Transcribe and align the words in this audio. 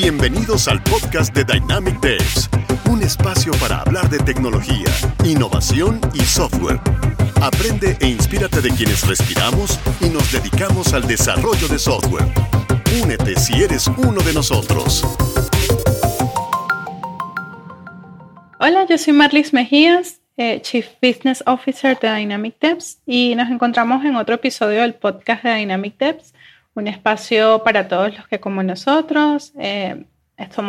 Bienvenidos 0.00 0.68
al 0.68 0.80
podcast 0.84 1.34
de 1.34 1.42
Dynamic 1.42 1.98
Devs, 1.98 2.48
un 2.88 3.02
espacio 3.02 3.50
para 3.54 3.80
hablar 3.80 4.08
de 4.08 4.20
tecnología, 4.20 4.86
innovación 5.24 6.00
y 6.14 6.20
software. 6.20 6.78
Aprende 7.42 7.96
e 8.00 8.06
inspírate 8.06 8.60
de 8.60 8.70
quienes 8.70 9.04
respiramos 9.08 9.76
y 10.00 10.08
nos 10.08 10.30
dedicamos 10.30 10.94
al 10.94 11.02
desarrollo 11.02 11.66
de 11.66 11.80
software. 11.80 12.26
Únete 13.02 13.34
si 13.40 13.60
eres 13.60 13.88
uno 13.88 14.20
de 14.22 14.32
nosotros. 14.34 15.04
Hola, 18.60 18.86
yo 18.88 18.96
soy 18.98 19.14
Marlis 19.14 19.52
Mejías, 19.52 20.20
eh, 20.36 20.60
Chief 20.62 20.86
Business 21.02 21.42
Officer 21.44 21.98
de 21.98 22.14
Dynamic 22.14 22.54
Devs, 22.60 23.00
y 23.04 23.34
nos 23.34 23.50
encontramos 23.50 24.04
en 24.04 24.14
otro 24.14 24.36
episodio 24.36 24.82
del 24.82 24.94
podcast 24.94 25.42
de 25.42 25.56
Dynamic 25.56 25.98
Devs 25.98 26.34
un 26.78 26.88
espacio 26.88 27.62
para 27.64 27.88
todos 27.88 28.16
los 28.16 28.28
que 28.28 28.40
como 28.40 28.62
nosotros 28.62 29.52
eh, 29.58 30.04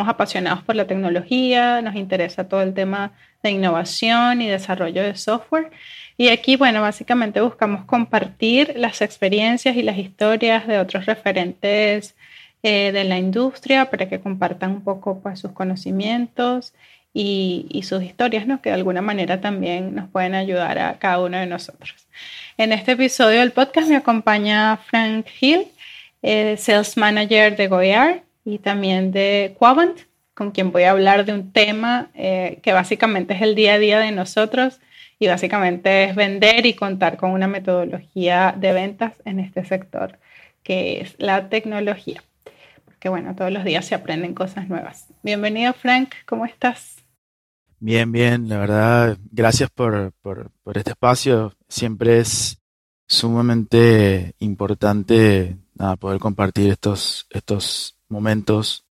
apasionados 0.07 0.63
por 0.63 0.75
la 0.75 0.87
tecnología, 0.87 1.81
nos 1.81 1.95
interesa 1.95 2.47
todo 2.49 2.63
el 2.63 2.73
tema 2.73 3.11
de 3.43 3.51
innovación 3.51 4.41
y 4.41 4.47
desarrollo 4.47 5.03
de 5.03 5.15
software. 5.15 5.69
Y 6.17 6.29
aquí, 6.29 6.55
bueno, 6.55 6.81
básicamente 6.81 7.39
buscamos 7.39 7.85
compartir 7.85 8.73
las 8.75 9.01
experiencias 9.01 9.75
y 9.75 9.83
las 9.83 9.97
historias 9.97 10.67
de 10.67 10.79
otros 10.79 11.05
referentes 11.05 12.15
eh, 12.63 12.91
de 12.91 13.03
la 13.03 13.17
industria 13.17 13.89
para 13.89 14.09
que 14.09 14.19
compartan 14.19 14.71
un 14.71 14.83
poco 14.83 15.21
pues, 15.21 15.39
sus 15.39 15.51
conocimientos 15.51 16.73
y, 17.13 17.67
y, 17.69 17.83
sus 17.83 18.03
historias, 18.03 18.47
¿no? 18.47 18.61
que 18.61 18.69
de 18.69 18.75
alguna 18.75 19.01
manera 19.01 19.39
también 19.39 19.95
nos 19.95 20.09
pueden 20.09 20.35
ayudar 20.35 20.77
a 20.79 20.99
cada 20.99 21.19
uno 21.19 21.37
de 21.37 21.45
nosotros. 21.45 22.07
En 22.57 22.73
este 22.73 22.93
episodio 22.93 23.39
del 23.39 23.51
podcast 23.51 23.87
me 23.87 23.95
acompaña 23.95 24.77
Frank 24.77 25.27
Hill, 25.39 25.67
eh, 26.21 26.57
Sales 26.57 26.97
Manager 26.97 27.55
de 27.55 27.67
Goyard 27.67 28.23
y 28.45 28.59
también 28.59 29.11
de 29.11 29.55
Quavant, 29.57 29.99
con 30.33 30.51
quien 30.51 30.71
voy 30.71 30.83
a 30.83 30.91
hablar 30.91 31.25
de 31.25 31.33
un 31.33 31.51
tema 31.51 32.09
eh, 32.13 32.59
que 32.63 32.73
básicamente 32.73 33.33
es 33.33 33.41
el 33.41 33.55
día 33.55 33.73
a 33.73 33.79
día 33.79 33.99
de 33.99 34.11
nosotros 34.11 34.79
y 35.19 35.27
básicamente 35.27 36.05
es 36.05 36.15
vender 36.15 36.65
y 36.65 36.73
contar 36.73 37.17
con 37.17 37.31
una 37.31 37.47
metodología 37.47 38.55
de 38.57 38.71
ventas 38.71 39.13
en 39.25 39.39
este 39.39 39.65
sector, 39.65 40.17
que 40.63 41.01
es 41.01 41.15
la 41.17 41.49
tecnología. 41.49 42.23
Porque 42.85 43.09
bueno, 43.09 43.35
todos 43.35 43.51
los 43.51 43.65
días 43.65 43.85
se 43.85 43.95
aprenden 43.95 44.33
cosas 44.33 44.69
nuevas. 44.69 45.07
Bienvenido 45.23 45.73
Frank, 45.73 46.13
¿cómo 46.25 46.45
estás? 46.45 47.03
Bien, 47.81 48.11
bien, 48.11 48.49
la 48.49 48.57
verdad, 48.57 49.17
gracias 49.31 49.69
por, 49.69 50.11
por, 50.21 50.51
por 50.63 50.77
este 50.77 50.91
espacio. 50.91 51.53
Siempre 51.67 52.19
es 52.19 52.59
sumamente 53.07 54.35
importante 54.39 55.57
nada, 55.79 55.95
poder 55.95 56.19
compartir 56.19 56.69
estos, 56.69 57.25
estos 57.31 57.97
momentos 58.09 58.85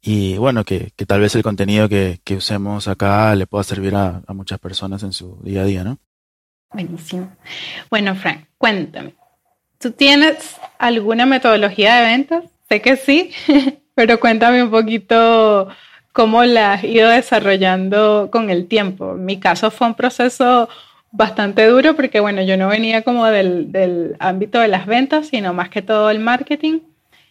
y 0.00 0.36
bueno, 0.36 0.64
que, 0.64 0.92
que 0.96 1.06
tal 1.06 1.20
vez 1.20 1.34
el 1.34 1.42
contenido 1.42 1.88
que, 1.88 2.20
usemos 2.36 2.88
acá 2.88 3.34
le 3.34 3.46
pueda 3.46 3.64
servir 3.64 3.94
a, 3.94 4.22
a, 4.26 4.34
muchas 4.34 4.58
personas 4.58 5.02
en 5.02 5.12
su 5.12 5.38
día 5.42 5.62
a 5.62 5.64
día, 5.64 5.84
¿no? 5.84 5.98
Buenísimo. 6.72 7.34
Bueno, 7.88 8.14
Frank, 8.14 8.44
cuéntame. 8.58 9.14
¿Tú 9.78 9.92
tienes 9.92 10.56
alguna 10.78 11.24
metodología 11.24 11.96
de 11.96 12.06
ventas? 12.06 12.44
Sé 12.68 12.82
que 12.82 12.96
sí, 12.96 13.30
pero 13.94 14.20
cuéntame 14.20 14.62
un 14.62 14.70
poquito 14.70 15.68
cómo 16.12 16.44
la 16.44 16.74
has 16.74 16.84
ido 16.84 17.08
desarrollando 17.08 18.28
con 18.30 18.50
el 18.50 18.68
tiempo. 18.68 19.14
Mi 19.14 19.40
caso 19.40 19.70
fue 19.70 19.86
un 19.86 19.94
proceso 19.94 20.68
bastante 21.14 21.64
duro 21.66 21.94
porque, 21.94 22.18
bueno, 22.18 22.42
yo 22.42 22.56
no 22.56 22.68
venía 22.68 23.02
como 23.02 23.24
del, 23.26 23.70
del, 23.70 24.16
ámbito 24.18 24.58
de 24.58 24.68
las 24.68 24.86
ventas, 24.86 25.28
sino 25.28 25.54
más 25.54 25.68
que 25.68 25.80
todo 25.80 26.10
el 26.10 26.18
marketing. 26.18 26.80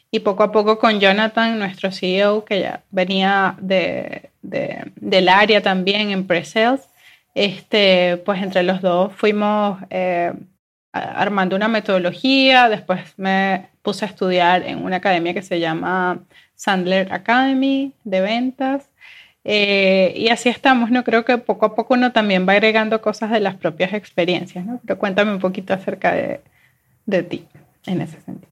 Y 0.09 0.19
poco 0.19 0.43
a 0.43 0.51
poco 0.51 0.79
con 0.79 0.99
Jonathan, 0.99 1.59
nuestro 1.59 1.91
CEO, 1.91 2.45
que 2.45 2.61
ya 2.61 2.83
venía 2.91 3.55
de, 3.59 4.29
de, 4.41 4.91
del 4.95 5.27
área 5.27 5.61
también 5.61 6.11
en 6.11 6.27
pre-sales, 6.27 6.87
este, 7.35 8.17
pues 8.17 8.41
entre 8.41 8.63
los 8.63 8.81
dos 8.81 9.11
fuimos 9.15 9.79
eh, 9.89 10.31
armando 10.93 11.55
una 11.55 11.67
metodología. 11.67 12.69
Después 12.69 13.01
me 13.17 13.67
puse 13.81 14.05
a 14.05 14.07
estudiar 14.07 14.63
en 14.63 14.83
una 14.85 14.97
academia 14.97 15.33
que 15.33 15.41
se 15.41 15.59
llama 15.59 16.19
Sandler 16.55 17.11
Academy 17.11 17.93
de 18.05 18.21
ventas. 18.21 18.89
Eh, 19.45 20.13
y 20.15 20.29
así 20.29 20.49
estamos, 20.49 20.89
¿no? 20.89 21.03
Creo 21.03 21.25
que 21.25 21.37
poco 21.37 21.65
a 21.65 21.75
poco 21.75 21.95
uno 21.95 22.11
también 22.11 22.47
va 22.47 22.53
agregando 22.53 23.01
cosas 23.01 23.31
de 23.31 23.39
las 23.39 23.55
propias 23.55 23.93
experiencias, 23.93 24.65
¿no? 24.65 24.79
Pero 24.85 24.97
cuéntame 24.97 25.33
un 25.33 25.39
poquito 25.39 25.73
acerca 25.73 26.13
de, 26.13 26.41
de 27.05 27.23
ti 27.23 27.47
en 27.85 28.01
ese 28.01 28.21
sentido. 28.21 28.51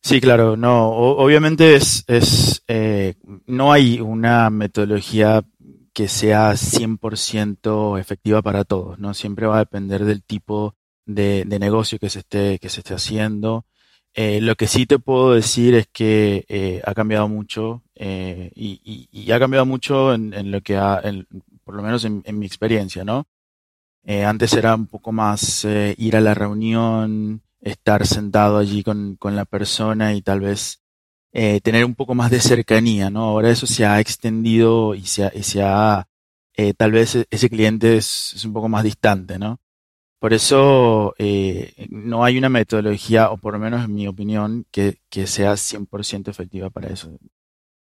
Sí, 0.00 0.20
claro, 0.20 0.56
no, 0.56 0.90
obviamente 0.90 1.74
es, 1.74 2.04
es 2.06 2.62
eh, 2.68 3.14
no 3.46 3.72
hay 3.72 4.00
una 4.00 4.48
metodología 4.48 5.44
que 5.92 6.06
sea 6.06 6.52
100% 6.52 7.98
efectiva 7.98 8.40
para 8.40 8.64
todos, 8.64 9.00
¿no? 9.00 9.12
Siempre 9.12 9.46
va 9.46 9.56
a 9.56 9.60
depender 9.60 10.04
del 10.04 10.22
tipo 10.22 10.76
de, 11.04 11.44
de 11.44 11.58
negocio 11.58 11.98
que 11.98 12.10
se 12.10 12.20
esté, 12.20 12.60
que 12.60 12.68
se 12.68 12.80
esté 12.80 12.94
haciendo. 12.94 13.66
Eh, 14.20 14.40
lo 14.40 14.56
que 14.56 14.66
sí 14.66 14.84
te 14.84 14.98
puedo 14.98 15.32
decir 15.34 15.76
es 15.76 15.86
que 15.86 16.44
eh, 16.48 16.82
ha 16.84 16.92
cambiado 16.92 17.28
mucho 17.28 17.84
eh, 17.94 18.50
y, 18.56 19.30
ha 19.30 19.38
cambiado 19.38 19.64
mucho 19.64 20.12
en, 20.12 20.50
lo 20.50 20.60
que 20.60 20.76
ha, 20.76 21.00
por 21.62 21.76
lo 21.76 21.84
menos 21.84 22.04
en, 22.04 22.24
mi 22.36 22.44
experiencia, 22.44 23.04
¿no? 23.04 23.28
Antes 24.26 24.54
era 24.54 24.74
un 24.74 24.88
poco 24.88 25.12
más 25.12 25.64
ir 25.64 26.16
a 26.16 26.20
la 26.20 26.34
reunión, 26.34 27.42
estar 27.60 28.08
sentado 28.08 28.58
allí 28.58 28.82
con, 28.82 29.16
la 29.22 29.44
persona 29.44 30.14
y 30.14 30.22
tal 30.22 30.40
vez 30.40 30.82
tener 31.30 31.84
un 31.84 31.94
poco 31.94 32.16
más 32.16 32.32
de 32.32 32.40
cercanía, 32.40 33.10
¿no? 33.10 33.22
Ahora 33.22 33.50
eso 33.50 33.68
se 33.68 33.86
ha 33.86 34.00
extendido 34.00 34.96
y 34.96 35.04
se 35.04 35.26
ha, 35.26 35.32
y 35.32 35.44
se 35.44 35.62
ha 35.62 36.08
tal 36.76 36.90
vez 36.90 37.24
ese 37.30 37.48
cliente 37.48 37.98
es 37.98 38.44
un 38.44 38.52
poco 38.52 38.68
más 38.68 38.82
distante, 38.82 39.38
¿no? 39.38 39.60
Por 40.18 40.32
eso 40.34 41.14
eh, 41.18 41.86
no 41.90 42.24
hay 42.24 42.38
una 42.38 42.48
metodología, 42.48 43.30
o 43.30 43.36
por 43.38 43.54
lo 43.54 43.60
menos 43.60 43.84
en 43.84 43.94
mi 43.94 44.08
opinión, 44.08 44.66
que, 44.72 44.98
que 45.10 45.26
sea 45.26 45.52
100% 45.56 46.28
efectiva 46.28 46.70
para 46.70 46.88
eso. 46.88 47.18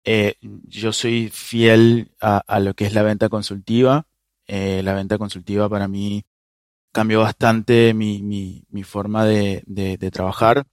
Eh, 0.04 0.36
yo 0.42 0.94
soy 0.94 1.30
fiel 1.30 2.12
a, 2.22 2.40
a, 2.46 2.60
lo 2.60 2.74
que 2.76 2.86
es 2.86 2.94
la 2.94 3.04
venta 3.04 3.30
consultiva. 3.30 4.08
Eh, 4.48 4.82
la 4.84 4.94
venta 4.94 5.18
consultiva 5.18 5.70
para 5.70 5.88
mí 5.88 6.26
cambió 6.92 7.22
bastante 7.22 7.94
mi, 7.94 8.22
mi, 8.22 8.66
mi 8.70 8.84
forma 8.84 9.26
de, 9.26 9.64
de, 9.68 9.98
de, 9.98 10.12
trabajar. 10.12 10.68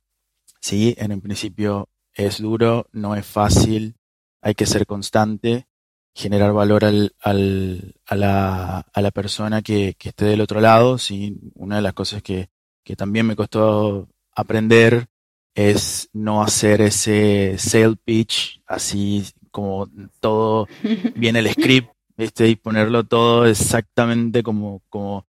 Sí, 0.60 0.94
en 0.98 1.12
un 1.12 1.20
principio 1.20 1.88
es 2.14 2.40
duro, 2.40 2.88
no 2.92 3.16
es 3.16 3.26
fácil, 3.26 3.96
hay 4.42 4.54
que 4.54 4.66
ser 4.66 4.86
constante 4.86 5.66
generar 6.14 6.52
valor 6.52 6.84
al, 6.84 7.14
al, 7.20 7.94
a, 8.06 8.14
la, 8.16 8.78
a 8.92 9.00
la 9.00 9.10
persona 9.10 9.62
que, 9.62 9.94
que 9.98 10.10
esté 10.10 10.26
del 10.26 10.40
otro 10.40 10.60
lado. 10.60 10.98
¿sí? 10.98 11.38
Una 11.54 11.76
de 11.76 11.82
las 11.82 11.94
cosas 11.94 12.22
que, 12.22 12.50
que 12.84 12.96
también 12.96 13.26
me 13.26 13.36
costó 13.36 14.08
aprender 14.34 15.06
es 15.54 16.08
no 16.12 16.42
hacer 16.42 16.80
ese 16.80 17.56
sale 17.58 17.96
pitch 17.96 18.62
así 18.66 19.26
como 19.50 19.88
todo 20.20 20.66
viene 21.14 21.40
el 21.40 21.50
script 21.50 21.90
¿viste? 22.16 22.48
y 22.48 22.56
ponerlo 22.56 23.04
todo 23.04 23.46
exactamente 23.46 24.42
como, 24.42 24.82
como, 24.88 25.26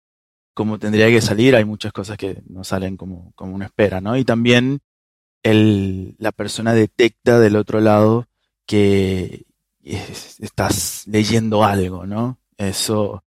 como 0.53 0.79
tendría 0.79 1.07
que 1.07 1.21
salir. 1.21 1.55
Hay 1.55 1.65
muchas 1.65 1.91
cosas 1.93 2.17
que 2.17 2.41
no 2.47 2.63
salen 2.63 2.97
como, 2.97 3.33
como 3.35 3.55
uno 3.55 3.65
espera, 3.65 4.01
¿no? 4.01 4.17
Y 4.17 4.23
también 4.23 4.79
el, 5.43 6.15
la 6.19 6.31
persona 6.31 6.73
detecta 6.73 7.39
del 7.39 7.57
otro 7.57 7.81
lado 7.81 8.27
que, 8.65 9.45
estás 9.83 11.03
leyendo 11.07 11.63
algo, 11.63 12.05
¿no? 12.05 12.37
Eso 12.57 13.23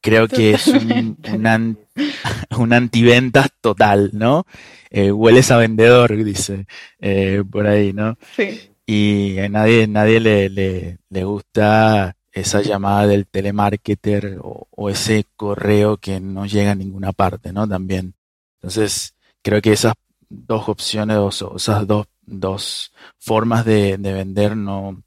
creo 0.00 0.28
que 0.28 0.52
es 0.52 0.66
un, 0.68 1.18
un, 1.32 1.46
an, 1.46 1.78
un 2.58 2.72
antiventas 2.72 3.50
total, 3.60 4.10
¿no? 4.12 4.46
Eh, 4.90 5.12
hueles 5.12 5.50
a 5.50 5.58
vendedor, 5.58 6.16
dice 6.24 6.66
eh, 7.00 7.42
por 7.50 7.66
ahí, 7.66 7.92
¿no? 7.92 8.16
Sí. 8.36 8.70
Y 8.86 9.38
a 9.38 9.48
nadie, 9.48 9.86
nadie 9.86 10.20
le, 10.20 10.48
le, 10.48 10.98
le 11.10 11.24
gusta 11.24 12.16
esa 12.32 12.62
llamada 12.62 13.06
del 13.06 13.26
telemarketer 13.26 14.38
o, 14.40 14.66
o, 14.70 14.88
ese 14.88 15.26
correo 15.36 15.98
que 15.98 16.20
no 16.20 16.46
llega 16.46 16.70
a 16.70 16.74
ninguna 16.74 17.12
parte, 17.12 17.52
¿no? 17.52 17.68
También. 17.68 18.14
Entonces, 18.60 19.14
creo 19.42 19.60
que 19.60 19.72
esas 19.72 19.92
dos 20.30 20.68
opciones, 20.68 21.16
o 21.18 21.56
esas 21.56 21.86
dos, 21.86 22.06
dos 22.24 22.92
formas 23.18 23.64
de, 23.64 23.98
de 23.98 24.12
vender 24.12 24.56
no, 24.56 25.02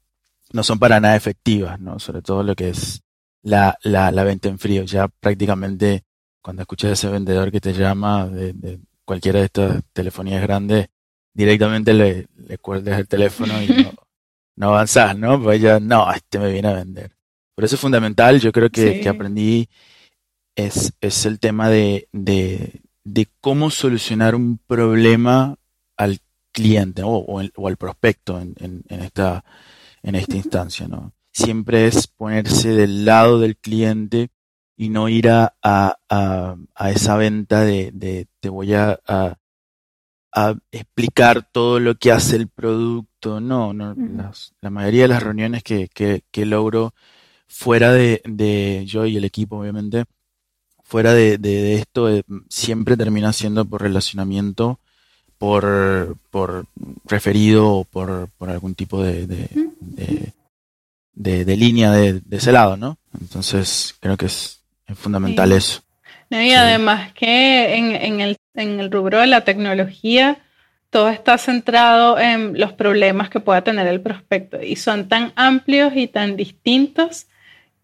no 0.52 0.62
son 0.62 0.78
para 0.78 1.00
nada 1.00 1.16
efectivas, 1.16 1.80
¿no? 1.80 1.98
Sobre 1.98 2.22
todo 2.22 2.42
lo 2.42 2.54
que 2.54 2.70
es 2.70 3.02
la, 3.42 3.78
la, 3.82 4.10
la 4.10 4.24
venta 4.24 4.48
en 4.48 4.58
frío. 4.58 4.84
Ya 4.84 5.08
prácticamente 5.08 6.04
cuando 6.40 6.62
escuchas 6.62 6.90
a 6.90 6.92
ese 6.94 7.08
vendedor 7.08 7.50
que 7.50 7.60
te 7.60 7.72
llama 7.72 8.26
de, 8.26 8.52
de 8.52 8.80
cualquiera 9.04 9.40
de 9.40 9.46
estas 9.46 9.82
telefonías 9.92 10.42
grandes, 10.42 10.88
directamente 11.32 11.94
le, 11.94 12.26
le 12.36 12.58
cuelgas 12.58 12.98
el 12.98 13.08
teléfono 13.08 13.62
y 13.62 13.68
no, 13.68 13.92
no 14.56 14.68
avanzás, 14.68 15.16
¿no? 15.16 15.42
Pues 15.42 15.60
ya, 15.60 15.80
no, 15.80 16.12
este 16.12 16.38
me 16.38 16.52
viene 16.52 16.68
a 16.68 16.74
vender. 16.74 17.12
Por 17.54 17.64
eso 17.64 17.76
es 17.76 17.80
fundamental, 17.80 18.40
yo 18.40 18.52
creo 18.52 18.70
que, 18.70 18.94
sí. 18.94 19.00
que 19.00 19.08
aprendí 19.08 19.68
es, 20.56 20.92
es 21.00 21.26
el 21.26 21.38
tema 21.38 21.68
de, 21.68 22.08
de, 22.12 22.80
de 23.04 23.28
cómo 23.40 23.70
solucionar 23.70 24.34
un 24.34 24.58
problema 24.58 25.56
al 25.96 26.18
cliente 26.52 27.02
o, 27.02 27.10
o, 27.10 27.40
el, 27.40 27.52
o 27.56 27.68
al 27.68 27.76
prospecto 27.76 28.40
en, 28.40 28.54
en, 28.58 28.82
en 28.88 29.02
esta 29.02 29.44
en 30.02 30.14
esta 30.14 30.36
instancia, 30.36 30.88
¿no? 30.88 31.12
Siempre 31.32 31.86
es 31.86 32.06
ponerse 32.06 32.70
del 32.70 33.04
lado 33.04 33.40
del 33.40 33.56
cliente 33.56 34.30
y 34.76 34.88
no 34.88 35.08
ir 35.08 35.28
a, 35.30 35.54
a, 35.62 35.96
a, 36.74 36.90
esa 36.90 37.16
venta 37.16 37.60
de, 37.60 37.90
de 37.92 38.26
te 38.40 38.48
voy 38.48 38.74
a, 38.74 39.00
a, 39.06 39.36
explicar 40.70 41.48
todo 41.50 41.78
lo 41.78 41.94
que 41.96 42.10
hace 42.10 42.36
el 42.36 42.48
producto. 42.48 43.40
No, 43.40 43.72
no 43.72 43.94
la 44.60 44.70
mayoría 44.70 45.02
de 45.02 45.08
las 45.08 45.22
reuniones 45.22 45.62
que, 45.62 45.88
que, 45.88 46.24
que 46.30 46.46
logro 46.46 46.94
fuera 47.46 47.92
de, 47.92 48.22
de, 48.24 48.84
yo 48.86 49.04
y 49.06 49.16
el 49.16 49.24
equipo, 49.24 49.58
obviamente, 49.58 50.04
fuera 50.82 51.12
de, 51.12 51.38
de, 51.38 51.74
esto, 51.74 52.08
eh, 52.08 52.24
siempre 52.48 52.96
termina 52.96 53.32
siendo 53.32 53.64
por 53.64 53.82
relacionamiento, 53.82 54.80
por, 55.42 56.16
por 56.30 56.66
referido 57.04 57.68
o 57.68 57.84
por, 57.84 58.28
por 58.38 58.48
algún 58.48 58.76
tipo 58.76 59.02
de, 59.02 59.26
de, 59.26 61.44
de 61.44 61.56
línea 61.56 61.90
de, 61.90 62.22
ese 62.30 62.52
lado, 62.52 62.76
¿no? 62.76 62.96
Entonces, 63.20 63.96
creo 63.98 64.16
que 64.16 64.26
es 64.26 64.60
es 64.86 64.96
fundamental 64.96 65.50
eso. 65.50 65.82
y 66.30 66.52
además 66.52 67.12
que 67.14 67.74
en, 67.74 67.96
en, 67.96 68.20
el, 68.20 68.36
en 68.54 68.78
el 68.78 68.92
rubro 68.92 69.18
de 69.18 69.26
la 69.26 69.42
tecnología, 69.42 70.38
todo 70.90 71.08
está 71.08 71.36
centrado 71.38 72.20
en 72.20 72.56
los 72.56 72.72
problemas 72.72 73.28
que 73.28 73.40
pueda 73.40 73.64
tener 73.64 73.88
el 73.88 74.00
prospecto 74.00 74.62
y 74.62 74.76
son 74.76 75.08
tan 75.08 75.32
amplios 75.34 75.94
y 75.96 76.06
tan 76.06 76.36
distintos 76.36 77.26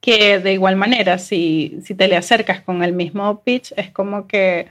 que 0.00 0.38
de 0.38 0.52
igual 0.52 0.76
manera, 0.76 1.18
si, 1.18 1.80
si 1.84 1.96
te 1.96 2.06
le 2.06 2.16
acercas 2.16 2.60
con 2.60 2.84
el 2.84 2.92
mismo 2.92 3.42
pitch, 3.42 3.72
es 3.76 3.90
como 3.90 4.28
que, 4.28 4.68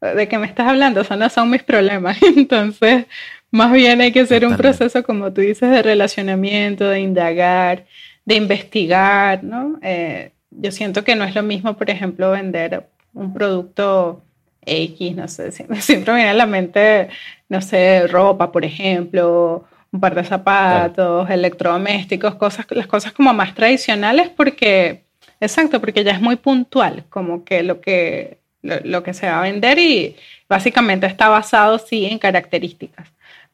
¿de 0.00 0.28
qué 0.28 0.38
me 0.38 0.46
estás 0.46 0.68
hablando? 0.68 1.02
O 1.08 1.16
no 1.16 1.28
son 1.28 1.50
mis 1.50 1.62
problemas. 1.62 2.18
Entonces, 2.36 3.06
más 3.50 3.72
bien 3.72 4.00
hay 4.00 4.12
que 4.12 4.20
hacer 4.20 4.46
un 4.46 4.56
proceso, 4.56 5.02
como 5.02 5.32
tú 5.32 5.40
dices, 5.40 5.70
de 5.70 5.82
relacionamiento, 5.82 6.88
de 6.88 7.00
indagar, 7.00 7.86
de 8.24 8.34
investigar, 8.36 9.42
¿no? 9.44 9.78
Eh, 9.82 10.32
yo 10.50 10.72
siento 10.72 11.04
que 11.04 11.16
no 11.16 11.24
es 11.24 11.34
lo 11.34 11.42
mismo, 11.42 11.76
por 11.76 11.90
ejemplo, 11.90 12.30
vender 12.30 12.88
un 13.14 13.32
producto 13.32 14.22
X, 14.64 15.16
no 15.16 15.28
sé, 15.28 15.52
siempre 15.80 16.12
me 16.12 16.18
viene 16.18 16.30
a 16.30 16.34
la 16.34 16.46
mente, 16.46 17.08
no 17.48 17.60
sé, 17.60 18.06
ropa, 18.08 18.52
por 18.52 18.64
ejemplo, 18.64 19.64
un 19.92 20.00
par 20.00 20.14
de 20.14 20.24
zapatos, 20.24 21.30
electrodomésticos, 21.30 22.34
cosas, 22.34 22.66
las 22.70 22.86
cosas 22.86 23.12
como 23.12 23.32
más 23.32 23.54
tradicionales 23.54 24.28
porque, 24.28 25.04
exacto, 25.40 25.80
porque 25.80 26.04
ya 26.04 26.12
es 26.12 26.20
muy 26.20 26.36
puntual, 26.36 27.04
como 27.08 27.44
que 27.44 27.62
lo 27.62 27.80
que, 27.80 28.38
lo, 28.84 29.02
que 29.02 29.14
se 29.14 29.26
va 29.26 29.38
a 29.38 29.42
vender 29.42 29.78
y 29.78 30.16
básicamente 30.48 31.06
está 31.06 31.28
basado, 31.28 31.78
sí, 31.78 32.06
en 32.06 32.18
características. 32.18 33.12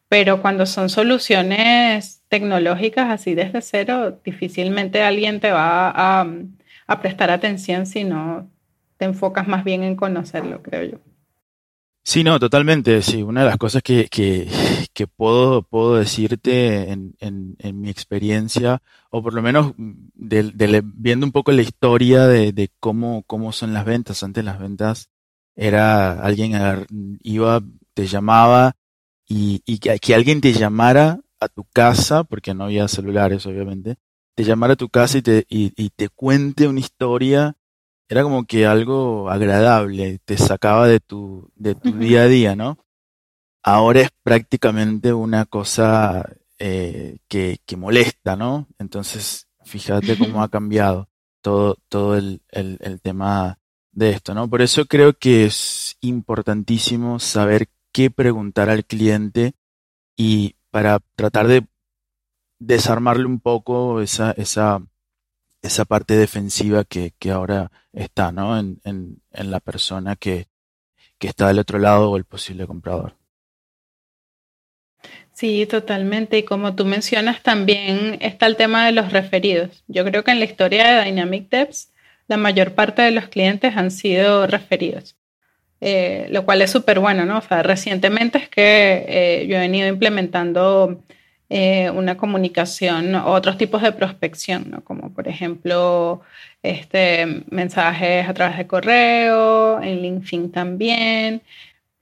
Pero 0.09 0.43
cuando 0.43 0.67
son 0.67 0.88
soluciones 0.88 2.23
tecnológicas 2.29 3.11
así 3.11 3.35
desde 3.35 3.62
cero, 3.62 4.20
difícilmente 4.25 5.03
alguien 5.03 5.41
te 5.41 5.50
va 5.50 5.93
a, 5.94 6.26
prestar 7.00 7.31
atención, 7.31 7.87
sino 7.87 8.50
te 8.99 9.06
enfocas 9.06 9.49
más 9.49 9.64
bien 9.64 9.82
en 9.82 9.97
conocerlo, 9.97 10.62
creo 10.62 10.85
yo. 10.85 10.99
Sí, 12.05 12.23
no, 12.23 12.38
totalmente. 12.38 13.00
Sí, 13.00 13.23
una 13.23 13.41
de 13.41 13.47
las 13.47 13.56
cosas 13.56 13.82
que, 13.82 14.08
que, 14.08 14.47
que 14.94 15.06
puedo, 15.06 15.62
puedo 15.62 15.97
decirte 15.97 16.91
en, 16.91 17.15
en, 17.21 17.56
en, 17.59 17.81
mi 17.81 17.91
experiencia, 17.91 18.83
o 19.11 19.23
por 19.23 19.35
lo 19.35 19.43
menos 19.43 19.75
de, 19.77 20.83
viendo 20.85 21.27
un 21.27 21.33
poco 21.33 21.53
la 21.53 21.62
historia 21.62 22.27
de, 22.27 22.53
de, 22.53 22.71
cómo, 22.81 23.23
cómo 23.27 23.53
son 23.53 23.73
las 23.73 23.85
ventas. 23.85 24.23
Antes 24.23 24.44
las 24.44 24.59
ventas 24.59 25.11
era 25.56 26.23
alguien 26.23 26.53
iba, 27.23 27.62
te 27.94 28.06
llamaba 28.06 28.77
y, 29.27 29.62
y 29.67 29.79
que, 29.79 29.99
que 29.99 30.15
alguien 30.15 30.41
te 30.41 30.53
llamara 30.53 31.21
a 31.41 31.49
tu 31.49 31.65
casa, 31.65 32.25
porque 32.25 32.55
no 32.55 32.65
había 32.65 32.89
celulares, 32.89 33.47
obviamente, 33.47 33.97
te 34.35 34.44
llamara 34.44 34.75
a 34.75 34.77
tu 34.77 34.89
casa 34.89 35.19
y 35.19 35.23
te, 35.23 35.47
y, 35.49 35.91
te 35.91 36.09
cuente 36.09 36.69
una 36.69 36.81
historia, 36.81 37.56
era 38.09 38.23
como 38.23 38.44
que 38.44 38.67
algo 38.67 39.31
agradable, 39.31 40.21
te 40.25 40.37
sacaba 40.39 40.87
de 40.87 41.00
tu, 41.00 41.50
de 41.56 41.75
tu 41.75 41.93
día 41.93 42.23
a 42.23 42.29
día, 42.29 42.56
¿no? 42.56 42.79
Ahora 43.62 44.00
es 44.00 44.11
prácticamente 44.23 45.12
una 45.12 45.47
cosa 45.47 46.29
eh, 46.59 47.19
que, 47.29 47.59
que 47.64 47.76
molesta, 47.76 48.37
¿no? 48.37 48.69
Entonces, 48.79 49.49
fíjate 49.64 50.19
cómo 50.19 50.43
ha 50.43 50.49
cambiado 50.50 51.09
todo, 51.43 51.76
todo 51.88 52.17
el, 52.17 52.43
el, 52.50 52.79
el 52.81 53.00
tema 53.00 53.59
de 53.93 54.11
esto, 54.11 54.35
¿no? 54.35 54.49
Por 54.49 54.62
eso 54.62 54.87
creo 54.87 55.12
que 55.12 55.44
es 55.44 55.97
importantísimo 56.00 57.19
saber 57.19 57.69
qué 57.93 58.11
preguntar 58.11 58.70
al 58.70 58.85
cliente 58.85 59.55
y 60.17 60.56
para 60.70 61.00
tratar 61.15 61.47
de 61.47 61.67
desarmarle 62.58 63.26
un 63.26 63.41
poco 63.41 64.00
esa, 64.00 64.32
esa, 64.32 64.81
esa 65.62 65.85
parte 65.85 66.17
defensiva 66.17 66.85
que, 66.85 67.15
que 67.19 67.31
ahora 67.31 67.70
está, 67.93 68.32
¿no? 68.32 68.58
En, 68.58 68.81
en, 68.85 69.23
en 69.31 69.50
la 69.50 69.61
persona 69.61 70.17
que, 70.17 70.49
que 71.19 71.29
está 71.29 71.49
del 71.49 71.58
otro 71.58 71.79
lado 71.79 72.11
o 72.11 72.17
el 72.17 72.25
posible 72.25 72.67
comprador. 72.67 73.22
Sí, 75.32 75.67
totalmente. 75.67 76.38
Y 76.38 76.43
como 76.44 76.75
tú 76.75 76.84
mencionas, 76.84 77.43
también 77.43 78.19
está 78.20 78.46
el 78.46 78.56
tema 78.56 78.87
de 78.87 78.93
los 78.93 79.12
referidos. 79.12 79.82
Yo 79.88 80.05
creo 80.05 80.25
que 80.25 80.31
en 80.31 80.38
la 80.38 80.44
historia 80.44 81.00
de 81.00 81.05
Dynamic 81.05 81.49
Devs, 81.49 81.93
la 82.29 82.37
mayor 82.37 82.75
parte 82.75 83.02
de 83.02 83.11
los 83.11 83.29
clientes 83.29 83.76
han 83.76 83.90
sido 83.90 84.46
referidos, 84.46 85.17
eh, 85.81 86.29
lo 86.31 86.44
cual 86.44 86.62
es 86.62 86.70
súper 86.70 87.00
bueno, 87.00 87.25
¿no? 87.25 87.38
O 87.38 87.43
sea, 87.43 87.62
recientemente 87.62 88.38
es 88.38 88.49
que 88.49 89.05
eh, 89.08 89.46
yo 89.49 89.56
he 89.56 89.61
venido 89.61 89.88
implementando 89.88 91.02
eh, 91.55 91.90
una 91.90 92.17
comunicación, 92.17 93.14
otros 93.14 93.58
tipos 93.58 93.82
de 93.82 93.93
prospección, 93.93 94.70
¿no? 94.70 94.82
como 94.84 95.12
por 95.12 95.29
ejemplo 95.29 96.23
este, 96.62 97.26
mensajes 97.50 98.26
a 98.26 98.32
través 98.32 98.56
de 98.56 98.67
correo, 98.67 99.82
en 99.82 100.00
LinkedIn 100.00 100.50
también, 100.50 101.43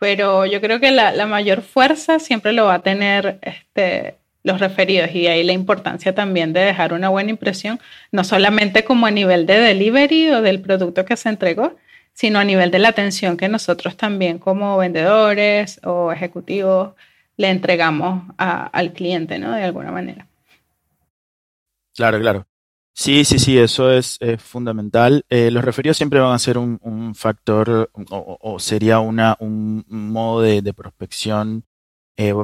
pero 0.01 0.47
yo 0.47 0.61
creo 0.63 0.81
que 0.81 0.91
la, 0.91 1.13
la 1.13 1.27
mayor 1.27 1.61
fuerza 1.61 2.19
siempre 2.19 2.53
lo 2.53 2.65
va 2.65 2.75
a 2.77 2.83
tener 2.83 3.39
este, 3.43 4.17
los 4.43 4.59
referidos 4.59 5.15
y 5.15 5.27
ahí 5.27 5.45
la 5.45 5.53
importancia 5.53 6.15
también 6.15 6.55
de 6.55 6.61
dejar 6.61 6.95
una 6.95 7.11
buena 7.11 7.31
impresión, 7.31 7.79
no 8.11 8.25
solamente 8.25 8.83
como 8.83 9.07
a 9.07 9.11
nivel 9.11 9.45
de 9.45 9.61
delivery 9.61 10.31
o 10.31 10.41
del 10.41 10.63
producto 10.63 11.05
que 11.05 11.19
se 11.19 11.29
entregó, 11.29 11.77
sino 12.15 12.39
a 12.39 12.45
nivel 12.45 12.71
de 12.71 12.79
la 12.79 12.89
atención 12.89 13.37
que 13.37 13.51
nosotros 13.51 13.99
también 13.99 14.39
como 14.39 14.79
vendedores 14.79 15.81
o 15.85 16.11
ejecutivos 16.11 16.95
le 17.37 17.51
entregamos 17.51 18.25
al 18.39 18.93
cliente, 18.95 19.39
¿no? 19.39 19.53
De 19.53 19.65
alguna 19.65 19.93
manera. 19.93 20.27
Claro, 21.95 22.19
claro. 22.21 22.47
Sí, 22.93 23.25
sí, 23.25 23.39
sí, 23.39 23.57
eso 23.59 23.91
es, 23.91 24.19
fundamental. 24.39 25.25
Eh, 25.31 25.51
los 25.51 25.65
referidos 25.65 25.97
siempre 25.97 26.21
van 26.21 26.35
a 26.35 26.39
ser 26.39 26.59
un, 26.59 27.15
factor 27.15 27.91
o, 28.11 28.59
sería 28.59 29.01
una, 29.01 29.37
un 29.41 29.85
modo 29.89 30.43
de, 30.43 30.75
prospección 30.75 31.65
eh, 32.17 32.35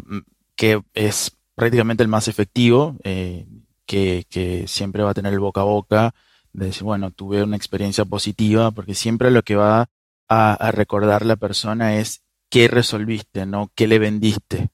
que 0.55 0.83
es 0.95 1.37
prácticamente 1.55 2.03
el 2.03 2.09
más 2.09 2.29
efectivo, 2.29 2.97
eh, 3.05 3.47
que, 3.85 4.65
siempre 4.67 5.03
va 5.03 5.11
a 5.11 5.15
tener 5.15 5.33
el 5.33 5.41
boca 5.41 5.61
a 5.61 5.65
boca, 5.65 6.15
de 6.53 6.67
decir, 6.67 6.85
bueno, 6.85 7.11
tuve 7.11 7.43
una 7.43 7.57
experiencia 7.57 8.05
positiva, 8.05 8.71
porque 8.71 8.95
siempre 8.95 9.31
lo 9.31 9.43
que 9.43 9.57
va 9.57 9.91
a, 10.29 10.55
a 10.55 10.71
recordar 10.73 11.26
la 11.26 11.37
persona 11.37 11.97
es 11.97 12.23
qué 12.49 12.69
resolviste, 12.69 13.47
no 13.47 13.71
qué 13.75 13.87
le 13.87 13.99
vendiste. 13.99 14.71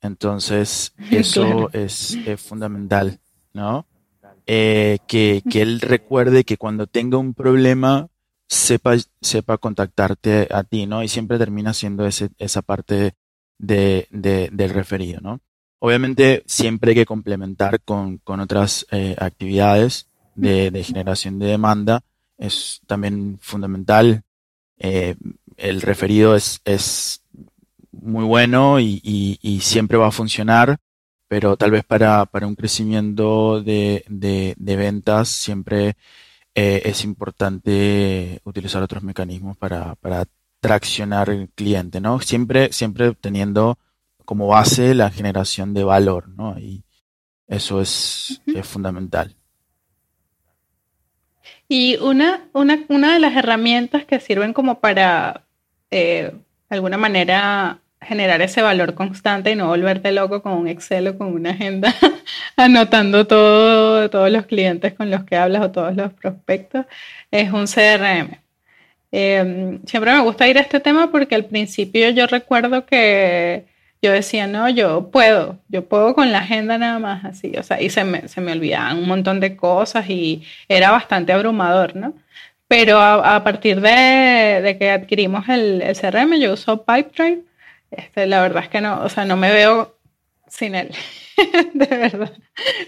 Entonces, 0.00 0.94
eso 1.10 1.70
es, 1.72 2.16
fundamental, 2.38 3.20
¿no? 3.52 3.86
Eh, 4.50 4.98
que, 5.06 5.42
que, 5.50 5.60
él 5.60 5.78
recuerde 5.82 6.44
que 6.44 6.56
cuando 6.56 6.86
tenga 6.86 7.18
un 7.18 7.34
problema, 7.34 8.08
sepa, 8.46 8.94
sepa 9.20 9.58
contactarte 9.58 10.48
a 10.50 10.64
ti, 10.64 10.86
¿no? 10.86 11.02
Y 11.02 11.08
siempre 11.08 11.36
termina 11.36 11.74
siendo 11.74 12.06
ese, 12.06 12.30
esa 12.38 12.62
parte 12.62 13.12
de, 13.58 14.08
de, 14.10 14.48
del 14.50 14.70
referido, 14.70 15.20
¿no? 15.20 15.40
Obviamente, 15.80 16.44
siempre 16.46 16.92
hay 16.92 16.94
que 16.94 17.04
complementar 17.04 17.82
con, 17.82 18.18
con 18.18 18.40
otras 18.40 18.86
eh, 18.90 19.14
actividades 19.18 20.08
de, 20.34 20.70
de, 20.70 20.82
generación 20.82 21.38
de 21.38 21.46
demanda. 21.48 22.00
Es 22.38 22.80
también 22.86 23.38
fundamental. 23.42 24.22
Eh, 24.78 25.14
el 25.58 25.82
referido 25.82 26.34
es, 26.34 26.62
es 26.64 27.22
muy 27.92 28.24
bueno 28.24 28.80
y, 28.80 29.00
y, 29.02 29.60
siempre 29.60 29.98
va 29.98 30.08
a 30.08 30.12
funcionar, 30.12 30.78
pero 31.28 31.56
tal 31.56 31.70
vez 31.70 31.84
para, 31.84 32.24
para 32.26 32.46
un 32.46 32.56
crecimiento 32.56 33.62
de, 33.62 34.04
de, 34.08 34.54
de 34.56 34.76
ventas 34.76 35.28
siempre 35.28 35.96
eh, 36.54 36.82
es 36.86 37.04
importante 37.04 38.40
utilizar 38.44 38.82
otros 38.82 39.02
mecanismos 39.02 39.56
para, 39.56 39.94
para 39.96 40.24
traccionar 40.60 41.30
el 41.30 41.48
cliente, 41.50 42.00
¿no? 42.00 42.20
Siempre, 42.20 42.72
siempre 42.72 43.14
teniendo 43.14 43.78
como 44.24 44.48
base 44.48 44.94
la 44.94 45.10
generación 45.10 45.72
de 45.74 45.84
valor, 45.84 46.28
¿no? 46.30 46.58
Y 46.58 46.82
eso 47.46 47.80
es, 47.80 48.42
es 48.46 48.66
fundamental. 48.66 49.34
Y 51.68 51.96
una, 51.98 52.48
una, 52.52 52.84
una, 52.88 53.14
de 53.14 53.20
las 53.20 53.36
herramientas 53.36 54.04
que 54.04 54.20
sirven 54.20 54.52
como 54.52 54.80
para, 54.80 55.44
eh, 55.90 56.32
de 56.68 56.76
alguna 56.76 56.96
manera, 56.96 57.80
generar 58.08 58.40
ese 58.42 58.62
valor 58.62 58.94
constante 58.94 59.50
y 59.52 59.56
no 59.56 59.68
volverte 59.68 60.12
loco 60.12 60.42
con 60.42 60.54
un 60.54 60.68
Excel 60.68 61.08
o 61.08 61.18
con 61.18 61.28
una 61.28 61.50
agenda 61.50 61.94
anotando 62.56 63.26
todo, 63.26 64.08
todos 64.10 64.30
los 64.30 64.46
clientes 64.46 64.94
con 64.94 65.10
los 65.10 65.24
que 65.24 65.36
hablas 65.36 65.62
o 65.62 65.70
todos 65.70 65.94
los 65.94 66.12
prospectos, 66.14 66.86
es 67.30 67.52
un 67.52 67.66
CRM. 67.66 68.38
Em, 69.10 69.80
siempre 69.86 70.12
me 70.12 70.20
gusta 70.20 70.48
ir 70.48 70.58
a 70.58 70.60
este 70.60 70.80
tema 70.80 71.10
porque 71.10 71.34
al 71.34 71.46
principio 71.46 72.10
yo 72.10 72.26
recuerdo 72.26 72.84
que 72.86 73.64
yo 74.02 74.12
decía, 74.12 74.46
no, 74.46 74.68
yo 74.68 75.10
puedo, 75.10 75.58
yo 75.68 75.84
puedo 75.88 76.14
con 76.14 76.30
la 76.32 76.38
agenda 76.40 76.78
nada 76.78 76.98
más 76.98 77.24
así, 77.24 77.52
o 77.58 77.62
sea, 77.62 77.80
y 77.80 77.90
se 77.90 78.04
me, 78.04 78.28
se 78.28 78.40
me 78.40 78.52
olvidaban 78.52 78.98
un 78.98 79.08
montón 79.08 79.40
de 79.40 79.56
cosas 79.56 80.08
y 80.08 80.44
era 80.68 80.90
bastante 80.90 81.32
abrumador, 81.32 81.96
¿no? 81.96 82.14
Pero 82.68 83.00
a, 83.00 83.42
partir 83.44 83.80
de, 83.80 84.76
que 84.78 84.90
adquirimos 84.90 85.48
el, 85.48 85.80
el, 85.82 85.96
CRM, 85.96 86.38
yo 86.38 86.52
uso 86.52 86.84
Pipedrive, 86.84 87.42
este, 87.90 88.26
la 88.26 88.42
verdad 88.42 88.64
es 88.64 88.68
que 88.68 88.80
no, 88.80 89.02
o 89.02 89.08
sea, 89.08 89.24
no 89.24 89.36
me 89.36 89.50
veo 89.52 89.98
sin 90.48 90.74
él, 90.74 90.90
de 91.74 91.86
verdad. 91.86 92.32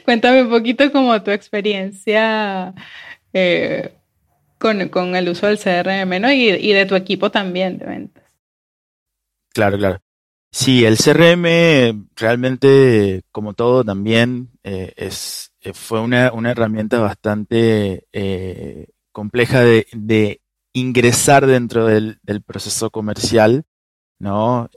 Cuéntame 0.05 0.43
un 0.43 0.51
poquito 0.51 0.91
como 0.93 1.23
tu 1.23 1.31
experiencia 1.31 2.75
eh, 3.33 3.95
con, 4.59 4.89
con, 4.89 5.17
el 5.17 5.29
uso 5.29 5.47
del 5.47 5.59
CRM, 5.59 6.21
¿no? 6.21 6.31
Y, 6.33 6.51
y 6.51 6.73
de 6.73 6.87
tu 6.87 6.95
equipo 6.95 7.31
también 7.31 7.79
de 7.79 7.87
ventas. 7.87 8.25
Claro, 9.53 9.79
claro. 9.79 9.99
Sí, 10.53 10.85
el 10.85 10.97
CRM 10.97 12.09
realmente, 12.17 13.23
como 13.31 13.55
todo 13.55 13.85
también, 13.85 14.51
eh, 14.65 14.93
es, 14.97 15.53
eh, 15.61 15.73
fue 15.73 16.01
una, 16.01 16.33
una, 16.33 16.51
herramienta 16.51 16.99
bastante 16.99 18.07
compleja 19.13 19.61
de, 19.61 19.87
de, 19.93 20.41
ingresar 20.73 21.47
dentro 21.47 21.87
del, 21.87 22.21
del 22.23 22.43
proceso 22.43 22.91
comercial, 22.91 23.65
¿no? 24.21 24.71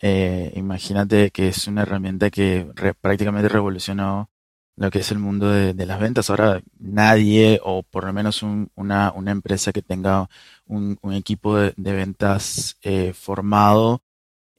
imagínate 0.55 1.31
que 1.31 1.49
es 1.49 1.67
una 1.67 1.83
herramienta 1.83 2.29
que 2.31 2.67
prácticamente 3.01 3.49
revolucionó 3.49 4.29
lo 4.75 4.89
que 4.89 4.99
es 4.99 5.11
el 5.11 5.19
mundo 5.19 5.51
de, 5.51 5.73
de, 5.75 5.85
las 5.85 5.99
ventas. 5.99 6.29
Ahora 6.29 6.61
nadie, 6.79 7.59
o 7.63 7.83
por 7.83 8.05
lo 8.05 8.13
menos 8.13 8.41
un, 8.41 8.71
una, 8.75 9.11
una, 9.15 9.31
empresa 9.31 9.71
que 9.71 9.83
tenga 9.83 10.27
un, 10.65 10.97
un 11.01 11.13
equipo 11.13 11.57
de, 11.57 11.73
de 11.77 11.93
ventas 11.93 12.77
formado, 13.13 14.01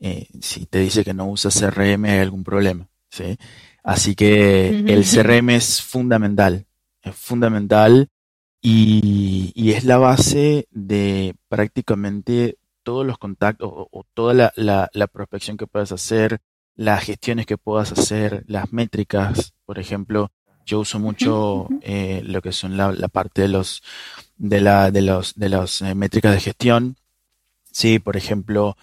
eh, 0.06 0.28
si 0.40 0.66
te 0.66 0.80
dice 0.80 1.02
que 1.02 1.14
no 1.14 1.26
usa 1.28 1.50
CRM 1.50 2.04
hay 2.04 2.18
algún 2.18 2.44
problema. 2.44 2.88
¿sí? 3.10 3.38
Así 3.82 4.14
que 4.14 4.68
el 4.68 5.04
CRM 5.04 5.50
es 5.50 5.80
fundamental, 5.80 6.66
es 7.02 7.14
fundamental 7.16 8.10
y, 8.60 9.52
y, 9.54 9.72
es 9.72 9.84
la 9.84 9.96
base 9.96 10.68
de 10.70 11.34
prácticamente 11.48 12.58
todos 12.84 13.04
los 13.04 13.18
contactos 13.18 13.70
o, 13.72 14.06
toda 14.14 14.34
la, 14.34 14.52
la, 14.56 14.88
la, 14.92 15.06
prospección 15.08 15.56
que 15.56 15.66
puedas 15.66 15.90
hacer, 15.92 16.40
las 16.76 17.02
gestiones 17.02 17.46
que 17.46 17.58
puedas 17.58 17.90
hacer, 17.92 18.44
las 18.46 18.72
métricas, 18.72 19.54
por 19.64 19.78
ejemplo. 19.78 20.30
Yo 20.66 20.80
uso 20.80 20.98
mucho 20.98 21.68
eh, 21.82 22.22
lo 22.24 22.40
que 22.40 22.52
son 22.52 22.76
la, 22.76 22.92
la, 22.92 23.08
parte 23.08 23.42
de 23.42 23.48
los 23.48 23.82
de 24.36 24.60
la 24.60 24.90
de 24.90 25.02
los 25.02 25.34
de 25.34 25.48
las 25.50 25.82
eh, 25.82 25.94
métricas 25.94 26.32
de 26.32 26.40
gestión. 26.40 26.96
Sí, 27.70 27.98
por 27.98 28.16
ejemplo, 28.16 28.76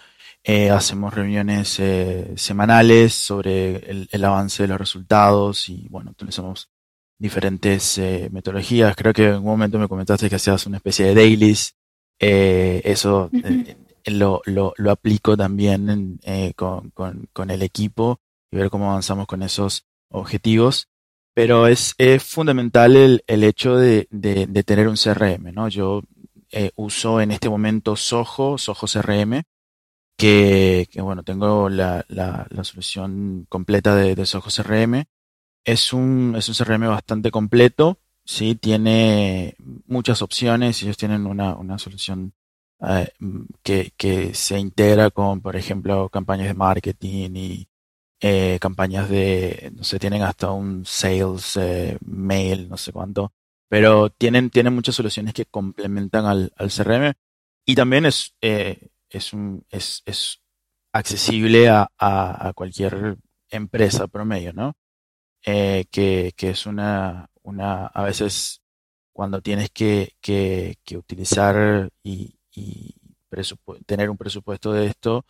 eh, 0.44 0.72
hacemos 0.72 1.14
reuniones 1.14 1.80
eh, 1.80 2.34
semanales 2.36 3.14
sobre 3.14 4.08
el, 4.12 4.26
avance 4.26 4.64
de 4.64 4.70
los 4.70 4.80
resultados 4.80 5.70
y 5.70 5.88
bueno, 5.90 6.12
utilizamos 6.12 6.70
diferentes 7.18 7.98
eh, 8.00 8.30
metodologías. 8.32 8.96
Creo 8.96 9.14
que 9.14 9.28
en 9.30 9.36
un 9.36 9.44
momento 9.44 9.78
me 9.78 9.88
comentaste 9.88 10.30
que 10.30 10.38
hacías 10.38 10.66
una 10.66 10.78
especie 10.78 11.06
de 11.06 11.16
dailies. 11.16 11.76
eso 12.20 13.30
lo, 14.06 14.42
lo, 14.46 14.74
aplico 14.92 15.38
también 15.38 16.20
con, 16.56 16.90
con, 16.92 17.28
con, 17.34 17.50
el 17.52 17.62
equipo 17.62 18.20
y 18.52 18.58
ver 18.58 18.70
cómo 18.70 18.90
avanzamos 18.90 19.28
con 19.28 19.44
esos 19.44 19.86
objetivos. 20.10 20.88
Pero 21.34 21.68
es, 21.68 21.94
es 21.98 22.24
fundamental 22.24 22.96
el, 22.96 23.24
el 23.28 23.44
hecho 23.44 23.78
de, 23.78 24.08
de, 24.12 24.64
tener 24.64 24.88
un 24.88 24.98
CRM, 24.98 25.54
¿no? 25.54 25.70
Yo 25.70 26.04
uso 26.76 27.22
en 27.22 27.32
este 27.32 27.50
momento 27.50 27.96
Soho, 27.96 28.58
Soho 28.58 28.88
CRM, 28.88 29.44
que, 30.18 30.88
bueno, 30.98 31.24
tengo 31.24 31.70
la, 31.70 32.06
la, 32.10 32.48
solución 32.64 33.46
completa 33.50 33.96
de, 33.96 34.16
de 34.16 34.26
Soho 34.26 34.50
CRM. 34.56 35.06
Es 35.64 35.94
un, 35.94 36.36
es 36.38 36.50
un 36.50 36.56
CRM 36.56 36.88
bastante 36.88 37.32
completo, 37.32 38.00
sí, 38.24 38.56
tiene 38.56 39.56
muchas 39.88 40.22
opciones, 40.22 40.82
ellos 40.84 40.98
tienen 40.98 41.26
una, 41.26 41.56
una 41.56 41.78
solución 41.78 42.34
eh, 42.88 43.10
que, 43.64 43.94
que 43.98 44.34
se 44.34 44.60
integra 44.60 45.12
con, 45.12 45.42
por 45.42 45.56
ejemplo, 45.56 46.10
campañas 46.10 46.48
de 46.48 46.54
marketing 46.54 47.32
y 47.36 47.68
eh, 48.22 48.60
campañas 48.62 49.10
de, 49.10 49.72
no 49.76 49.84
sé, 49.84 50.00
tienen 50.00 50.24
hasta 50.24 50.52
un 50.52 50.86
sales 50.86 51.58
eh, 51.58 51.98
mail, 52.06 52.70
no 52.70 52.78
sé 52.78 52.92
cuánto, 52.92 53.34
pero 53.70 54.10
tienen, 54.12 54.50
tienen 54.52 54.76
muchas 54.76 54.96
soluciones 54.96 55.34
que 55.34 55.46
complementan 55.46 56.26
al, 56.26 56.54
al 56.58 56.70
CRM 56.72 57.14
y 57.66 57.76
también 57.76 58.06
es, 58.06 58.36
eh, 58.42 58.90
es, 59.10 59.34
un, 59.34 59.66
es, 59.70 60.04
es 60.06 60.42
accesible 60.94 61.70
a, 61.70 61.90
a, 61.98 62.54
cualquier 62.54 63.18
empresa 63.50 64.08
promedio, 64.08 64.54
¿no? 64.54 64.74
Eh, 65.46 65.86
que, 65.92 66.34
que, 66.36 66.52
es 66.52 66.66
una, 66.66 67.30
una, 67.44 67.88
a 67.88 68.04
veces 68.04 68.62
cuando 69.14 69.42
tienes 69.42 69.72
que, 69.72 70.14
que, 70.22 70.78
que 70.84 70.98
utilizar 70.98 71.90
y, 72.04 72.36
y 72.54 72.96
tener 73.86 74.10
un 74.10 74.18
presupuesto 74.18 74.74
de 74.74 74.88
esto, 74.88 75.26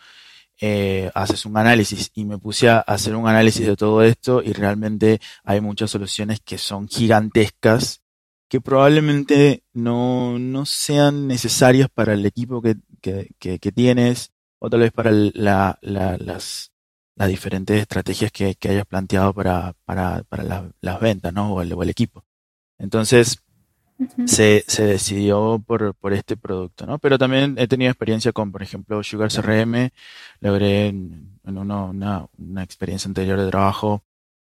eh, 0.59 1.09
haces 1.15 1.45
un 1.45 1.57
análisis 1.57 2.11
y 2.13 2.25
me 2.25 2.37
puse 2.37 2.69
a 2.69 2.79
hacer 2.79 3.15
un 3.15 3.27
análisis 3.27 3.65
de 3.65 3.75
todo 3.75 4.03
esto 4.03 4.43
y 4.43 4.53
realmente 4.53 5.19
hay 5.43 5.61
muchas 5.61 5.89
soluciones 5.89 6.39
que 6.39 6.57
son 6.57 6.87
gigantescas 6.87 8.01
que 8.47 8.61
probablemente 8.61 9.63
no, 9.73 10.37
no 10.37 10.65
sean 10.65 11.27
necesarias 11.27 11.89
para 11.89 12.13
el 12.13 12.25
equipo 12.25 12.61
que, 12.61 12.75
que, 13.01 13.29
que, 13.39 13.71
tienes 13.71 14.33
o 14.59 14.69
tal 14.69 14.81
vez 14.81 14.91
para 14.91 15.11
la, 15.11 15.79
la, 15.81 16.17
las, 16.17 16.71
las 17.15 17.29
diferentes 17.29 17.79
estrategias 17.79 18.31
que, 18.31 18.57
hayas 18.69 18.85
planteado 18.85 19.33
para, 19.33 19.73
para, 19.85 20.23
para 20.23 20.69
las 20.81 20.99
ventas 20.99 21.33
¿no? 21.33 21.53
o, 21.53 21.63
o 21.63 21.83
el 21.83 21.89
equipo. 21.89 22.25
Entonces, 22.77 23.41
se, 24.25 24.63
se 24.67 24.86
decidió 24.86 25.63
por, 25.65 25.93
por 25.96 26.13
este 26.13 26.38
producto, 26.38 26.86
¿no? 26.86 27.00
Pero 27.00 27.17
también 27.17 27.55
he 27.58 27.67
tenido 27.67 27.91
experiencia 27.91 28.31
con, 28.31 28.51
por 28.51 28.63
ejemplo, 28.63 29.03
Sugar 29.03 29.31
CRM. 29.31 29.89
Logré 30.39 30.88
en, 30.88 31.39
en 31.46 31.58
uno, 31.58 31.88
una, 31.88 32.27
una 32.38 32.63
experiencia 32.63 33.08
anterior 33.08 33.39
de 33.39 33.50
trabajo 33.50 34.03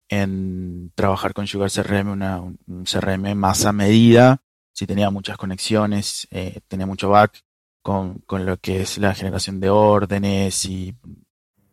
en 0.08 0.92
trabajar 0.94 1.34
con 1.34 1.46
Sugar 1.46 1.70
CRM, 1.70 2.10
una, 2.10 2.40
un 2.40 2.84
CRM 2.84 3.34
más 3.34 3.64
a 3.64 3.72
medida, 3.72 4.42
si 4.72 4.86
tenía 4.86 5.10
muchas 5.10 5.36
conexiones, 5.36 6.28
eh, 6.30 6.60
tenía 6.68 6.86
mucho 6.86 7.08
back 7.08 7.42
con, 7.82 8.18
con, 8.20 8.46
lo 8.46 8.56
que 8.58 8.82
es 8.82 8.98
la 8.98 9.14
generación 9.14 9.58
de 9.58 9.70
órdenes 9.70 10.64
y 10.66 10.94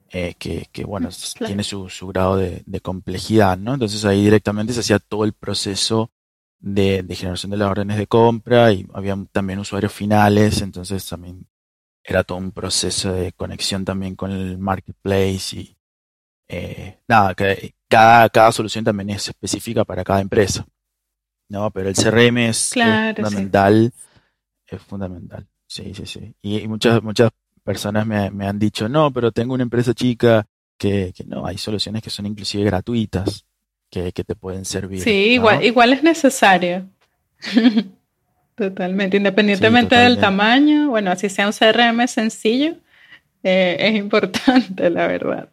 eh, 0.10 0.36
que, 0.38 0.68
que, 0.72 0.84
bueno, 0.84 1.10
tiene 1.46 1.64
su, 1.64 1.90
su 1.90 2.08
grado 2.08 2.38
de, 2.38 2.64
de, 2.66 2.82
complejidad, 2.82 3.58
¿no? 3.58 3.74
Entonces 3.74 4.06
ahí 4.06 4.24
directamente 4.24 4.74
se 4.74 4.80
hacía 4.82 5.00
todo 5.00 5.26
el 5.26 5.34
proceso 5.34 6.12
de, 6.64 7.04
de 7.04 7.16
generación 7.16 7.52
de 7.52 7.58
las 7.58 7.70
órdenes 7.70 7.98
de 7.98 8.08
compra 8.08 8.72
y 8.72 8.88
había 8.94 9.18
también 9.34 9.60
usuarios 9.60 9.92
finales, 9.92 10.62
entonces 10.62 11.08
también 11.08 11.46
era 12.02 12.24
todo 12.24 12.38
un 12.38 12.52
proceso 12.52 13.12
de 13.12 13.34
conexión 13.34 13.84
también 13.84 14.16
con 14.16 14.32
el 14.32 14.58
marketplace 14.58 15.58
y 15.58 15.78
eh, 16.48 17.00
nada, 17.08 17.36
que 17.36 17.76
cada, 17.90 18.30
cada 18.30 18.52
solución 18.54 18.86
también 18.86 19.10
es 19.10 19.28
específica 19.28 19.84
para 19.84 20.06
cada 20.06 20.22
empresa. 20.22 20.66
No, 21.50 21.70
pero 21.70 21.90
el 21.90 21.96
CRM 21.96 22.38
es, 22.38 22.70
fundamental. 22.70 23.94
Es 24.66 24.82
fundamental. 24.82 25.46
Sí, 25.68 25.94
sí, 25.94 26.06
sí. 26.06 26.34
Y, 26.42 26.66
muchas, 26.68 27.04
muchas 27.04 27.32
personas 27.62 28.08
me, 28.08 28.32
me, 28.32 28.48
han 28.48 28.58
dicho, 28.58 28.88
no, 28.88 29.12
pero 29.12 29.34
tengo 29.34 29.54
una 29.54 29.64
empresa 29.64 29.94
chica 29.94 30.46
que, 30.78 31.12
que 31.14 31.26
no, 31.26 31.46
hay 31.46 31.58
soluciones 31.58 32.02
que 32.02 32.10
son 32.10 32.26
inclusive 32.26 32.64
gratuitas 32.64 33.46
que, 33.94 34.12
que 34.12 34.24
te 34.24 34.34
pueden 34.34 34.66
servir. 34.66 35.02
Sí, 35.02 35.34
igual, 35.34 35.64
igual 35.64 35.94
es 35.94 36.02
necesario. 36.02 36.88
totalmente, 38.56 39.18
independientemente 39.18 39.96
del 39.96 40.20
tamaño, 40.20 40.90
bueno, 40.90 41.12
así 41.12 41.30
sea 41.30 41.46
un 41.46 41.54
CRM 41.54 42.08
sencillo, 42.08 42.76
eh, 43.44 43.78
es 43.80 43.96
importante, 43.96 44.90
la 44.98 45.06
verdad. 45.06 45.50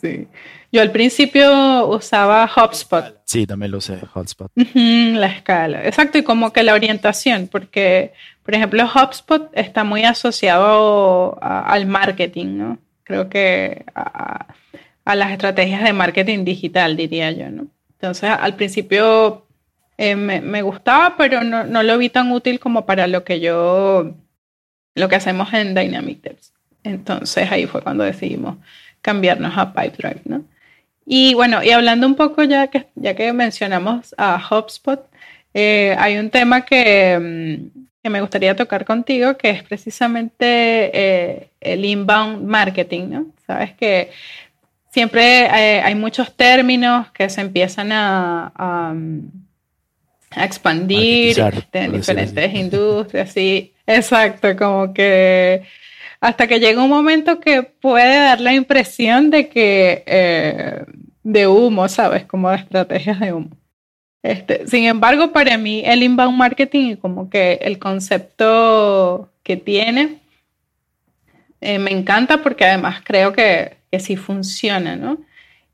Sí. 0.00 0.26
Yo 0.72 0.80
al 0.80 0.90
principio 0.90 1.86
usaba 1.88 2.44
HubSpot. 2.46 3.14
Sí, 3.24 3.46
también 3.46 3.72
lo 3.72 3.78
usé, 3.78 3.98
HubSpot. 4.14 4.50
la 4.54 5.26
escala, 5.26 5.84
exacto, 5.84 6.16
y 6.16 6.22
como 6.22 6.54
que 6.54 6.62
la 6.62 6.72
orientación, 6.72 7.46
porque, 7.46 8.14
por 8.42 8.54
ejemplo, 8.54 8.84
HubSpot 8.84 9.50
está 9.52 9.84
muy 9.84 10.04
asociado 10.04 11.38
al 11.42 11.84
marketing, 11.84 12.56
¿no? 12.56 12.78
Creo 13.04 13.28
que 13.28 13.84
a, 13.94 14.46
las 15.14 15.30
estrategias 15.30 15.84
de 15.84 15.92
marketing 15.92 16.44
digital, 16.44 16.96
diría 16.96 17.30
yo, 17.30 17.50
¿no? 17.50 17.66
Entonces, 17.92 18.30
al 18.30 18.56
principio 18.56 19.46
eh, 19.98 20.16
me, 20.16 20.40
me, 20.40 20.62
gustaba, 20.62 21.16
pero 21.16 21.42
no, 21.42 21.64
no, 21.64 21.82
lo 21.82 21.96
vi 21.96 22.08
tan 22.08 22.32
útil 22.32 22.60
como 22.60 22.84
para 22.84 23.06
lo 23.06 23.24
que 23.24 23.40
yo, 23.40 24.14
lo 24.94 25.08
que 25.08 25.16
hacemos 25.16 25.52
en 25.54 25.74
Dynamic 25.74 26.20
Devs. 26.22 26.52
Entonces, 26.82 27.50
ahí 27.50 27.66
fue 27.66 27.82
cuando 27.82 28.04
decidimos 28.04 28.56
cambiarnos 29.00 29.56
a 29.56 29.72
Pipedrive, 29.72 30.22
¿no? 30.24 30.44
Y 31.06 31.34
bueno, 31.34 31.62
y 31.62 31.70
hablando 31.70 32.06
un 32.06 32.16
poco 32.16 32.42
ya 32.42 32.66
que, 32.66 32.86
ya 32.96 33.14
que 33.14 33.32
mencionamos 33.32 34.14
a 34.18 34.42
HubSpot, 34.50 35.08
eh, 35.54 35.94
hay 35.98 36.18
un 36.18 36.30
tema 36.30 36.64
que, 36.64 37.18
mm, 37.18 37.86
que, 38.02 38.10
me 38.10 38.20
gustaría 38.20 38.56
tocar 38.56 38.84
contigo, 38.84 39.36
que 39.36 39.50
es 39.50 39.62
precisamente 39.62 40.90
eh, 40.92 41.50
el 41.60 41.84
inbound 41.84 42.42
marketing, 42.46 43.08
¿no? 43.08 43.26
Sabes 43.46 43.72
que 43.74 44.10
siempre 44.96 45.44
eh, 45.44 45.82
hay 45.82 45.94
muchos 45.94 46.34
términos 46.34 47.10
que 47.12 47.28
se 47.28 47.42
empiezan 47.42 47.92
a, 47.92 48.50
a, 48.56 48.94
expandir 50.42 51.38
en 51.72 51.92
diferentes 51.92 52.54
industrias, 52.54 53.30
sí, 53.30 53.74
exacto, 53.86 54.56
como 54.56 54.94
que 54.94 55.64
hasta 56.18 56.46
que 56.46 56.60
llega 56.60 56.82
un 56.82 56.88
momento 56.88 57.40
que 57.40 57.62
puede 57.62 58.16
dar 58.20 58.40
la 58.40 58.54
impresión 58.54 59.28
de 59.28 59.50
que 59.50 60.02
eh, 60.06 60.86
de 61.22 61.46
humo, 61.46 61.88
¿sabes? 61.88 62.24
Como 62.24 62.48
de 62.48 62.56
estrategias 62.56 63.20
de 63.20 63.34
humo. 63.34 63.50
Este, 64.22 64.66
sin 64.66 64.84
embargo, 64.84 65.30
para 65.30 65.58
mí 65.58 65.82
el 65.84 66.02
inbound 66.02 66.38
marketing, 66.38 66.96
como 66.96 67.28
que 67.28 67.58
el 67.60 67.78
concepto 67.78 69.30
que 69.42 69.58
tiene, 69.58 70.20
eh, 71.60 71.78
me 71.78 71.90
encanta 71.90 72.42
porque 72.42 72.64
además 72.64 73.02
creo 73.04 73.34
que, 73.34 73.76
que, 73.96 74.00
sí 74.04 74.16
funciona, 74.16 74.96
¿no? 74.96 75.18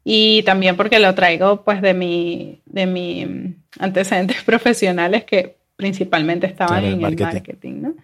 Y 0.05 0.43
también 0.43 0.77
porque 0.77 0.99
lo 0.99 1.15
traigo 1.15 1.63
pues 1.63 1.81
de 1.81 1.95
mi, 1.95 2.61
de 2.67 2.87
mi 2.87 3.55
antecedentes 3.79 4.43
profesionales 4.45 5.25
que 5.25 5.57
principalmente 5.77 6.47
estaban 6.47 6.85
en 6.85 7.05
el 7.05 7.17
marketing, 7.19 7.83
¿no? 7.83 7.95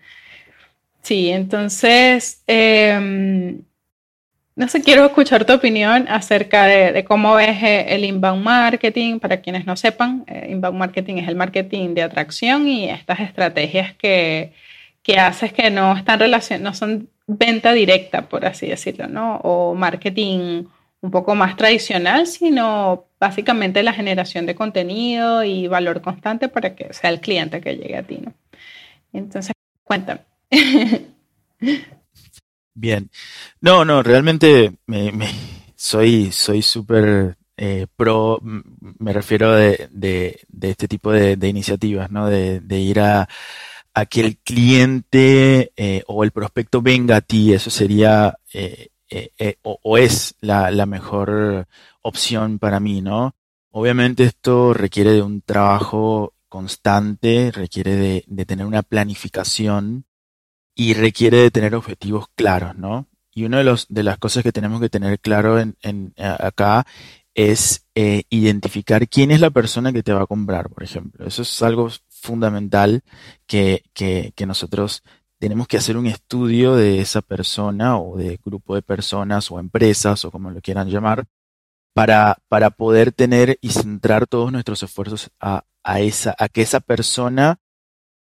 Sí, 1.03 1.31
entonces, 1.31 2.43
em, 2.47 3.63
no 4.57 4.69
sé, 4.69 4.83
quiero 4.83 5.07
escuchar 5.07 5.45
tu 5.45 5.55
opinión 5.55 6.07
acerca 6.09 6.65
de, 6.65 7.05
cómo 7.05 7.35
ves 7.35 7.63
eh, 7.63 7.95
el 7.95 8.05
inbound 8.05 8.43
marketing. 8.43 9.19
Para 9.21 9.41
quienes 9.41 9.65
no 9.65 9.77
sepan, 9.77 10.25
eh, 10.27 10.49
inbound 10.51 10.77
marketing 10.77 11.17
es 11.19 11.29
el 11.29 11.37
marketing 11.37 11.95
de 11.95 12.03
atracción 12.03 12.69
y 12.69 12.91
estas 12.91 13.21
estrategias 13.21 13.95
que, 13.95 14.53
que 15.03 15.19
haces 15.19 15.53
que 15.53 15.71
no 15.71 15.97
están 15.97 16.21
no 16.61 16.75
son 16.75 17.09
venta 17.29 17.73
directa, 17.73 18.29
por 18.29 18.45
así 18.47 18.67
decirlo, 18.67 19.07
¿no? 19.07 19.37
O 19.45 19.75
marketing 19.75 20.65
un 21.01 21.11
poco 21.13 21.37
más 21.37 21.57
tradicional, 21.57 22.27
sino 22.27 23.05
básicamente 23.21 23.83
la 23.85 23.93
generación 23.93 24.47
de 24.47 24.57
contenido 24.57 25.45
y 25.45 25.69
valor 25.69 26.01
constante 26.01 26.49
para 26.49 26.75
que 26.75 26.93
sea 26.93 27.11
el 27.11 27.21
cliente 27.21 27.61
que 27.61 27.77
llegue 27.77 27.97
a 27.97 28.03
ti, 28.03 28.19
¿no? 28.19 28.33
Entonces, 29.13 29.53
cuéntame. 29.85 30.23
Bien. 32.75 33.11
No, 33.61 33.85
no, 33.85 34.03
realmente 34.03 34.73
me, 34.87 35.13
soy 35.77 36.33
soy 36.33 36.63
súper 36.63 37.37
eh, 37.57 37.87
pro, 37.97 38.39
me 38.41 39.13
refiero 39.13 39.53
de, 39.53 39.89
de, 39.91 40.39
este 40.63 40.89
tipo 40.89 41.11
de, 41.13 41.49
iniciativas, 41.49 42.11
¿no? 42.11 42.29
De, 42.29 42.79
ir 42.79 43.01
a, 43.01 43.29
a, 44.01 44.07
que 44.07 44.21
el 44.21 44.39
cliente 44.39 45.73
eh, 45.77 46.03
o 46.07 46.25
el 46.25 46.31
prospecto 46.31 46.83
venga 46.83 47.17
a 47.17 47.21
ti, 47.21 47.53
eso 47.53 47.71
sería 47.71 48.39
eh, 48.53 48.89
o, 49.63 49.79
o, 49.83 49.99
es 49.99 50.35
la, 50.41 50.87
mejor 50.87 51.67
opción 52.03 52.59
para 52.59 52.81
mí, 52.81 53.01
¿no? 53.01 53.35
Obviamente 53.71 54.25
esto 54.25 54.75
requiere 54.75 55.13
de 55.13 55.23
un 55.23 55.41
trabajo 55.43 56.35
constante, 56.49 57.51
requiere 57.53 58.25
de, 58.27 58.45
tener 58.47 58.67
una 58.67 58.83
planificación 58.83 60.05
y 60.75 60.95
requiere 60.95 61.39
de 61.39 61.51
tener 61.51 61.75
objetivos 61.75 62.27
claros, 62.35 62.77
¿no? 62.77 63.09
Y 63.33 63.45
una 63.45 63.59
de, 63.59 63.65
los, 63.65 63.87
de 63.89 64.03
las 64.03 64.19
cosas 64.19 64.43
que 64.43 64.53
tenemos 64.53 64.81
que 64.81 64.89
tener 64.89 65.21
claro 65.21 65.59
en, 65.59 65.77
en 65.83 66.13
acá 66.17 66.87
es 67.39 67.87
eh, 67.95 68.25
identificar 68.31 69.09
quién 69.09 69.31
es 69.31 69.41
la 69.41 69.51
persona 69.51 69.93
que 69.93 70.03
te 70.03 70.13
va 70.13 70.23
a 70.23 70.27
comprar, 70.27 70.69
por 70.71 70.83
ejemplo. 70.83 71.25
Eso 71.25 71.43
es 71.43 71.63
algo 71.63 71.89
fundamental 72.21 73.03
que, 73.47 73.85
que, 73.93 74.47
nosotros 74.47 75.03
tenemos 75.39 75.69
que 75.69 75.77
hacer 75.77 75.97
un 75.97 76.07
estudio 76.07 76.75
de 76.77 77.01
esa 77.01 77.23
persona 77.23 77.99
o 77.99 78.17
de 78.17 78.39
grupo 78.45 78.75
de 78.75 78.83
personas 78.83 79.51
o 79.51 79.59
empresas 79.61 80.25
o 80.25 80.31
como 80.31 80.51
lo 80.51 80.61
quieran 80.61 80.89
llamar 80.89 81.27
para, 81.95 82.39
para 82.49 82.71
poder 82.71 83.13
tener 83.13 83.59
y 83.61 83.71
centrar 83.71 84.27
todos 84.27 84.53
nuestros 84.53 84.83
esfuerzos 84.83 85.31
a, 85.41 85.65
a, 85.83 86.01
esa, 86.01 86.35
a 86.39 86.49
que 86.49 86.63
esa 86.63 86.81
persona 86.81 87.61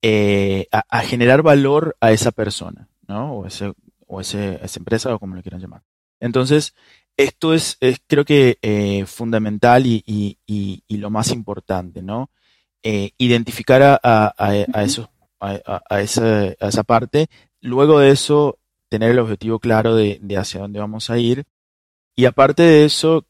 eh, 0.00 0.68
a, 0.70 1.00
generar 1.00 1.42
valor 1.42 1.96
a 2.00 2.12
esa 2.12 2.30
persona, 2.30 2.88
¿no? 3.08 3.32
O, 3.32 3.46
ese, 3.46 3.72
o 4.06 4.20
ese, 4.20 4.60
esa 4.62 4.78
empresa 4.78 5.12
o 5.14 5.18
como 5.18 5.34
lo 5.34 5.42
quieran 5.42 5.60
llamar. 5.60 5.82
Entonces, 6.20 6.74
esto 7.16 7.52
es, 7.52 7.76
es 7.80 7.98
creo 8.06 8.24
que 8.24 8.58
eh, 8.62 9.04
fundamental 9.06 9.86
y, 9.86 10.04
y, 10.06 10.38
y, 10.86 10.96
lo 10.98 11.10
más 11.10 11.32
importante, 11.32 12.00
¿no? 12.00 12.30
Eh, 12.82 13.10
identificar 13.18 13.82
a, 13.82 14.00
a, 14.02 14.32
a, 14.38 14.82
esos, 14.84 15.08
a, 15.40 16.00
esa, 16.00 16.54
a 16.60 16.68
esa 16.68 16.84
parte, 16.84 17.28
luego 17.60 17.98
de 17.98 18.10
eso, 18.10 18.58
tener 18.88 19.10
el 19.10 19.18
objetivo 19.18 19.58
claro 19.58 19.94
de, 19.94 20.18
de 20.22 20.36
hacia 20.36 20.60
dónde 20.60 20.78
vamos 20.78 21.10
a 21.10 21.18
ir 21.18 21.44
y 22.18 22.24
aparte 22.24 22.64
de 22.64 22.84
eso, 22.84 23.26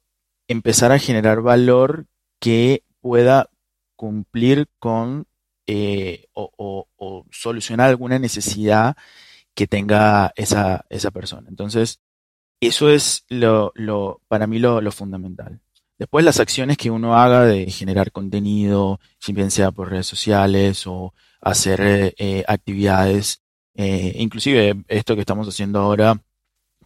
empezar 0.49 0.93
a 0.93 0.99
generar 0.99 1.43
valor 1.43 2.07
que 2.41 2.85
pueda 3.03 3.51
cumplir 3.97 4.67
con 4.79 5.27
eh, 5.67 6.25
o, 6.33 6.87
solucionar 7.31 7.91
alguna 7.91 8.19
necesidad 8.19 8.97
que 9.55 9.67
tenga 9.67 10.33
esa, 10.37 10.87
esa 10.89 11.11
persona. 11.11 11.51
Entonces, 11.51 12.01
eso 12.61 12.89
es 12.89 13.27
lo, 13.29 13.73
lo 13.75 14.23
para 14.27 14.47
mí 14.47 14.59
lo, 14.59 14.81
lo, 14.81 14.91
fundamental. 14.91 15.61
Después 15.99 16.25
las 16.25 16.41
acciones 16.41 16.77
que 16.77 16.91
uno 16.91 17.17
haga 17.17 17.45
de 17.45 17.71
generar 17.71 18.13
contenido, 18.13 19.01
bien 19.29 19.51
sea 19.51 19.73
por 19.73 19.91
redes 19.91 20.07
sociales 20.07 20.87
o 20.87 21.13
hacer 21.41 21.81
eh, 21.81 22.15
eh, 22.19 22.45
actividades, 22.47 23.43
inclusive 23.75 24.83
esto 24.89 25.15
que 25.15 25.21
estamos 25.21 25.47
haciendo 25.49 25.79
ahora 25.81 26.21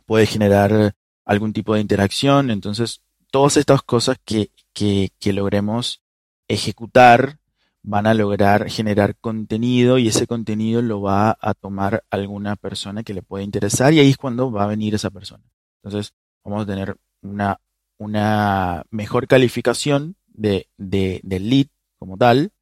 puede 0.05 0.27
generar 0.27 0.94
algún 1.25 1.53
tipo 1.53 1.75
de 1.75 1.81
interacción. 1.81 2.51
Entonces, 2.51 3.01
todas 3.31 3.57
estas 3.57 3.83
cosas 3.83 4.18
que, 4.25 4.51
que, 4.72 5.11
que 5.18 5.33
logremos 5.33 6.03
ejecutar 6.48 7.38
van 7.83 8.07
a 8.07 8.14
lograr 8.14 8.70
generar 8.70 9.16
contenido 9.16 9.98
y 9.98 10.09
ese 10.09 10.27
contenido 10.27 10.83
lo 10.83 11.01
va 11.03 11.37
a 11.40 11.55
tomar 11.55 12.05
alguna 12.11 12.57
persona 12.57 13.03
que 13.03 13.14
le 13.14 13.22
puede 13.22 13.44
interesar 13.44 13.92
y 13.92 13.98
ahí 14.01 14.11
es 14.11 14.16
cuando 14.16 14.53
va 14.53 14.64
a 14.64 14.68
venir 14.68 14.94
esa 14.94 15.11
persona. 15.11 15.44
Entonces 15.83 16.14
vamos 16.44 16.62
a 16.62 16.66
tener 16.66 16.96
una, 17.22 17.59
una 18.03 18.85
mejor 18.91 19.27
calificación 19.29 20.17
de, 20.27 20.69
de, 20.77 21.21
del 21.23 21.49
lead 21.51 21.67
como 21.99 22.17
tal, 22.17 22.53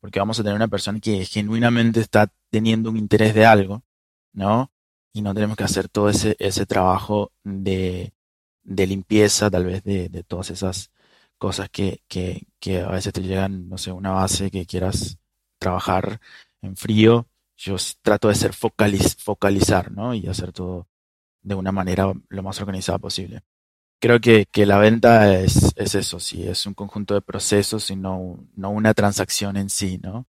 porque 0.00 0.18
vamos 0.20 0.38
a 0.38 0.42
tener 0.42 0.56
una 0.56 0.68
persona 0.68 1.00
que 1.00 1.24
genuinamente 1.24 2.00
está 2.00 2.30
teniendo 2.50 2.90
un 2.90 2.96
interés 2.96 3.34
de 3.34 3.46
algo, 3.46 3.82
¿no? 4.32 4.70
Y 5.12 5.22
no 5.22 5.34
tenemos 5.34 5.56
que 5.56 5.64
hacer 5.64 5.88
todo 5.88 6.08
ese, 6.10 6.36
ese 6.38 6.66
trabajo 6.66 7.32
de, 7.44 8.12
de 8.62 8.86
limpieza, 8.86 9.50
tal 9.50 9.64
vez, 9.66 9.82
de, 9.84 10.08
de 10.08 10.22
todas 10.24 10.50
esas 10.50 10.90
cosas 11.38 11.68
que, 11.70 12.02
que, 12.08 12.46
que 12.60 12.80
a 12.80 12.90
veces 12.90 13.12
te 13.12 13.22
llegan, 13.22 13.68
no 13.68 13.78
sé, 13.78 13.92
una 13.92 14.12
base 14.12 14.50
que 14.50 14.66
quieras 14.66 15.18
trabajar 15.58 16.20
en 16.62 16.76
frío. 16.76 17.26
Yo 17.56 17.76
trato 18.02 18.28
de 18.28 18.34
ser 18.34 18.52
focaliz 18.52 19.16
focalizar, 19.16 19.92
¿no? 19.92 20.14
Y 20.14 20.26
hacer 20.26 20.52
todo 20.52 20.88
de 21.42 21.54
una 21.54 21.72
manera 21.72 22.12
lo 22.28 22.42
más 22.42 22.60
organizada 22.60 22.98
posible. 22.98 23.42
Creo 24.04 24.20
que, 24.20 24.44
que 24.44 24.66
la 24.66 24.76
venta 24.76 25.34
es, 25.34 25.72
es 25.76 25.94
eso, 25.94 26.20
sí, 26.20 26.46
es 26.46 26.66
un 26.66 26.74
conjunto 26.74 27.14
de 27.14 27.22
procesos 27.22 27.88
y 27.88 27.96
no, 27.96 28.38
no 28.54 28.68
una 28.68 28.92
transacción 28.92 29.56
en 29.56 29.70
sí, 29.70 29.96
¿no? 29.96 30.26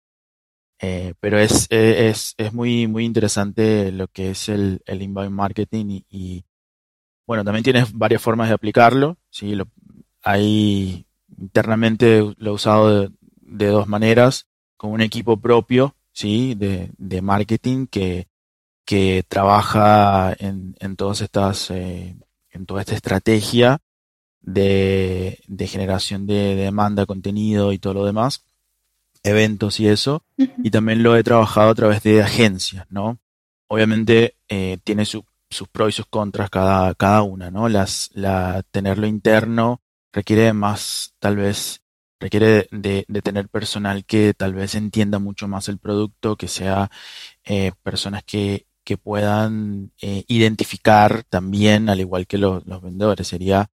Eh, 0.82 1.14
pero 1.22 1.40
es, 1.40 1.68
es, 1.70 2.34
es 2.38 2.52
muy, 2.52 2.88
muy 2.88 3.06
interesante 3.06 3.94
lo 3.94 4.10
que 4.10 4.32
es 4.32 4.50
el, 4.50 4.82
inbound 4.86 5.32
marketing 5.32 6.02
y, 6.10 6.44
bueno, 7.26 7.46
también 7.46 7.64
tienes 7.64 7.94
varias 7.94 8.22
formas 8.22 8.50
de 8.50 8.56
aplicarlo, 8.56 9.18
sí, 9.30 9.56
lo, 9.56 9.70
Ahí 10.22 11.06
internamente 11.40 12.20
lo 12.40 12.52
he 12.52 12.54
usado 12.54 13.10
de, 13.40 13.68
dos 13.68 13.88
maneras, 13.88 14.48
con 14.76 14.92
un 14.92 15.00
equipo 15.00 15.40
propio, 15.40 15.96
¿sí? 16.12 16.56
De, 16.56 16.92
de 16.98 17.22
marketing 17.22 17.88
que, 17.88 18.28
que 18.84 19.24
trabaja 19.26 20.36
en, 20.40 20.76
en 20.82 20.98
todas 20.98 21.22
estas, 21.22 21.72
eh, 21.72 22.18
en 22.52 22.66
toda 22.66 22.82
esta 22.82 22.96
estrategia 22.96 23.80
de, 24.42 25.40
de 25.48 25.68
generación 25.68 26.26
de, 26.28 26.56
demanda, 26.56 27.06
contenido 27.06 27.74
y 27.74 27.80
todo 27.80 27.94
lo 27.94 28.06
demás, 28.06 28.44
eventos 29.24 29.80
y 29.80 29.88
eso. 29.88 30.24
Y 30.38 30.72
también 30.72 31.04
lo 31.04 31.16
he 31.16 31.24
trabajado 31.24 31.70
a 31.70 31.76
través 31.76 32.04
de 32.04 32.22
agencias, 32.22 32.86
¿no? 32.90 33.20
Obviamente 33.68 34.36
eh, 34.50 34.80
tiene 34.84 35.06
sus 35.06 35.24
pros 35.72 35.90
y 35.90 35.92
sus 35.94 36.08
contras 36.08 36.50
cada, 36.50 36.94
cada 36.96 37.22
una, 37.22 37.52
¿no? 37.52 37.70
Las, 37.70 38.10
la, 38.14 38.64
tenerlo 38.72 39.08
interno 39.08 39.82
requiere 40.12 40.52
más, 40.54 41.14
tal 41.20 41.38
vez, 41.38 41.82
requiere 42.20 42.68
de, 42.72 43.06
de, 43.08 43.22
tener 43.22 43.50
personal 43.50 44.06
que 44.06 44.34
tal 44.34 44.54
vez 44.54 44.76
entienda 44.76 45.20
mucho 45.20 45.48
más 45.48 45.70
el 45.70 45.78
producto, 45.80 46.36
que 46.36 46.48
sea 46.48 46.92
eh, 47.46 47.72
personas 47.84 48.24
que, 48.24 48.66
que 48.92 48.98
puedan 48.98 49.94
eh, 50.02 50.26
identificar 50.28 51.24
también, 51.24 51.88
al 51.88 52.02
igual 52.02 52.28
que 52.28 52.38
los, 52.38 52.66
vendedores, 52.82 53.26
sería 53.26 53.70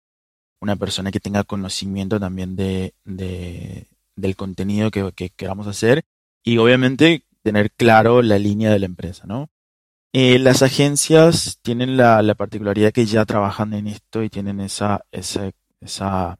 una 0.60 0.76
persona 0.76 1.10
que 1.10 1.18
tenga 1.18 1.42
conocimiento 1.42 2.20
también 2.20 2.54
de, 2.54 2.94
del 3.04 4.36
contenido 4.36 4.92
que, 4.92 5.10
que 5.16 5.30
queramos 5.30 5.66
hacer 5.66 6.04
y 6.44 6.58
obviamente 6.58 7.24
tener 7.42 7.72
claro 7.72 8.22
la 8.22 8.38
línea 8.38 8.70
de 8.70 8.78
la 8.78 8.86
empresa, 8.86 9.26
¿no? 9.26 9.50
Eh, 10.12 10.38
las 10.38 10.62
agencias 10.62 11.58
tienen 11.62 11.96
la, 11.96 12.22
la, 12.22 12.36
particularidad 12.36 12.92
que 12.92 13.04
ya 13.04 13.24
trabajan 13.24 13.74
en 13.74 13.88
esto 13.88 14.22
y 14.22 14.30
tienen 14.30 14.60
esa, 14.60 15.04
esa, 15.10 15.50
esa, 15.80 16.38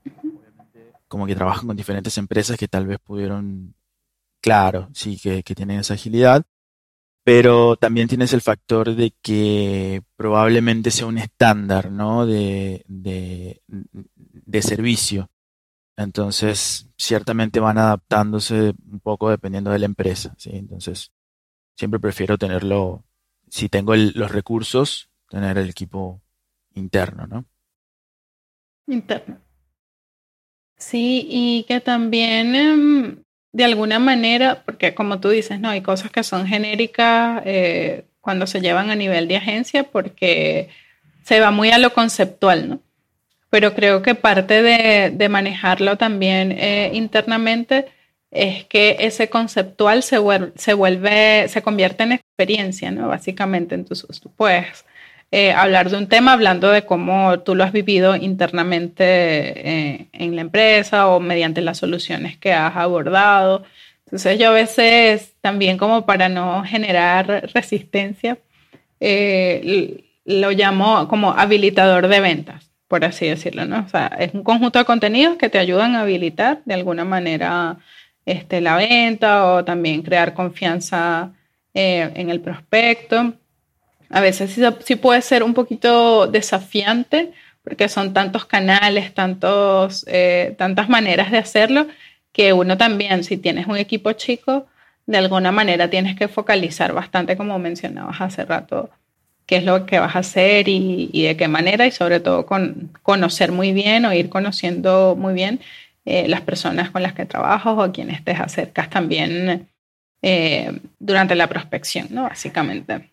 como 1.09 1.27
que 1.27 1.35
trabajan 1.35 1.67
con 1.67 1.77
diferentes 1.77 2.17
empresas 2.17 2.57
que 2.57 2.69
tal 2.69 2.87
vez 2.87 3.01
pudieron, 3.01 3.75
claro, 4.41 4.88
sí, 4.95 5.19
que, 5.21 5.43
que 5.43 5.57
tienen 5.57 5.81
esa 5.81 5.95
agilidad, 5.95 6.45
pero 7.29 7.77
también 7.77 8.09
tienes 8.09 8.33
el 8.33 8.41
factor 8.41 8.95
de 8.95 9.12
que 9.21 10.03
probablemente 10.17 10.91
sea 10.91 11.05
un 11.05 11.19
estándar, 11.19 11.91
¿no? 11.91 12.25
De, 12.25 12.87
de, 12.88 14.62
servicio. 14.62 15.31
Entonces, 15.95 16.88
ciertamente 16.97 17.61
van 17.61 17.77
adaptándose 17.77 18.73
un 18.91 19.01
poco 19.01 19.29
dependiendo 19.29 19.71
de 19.71 19.79
la 19.79 19.85
empresa, 19.85 20.35
¿sí? 20.38 20.53
Entonces, 20.55 21.12
siempre 21.77 22.01
prefiero 22.01 22.38
tenerlo 22.38 23.05
si 23.51 23.69
tengo 23.69 23.95
los 23.95 24.33
recursos, 24.33 25.11
tener 25.29 25.59
el 25.59 25.69
equipo 25.69 26.23
interno, 26.77 27.27
¿no? 27.27 27.45
Interno. 28.87 29.38
Sí, 30.79 31.27
y 31.29 31.64
que 31.64 31.83
también 31.83 32.55
em, 32.55 33.23
de 33.53 33.65
alguna 33.65 33.99
manera, 33.99 34.63
porque 34.65 34.95
como 34.95 35.21
tú 35.21 35.31
dices, 35.31 35.61
no, 35.61 35.69
hay 35.69 35.81
cosas 35.81 36.11
que 36.11 36.23
son 36.23 36.47
genéricas 36.47 37.43
eh, 37.45 38.05
cuando 38.21 38.47
se 38.47 38.61
llevan 38.61 38.91
a 38.91 38.95
nivel 38.95 39.29
de 39.29 39.37
agencia 39.37 39.85
porque 39.85 40.69
se 41.25 41.41
va 41.41 41.51
muy 41.51 41.71
a 41.71 41.79
lo 41.79 41.93
conceptual, 41.93 42.69
¿no? 42.69 42.81
Pero 43.51 43.75
creo 43.75 44.03
que 44.03 44.15
parte 44.15 44.63
de, 44.63 45.29
manejarlo 45.29 45.97
también 45.97 46.53
eh, 46.53 46.91
internamente 46.93 47.87
es 48.31 48.65
que 48.67 48.97
ese 49.01 49.31
conceptual 49.31 50.03
se 50.03 50.19
vuelve, 50.19 50.53
se 50.57 50.75
vuelve, 50.75 51.49
se 51.49 51.63
convierte 51.63 52.03
en 52.03 52.13
experiencia, 52.13 52.91
¿no? 52.91 53.09
Básicamente, 53.09 53.75
entonces 53.75 54.21
tú 54.21 54.31
puedes 54.31 54.85
eh, 55.31 55.53
hablar 55.53 55.91
de 55.91 55.99
un 55.99 56.07
tema 56.09 56.33
hablando 56.33 56.71
de 56.71 56.85
cómo 56.85 57.41
tú 57.41 57.55
lo 57.55 57.64
has 57.64 57.73
vivido 57.73 58.17
internamente 58.17 59.05
eh, 59.05 60.09
en 60.12 60.37
la 60.37 60.43
empresa 60.43 61.09
o 61.09 61.21
mediante 61.21 61.61
las 61.61 61.79
soluciones 61.79 62.38
que 62.38 62.53
has 62.53 62.77
abordado. 62.77 63.64
Entonces 64.07 64.38
yo 64.38 64.49
a 64.49 64.53
veces 64.53 65.35
también 65.43 65.77
como 65.77 66.07
para 66.07 66.29
no 66.31 66.64
generar 66.64 67.51
resistencia, 67.53 68.38
eh, 69.01 70.05
lo 70.25 70.51
llamo 70.53 71.09
como 71.09 71.33
habilitador 71.33 72.09
de 72.09 72.21
ventas, 72.21 72.71
por 72.88 73.05
así 73.05 73.27
decirlo, 73.27 73.67
¿no? 73.67 73.81
O 73.81 73.88
sea, 73.88 74.07
es 74.19 74.35
un 74.35 74.43
conjunto 74.43 74.79
de 74.79 74.85
contenidos 74.85 75.37
que 75.37 75.49
te 75.49 75.59
ayudan 75.59 75.95
a 75.95 76.03
habilitar 76.03 76.61
de 76.64 76.75
alguna 76.75 77.05
manera 77.05 77.79
este, 78.27 78.61
la 78.61 78.77
venta 78.77 79.47
o 79.47 79.64
también 79.64 80.03
crear 80.03 80.35
confianza 80.35 81.33
eh, 81.75 82.11
en 82.14 82.31
el 82.31 82.41
prospecto. 82.41 83.35
A 84.11 84.21
veces 84.21 84.59
sí, 84.85 84.97
puede 84.97 85.23
ser 85.23 85.42
un 85.42 85.55
poquito 85.55 86.27
desafiante 86.27 87.33
porque 87.62 87.88
son 87.88 88.14
tantos 88.14 88.47
canales, 88.47 89.12
tantos, 89.12 90.05
eh, 90.09 90.55
tantas 90.57 90.88
maneras 90.88 91.31
de 91.31 91.38
hacerlo, 91.38 91.87
que 92.33 92.53
uno 92.55 92.79
también, 92.79 93.25
si 93.25 93.37
tienes 93.37 93.66
un 93.66 93.77
equipo 93.77 94.12
chico, 94.12 94.66
de 95.07 95.18
alguna 95.18 95.53
manera 95.53 95.90
tienes 95.90 96.16
que 96.16 96.29
focalizar 96.29 96.94
bastante, 96.94 97.37
como 97.37 97.59
mencionabas 97.59 98.21
hace 98.23 98.44
rato, 98.47 98.90
qué 99.44 99.57
es 99.57 99.64
lo 99.64 99.85
que 99.85 99.99
vas 99.99 100.16
a 100.16 100.21
hacer 100.21 100.68
y, 100.68 101.11
y 101.12 101.25
de 101.25 101.37
qué 101.37 101.49
manera, 101.49 101.87
y 101.87 101.90
sobre 101.90 102.21
todo 102.21 102.47
con 102.47 102.90
conocer 103.03 103.53
muy 103.53 103.73
bien 103.73 104.07
o 104.07 104.12
ir 104.14 104.31
conociendo 104.31 105.14
muy 105.16 105.35
bien 105.35 105.61
eh, 106.11 106.27
las 106.27 106.40
personas 106.40 106.90
con 106.90 107.03
las 107.03 107.12
que 107.12 107.27
trabajas 107.27 107.75
o 107.77 107.83
a 107.83 107.92
quienes 107.92 108.25
te 108.25 108.31
acercas 108.31 108.88
también 108.88 109.68
eh, 110.23 110.81
durante 110.99 111.35
la 111.35 111.49
prospección, 111.49 112.07
¿no? 112.11 112.23
Básicamente. 112.23 113.11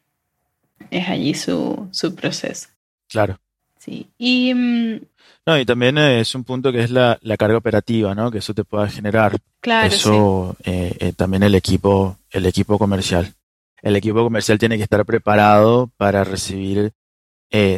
Es 0.95 1.10
allí 1.10 1.34
su, 1.34 1.89
su 1.91 2.15
proceso. 2.15 2.69
Claro. 3.10 3.38
Sí. 3.77 4.10
Y, 4.17 4.53
mm, 4.53 5.01
no, 5.45 5.60
y 5.60 5.65
también 5.65 5.97
es 5.97 6.34
un 6.36 6.43
punto 6.43 6.71
que 6.71 6.84
es 6.84 6.89
la, 6.89 7.19
la, 7.21 7.36
carga 7.36 7.58
operativa, 7.58 8.15
¿no? 8.15 8.31
Que 8.31 8.38
eso 8.38 8.53
te 8.53 8.63
pueda 8.63 8.88
generar. 8.88 9.38
Claro. 9.60 9.88
Eso 9.88 10.55
eh, 10.63 11.12
también 11.17 11.43
el 11.43 11.53
equipo, 11.53 12.17
el 12.31 12.45
equipo 12.45 12.79
comercial. 12.79 13.34
El 13.81 13.95
equipo 13.97 14.23
comercial 14.23 14.58
tiene 14.58 14.77
que 14.77 14.84
estar 14.84 15.05
preparado 15.05 15.91
para 15.97 16.23
recibir, 16.23 16.93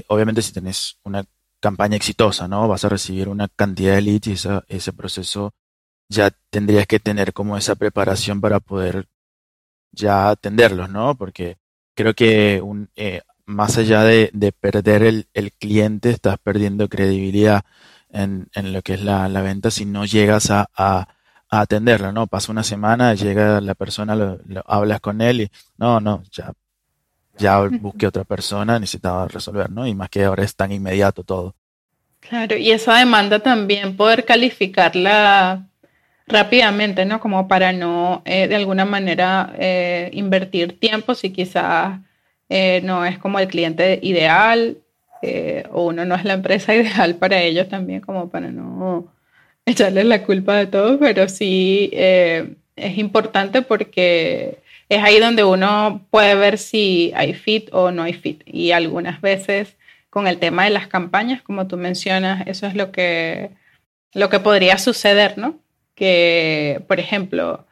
obviamente 0.07 0.41
si 0.41 0.53
tenés 0.53 0.99
una 1.03 1.25
campaña 1.59 1.97
exitosa, 1.97 2.47
¿no? 2.47 2.67
Vas 2.67 2.85
a 2.85 2.89
recibir 2.89 3.27
una 3.29 3.47
cantidad 3.47 3.95
de 3.95 4.01
leads 4.01 4.27
y 4.27 4.35
ese 4.69 4.93
proceso 4.93 5.53
ya 6.07 6.31
tendrías 6.49 6.87
que 6.87 6.99
tener 6.99 7.33
como 7.33 7.57
esa 7.57 7.75
preparación 7.75 8.39
para 8.39 8.59
poder 8.59 9.07
ya 9.91 10.29
atenderlos, 10.29 10.89
¿no? 10.89 11.15
Porque 11.15 11.57
creo 11.97 12.13
que 12.13 12.61
un, 12.61 12.89
eh, 12.95 13.21
más 13.45 13.77
allá 13.77 14.03
de, 14.03 14.31
perder 14.59 15.03
el, 15.03 15.27
el, 15.33 15.51
cliente, 15.51 16.11
estás 16.11 16.37
perdiendo 16.37 16.87
credibilidad 16.87 17.63
en, 18.11 18.47
en 18.53 18.71
lo 18.71 18.81
que 18.83 18.93
es 18.93 19.01
la, 19.03 19.27
la, 19.27 19.41
venta 19.41 19.71
si 19.71 19.85
no 19.85 20.05
llegas 20.05 20.51
a, 20.51 20.69
a, 20.75 21.07
a, 21.49 21.59
atenderlo, 21.61 22.11
¿no? 22.11 22.27
Pasa 22.27 22.51
una 22.51 22.63
semana, 22.63 23.15
llega 23.15 23.59
la 23.61 23.73
persona, 23.75 24.15
lo, 24.15 24.39
hablas 24.67 25.01
con 25.01 25.21
él 25.21 25.41
y 25.41 25.51
no, 25.77 25.99
no, 25.99 26.23
ya 26.31 26.53
ya 27.37 27.59
busqué 27.59 28.07
otra 28.07 28.23
persona, 28.23 28.79
necesitaba 28.79 29.27
resolver, 29.27 29.69
¿no? 29.69 29.85
Y 29.85 29.93
más 29.93 30.09
que 30.09 30.23
ahora 30.23 30.43
es 30.43 30.55
tan 30.55 30.71
inmediato 30.71 31.23
todo. 31.23 31.55
Claro, 32.19 32.57
y 32.57 32.71
eso 32.71 32.91
demanda 32.91 33.39
también 33.39 33.95
poder 33.95 34.25
calificarla 34.25 35.67
rápidamente, 36.27 37.05
¿no? 37.05 37.19
Como 37.19 37.47
para 37.47 37.71
no, 37.73 38.21
eh, 38.25 38.47
de 38.47 38.55
alguna 38.55 38.85
manera, 38.85 39.53
eh, 39.57 40.09
invertir 40.13 40.79
tiempo 40.79 41.15
si 41.15 41.31
quizás 41.31 41.99
eh, 42.49 42.81
no 42.83 43.05
es 43.05 43.17
como 43.17 43.39
el 43.39 43.47
cliente 43.47 43.99
ideal 44.03 44.77
o 45.71 45.87
uno 45.87 46.05
no 46.05 46.15
es 46.15 46.23
la 46.25 46.33
empresa 46.33 46.75
ideal 46.75 47.15
para 47.15 47.41
ellos 47.41 47.67
también, 47.69 48.01
como 48.01 48.29
para 48.29 48.51
no 48.51 49.07
echarles 49.65 50.05
la 50.05 50.23
culpa 50.23 50.55
de 50.55 50.67
todo, 50.67 50.99
pero 50.99 51.27
sí 51.27 51.89
es 51.93 52.97
importante 52.97 53.61
porque 53.61 54.59
es 54.89 55.03
ahí 55.03 55.19
donde 55.19 55.43
uno 55.43 56.05
puede 56.11 56.35
ver 56.35 56.57
si 56.57 57.11
hay 57.15 57.33
fit 57.33 57.69
o 57.73 57.91
no 57.91 58.03
hay 58.03 58.13
fit. 58.13 58.41
Y 58.45 58.71
algunas 58.71 59.21
veces 59.21 59.75
con 60.09 60.27
el 60.27 60.39
tema 60.39 60.63
de 60.65 60.69
las 60.69 60.87
campañas, 60.87 61.41
como 61.41 61.67
tú 61.67 61.77
mencionas, 61.77 62.47
eso 62.47 62.67
es 62.67 62.75
lo 62.75 62.91
que, 62.91 63.51
lo 64.13 64.29
que 64.29 64.39
podría 64.39 64.77
suceder, 64.77 65.37
¿no? 65.37 65.59
Que, 65.97 66.81
por 66.87 66.99
ejemplo, 67.01 67.65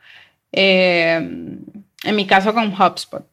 eh, 0.51 1.15
en 1.15 2.15
mi 2.15 2.25
caso 2.25 2.53
con 2.53 2.73
HubSpot, 2.73 3.25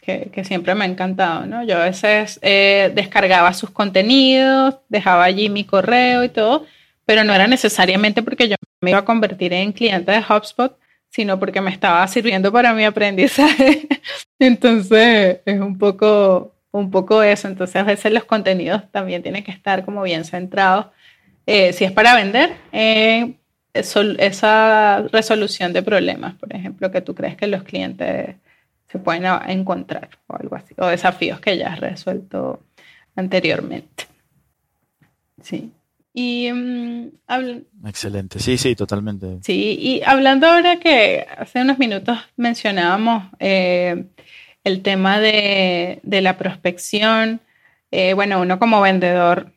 que, 0.00 0.30
que, 0.32 0.44
siempre 0.44 0.74
me 0.74 0.84
ha 0.84 0.88
encantado, 0.88 1.46
¿no? 1.46 1.64
Yo 1.64 1.76
a 1.78 1.84
veces 1.84 2.38
eh, 2.42 2.92
descargaba 2.94 3.52
sus 3.52 3.70
contenidos, 3.70 4.76
dejaba 4.88 5.24
allí 5.24 5.48
mi 5.48 5.64
correo 5.64 6.22
y 6.22 6.28
todo, 6.28 6.64
pero 7.04 7.24
no 7.24 7.34
era 7.34 7.48
necesariamente 7.48 8.22
porque 8.22 8.48
yo 8.48 8.56
me 8.80 8.90
iba 8.90 9.00
a 9.00 9.04
convertir 9.04 9.52
en 9.52 9.72
cliente 9.72 10.12
de 10.12 10.18
HubSpot, 10.18 10.78
sino 11.08 11.38
porque 11.38 11.60
me 11.60 11.70
estaba 11.70 12.06
sirviendo 12.08 12.52
para 12.52 12.72
mi 12.72 12.84
aprendizaje. 12.84 13.88
Entonces, 14.38 15.40
es 15.44 15.60
un 15.60 15.78
poco, 15.78 16.54
un 16.72 16.90
poco 16.90 17.22
eso. 17.22 17.48
Entonces, 17.48 17.76
a 17.76 17.84
veces 17.84 18.12
los 18.12 18.24
contenidos 18.24 18.82
también 18.92 19.22
tienen 19.22 19.42
que 19.42 19.50
estar 19.50 19.84
como 19.84 20.02
bien 20.02 20.24
centrados. 20.24 20.86
Eh, 21.46 21.72
si 21.72 21.84
es 21.84 21.92
para 21.92 22.14
vender, 22.14 22.54
eh, 22.72 23.34
esa 23.78 25.02
resolución 25.12 25.72
de 25.72 25.82
problemas, 25.82 26.34
por 26.34 26.54
ejemplo, 26.54 26.90
que 26.90 27.00
tú 27.00 27.14
crees 27.14 27.36
que 27.36 27.46
los 27.46 27.62
clientes 27.62 28.36
se 28.88 28.98
pueden 28.98 29.24
encontrar 29.48 30.10
o 30.26 30.36
algo 30.36 30.56
así, 30.56 30.74
o 30.78 30.86
desafíos 30.86 31.40
que 31.40 31.56
ya 31.58 31.72
has 31.72 31.80
resuelto 31.80 32.62
anteriormente. 33.16 34.06
Sí. 35.42 35.72
Y 36.18 36.50
mm, 36.50 37.08
Excelente, 37.86 38.38
sí, 38.38 38.56
sí, 38.56 38.74
totalmente. 38.74 39.38
Sí, 39.42 39.76
y 39.78 40.02
hablando 40.02 40.46
ahora 40.46 40.80
que 40.80 41.26
hace 41.36 41.60
unos 41.60 41.78
minutos 41.78 42.18
mencionábamos 42.36 43.24
eh, 43.38 44.06
el 44.64 44.82
tema 44.82 45.20
de, 45.20 46.00
la 46.04 46.38
prospección, 46.38 47.40
eh, 47.90 48.14
bueno, 48.14 48.40
uno 48.40 48.58
como 48.58 48.80
vendedor 48.80 49.52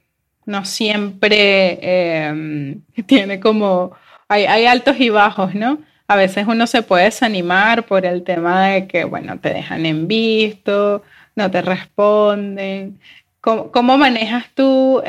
no 0.45 0.65
siempre 0.65 1.79
eh, 1.81 2.77
tiene 3.05 3.39
como, 3.39 3.95
hay, 4.29 4.65
altos 4.65 4.99
y 4.99 5.09
bajos, 5.09 5.55
¿no? 5.55 5.79
A 6.07 6.15
veces 6.15 6.47
uno 6.47 6.67
se 6.67 6.81
puede 6.81 7.05
desanimar 7.05 7.85
por 7.85 8.05
el 8.05 8.23
tema 8.23 8.67
de 8.67 8.87
que, 8.87 9.03
bueno, 9.03 9.39
te 9.39 9.53
dejan 9.53 9.85
en 9.85 10.07
visto, 10.07 11.03
no 11.35 11.51
te 11.51 11.61
responden. 11.61 12.99
¿Cómo, 13.41 13.97
manejas 13.97 14.45
tú 14.53 15.01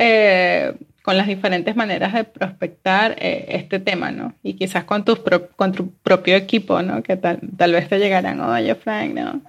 con 1.02 1.16
las 1.16 1.26
diferentes 1.26 1.76
maneras 1.76 2.12
de 2.12 2.24
prospectar 2.24 3.16
eh, 3.18 3.46
este 3.48 3.78
tema, 3.80 4.10
¿no? 4.10 4.34
Y 4.42 4.54
quizás 4.54 4.84
con 4.84 5.04
tu, 5.04 5.18
con 5.56 5.72
tu 5.72 5.92
propio 6.02 6.36
equipo, 6.36 6.82
¿no? 6.82 7.02
Que 7.02 7.16
tal, 7.16 7.40
tal 7.56 7.72
vez 7.72 7.88
te 7.88 7.98
llegarán, 7.98 8.40
oye, 8.40 8.74
Frank, 8.74 9.14
no, 9.14 9.40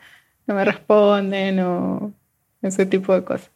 no 0.47 0.55
me 0.55 0.65
responden 0.65 1.59
o 1.59 2.13
ese 2.61 2.85
tipo 2.85 3.13
de 3.13 3.23
cosas. 3.23 3.51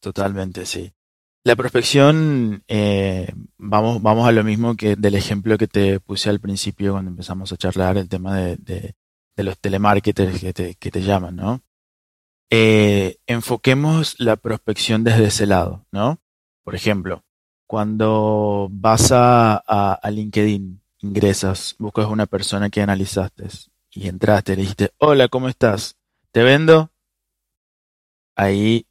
Totalmente, 0.00 0.66
sí. 0.66 0.92
La 1.44 1.56
prospección, 1.56 2.62
eh, 2.68 3.32
vamos, 3.58 4.00
vamos 4.00 4.28
a 4.28 4.32
lo 4.32 4.44
mismo 4.44 4.76
que 4.76 4.94
del 4.94 5.16
ejemplo 5.16 5.58
que 5.58 5.66
te 5.66 5.98
puse 5.98 6.30
al 6.30 6.38
principio 6.38 6.92
cuando 6.92 7.10
empezamos 7.10 7.52
a 7.52 7.56
charlar 7.56 7.96
el 7.98 8.08
tema 8.08 8.36
de, 8.36 8.94
los 9.36 9.58
telemarketers 9.58 10.40
que 10.40 10.52
te, 10.52 10.74
que 10.76 10.90
te 10.92 11.02
llaman, 11.02 11.34
¿no? 11.34 11.60
Eh, 12.48 13.16
enfoquemos 13.26 14.14
la 14.20 14.36
prospección 14.36 15.02
desde 15.02 15.24
ese 15.24 15.46
lado, 15.46 15.84
¿no? 15.90 16.20
Por 16.62 16.76
ejemplo, 16.76 17.24
cuando 17.66 18.68
vas 18.70 19.10
a, 19.10 19.56
a, 19.56 20.10
LinkedIn, 20.12 20.80
ingresas, 21.00 21.74
buscas 21.78 22.06
una 22.06 22.26
persona 22.26 22.70
que 22.70 22.82
analizaste 22.82 23.48
y 23.90 24.06
entraste, 24.06 24.54
le 24.54 24.62
dijiste, 24.62 24.92
hola, 24.98 25.26
¿cómo 25.26 25.48
estás? 25.48 25.96
¿Te 26.30 26.44
vendo? 26.44 26.92
Ahí 28.36 28.86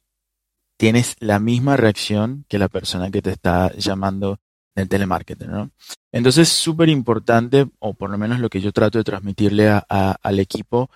tienes 0.82 1.14
la 1.20 1.38
misma 1.38 1.76
reacción 1.76 2.44
que 2.48 2.58
la 2.58 2.68
persona 2.68 3.08
que 3.08 3.22
te 3.22 3.30
está 3.30 3.72
llamando 3.76 4.40
del 4.74 4.88
telemarketer, 4.88 5.48
¿no? 5.48 5.70
Entonces 6.10 6.48
es 6.48 6.54
súper 6.56 6.88
importante, 6.88 7.68
o 7.78 7.94
por 7.94 8.10
lo 8.10 8.18
menos 8.18 8.40
lo 8.40 8.50
que 8.50 8.60
yo 8.60 8.72
trato 8.72 8.98
de 8.98 9.04
transmitirle 9.04 9.70
al 9.88 10.40
equipo, 10.40 10.90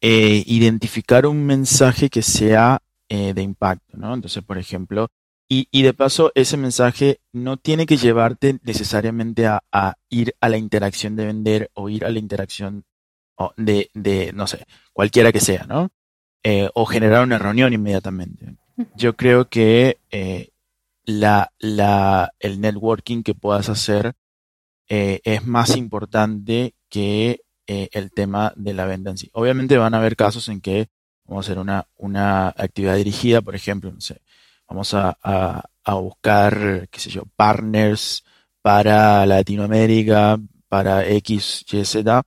eh, 0.00 0.42
identificar 0.46 1.26
un 1.26 1.44
mensaje 1.44 2.08
que 2.08 2.22
sea 2.22 2.80
eh, 3.10 3.34
de 3.34 3.42
impacto, 3.42 3.98
¿no? 3.98 4.14
Entonces, 4.14 4.42
por 4.42 4.56
ejemplo, 4.56 5.08
y, 5.50 5.82
de 5.82 5.92
paso, 5.92 6.32
ese 6.34 6.56
mensaje 6.56 7.20
no 7.30 7.58
tiene 7.58 7.84
que 7.84 7.98
llevarte 7.98 8.58
necesariamente 8.62 9.46
a, 9.46 9.60
ir 10.08 10.34
a 10.40 10.48
la 10.48 10.56
interacción 10.56 11.14
de 11.14 11.26
vender 11.26 11.70
o 11.74 11.90
ir 11.90 12.06
a 12.06 12.08
la 12.08 12.18
interacción 12.18 12.84
de, 13.58 13.90
de 13.92 14.32
no 14.32 14.46
sé, 14.46 14.64
cualquiera 14.94 15.30
que 15.30 15.40
sea, 15.40 15.66
¿no? 15.66 15.90
Eh, 16.42 16.70
o 16.72 16.86
generar 16.86 17.22
una 17.22 17.36
reunión 17.36 17.74
inmediatamente 17.74 18.56
yo 18.94 19.16
creo 19.16 19.48
que 19.48 19.98
eh, 20.10 20.50
la, 21.04 21.52
la, 21.58 22.32
el 22.40 22.60
networking 22.60 23.22
que 23.22 23.34
puedas 23.34 23.68
hacer 23.68 24.14
eh, 24.88 25.20
es 25.24 25.46
más 25.46 25.76
importante 25.76 26.74
que 26.88 27.42
eh, 27.66 27.88
el 27.92 28.12
tema 28.12 28.52
de 28.56 28.74
la 28.74 28.86
venta 28.86 29.10
en 29.10 29.18
sí. 29.18 29.30
Obviamente 29.32 29.76
van 29.78 29.94
a 29.94 29.98
haber 29.98 30.16
casos 30.16 30.48
en 30.48 30.60
que 30.60 30.88
vamos 31.24 31.46
a 31.46 31.50
hacer 31.50 31.58
una, 31.58 31.88
una 31.96 32.48
actividad 32.48 32.96
dirigida, 32.96 33.40
por 33.42 33.54
ejemplo, 33.54 33.90
no 33.92 34.00
sé, 34.00 34.20
vamos 34.68 34.94
a, 34.94 35.16
a, 35.22 35.64
a 35.84 35.94
buscar, 35.94 36.88
qué 36.90 37.00
sé 37.00 37.10
yo, 37.10 37.24
partners 37.36 38.24
para 38.62 39.26
Latinoamérica, 39.26 40.38
para 40.68 41.06
X, 41.08 41.64
Y, 41.70 41.84
Z. 41.84 42.22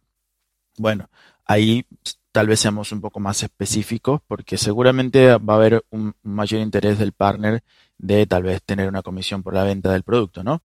Bueno, 0.77 1.09
ahí 1.45 1.85
tal 2.31 2.47
vez 2.47 2.59
seamos 2.59 2.91
un 2.91 3.01
poco 3.01 3.19
más 3.19 3.43
específicos 3.43 4.21
porque 4.27 4.57
seguramente 4.57 5.37
va 5.37 5.53
a 5.53 5.57
haber 5.57 5.85
un 5.89 6.13
mayor 6.23 6.61
interés 6.61 6.99
del 6.99 7.13
partner 7.13 7.63
de 7.97 8.25
tal 8.27 8.43
vez 8.43 8.63
tener 8.63 8.87
una 8.87 9.01
comisión 9.01 9.43
por 9.43 9.53
la 9.53 9.63
venta 9.63 9.91
del 9.91 10.03
producto, 10.03 10.43
¿no? 10.43 10.61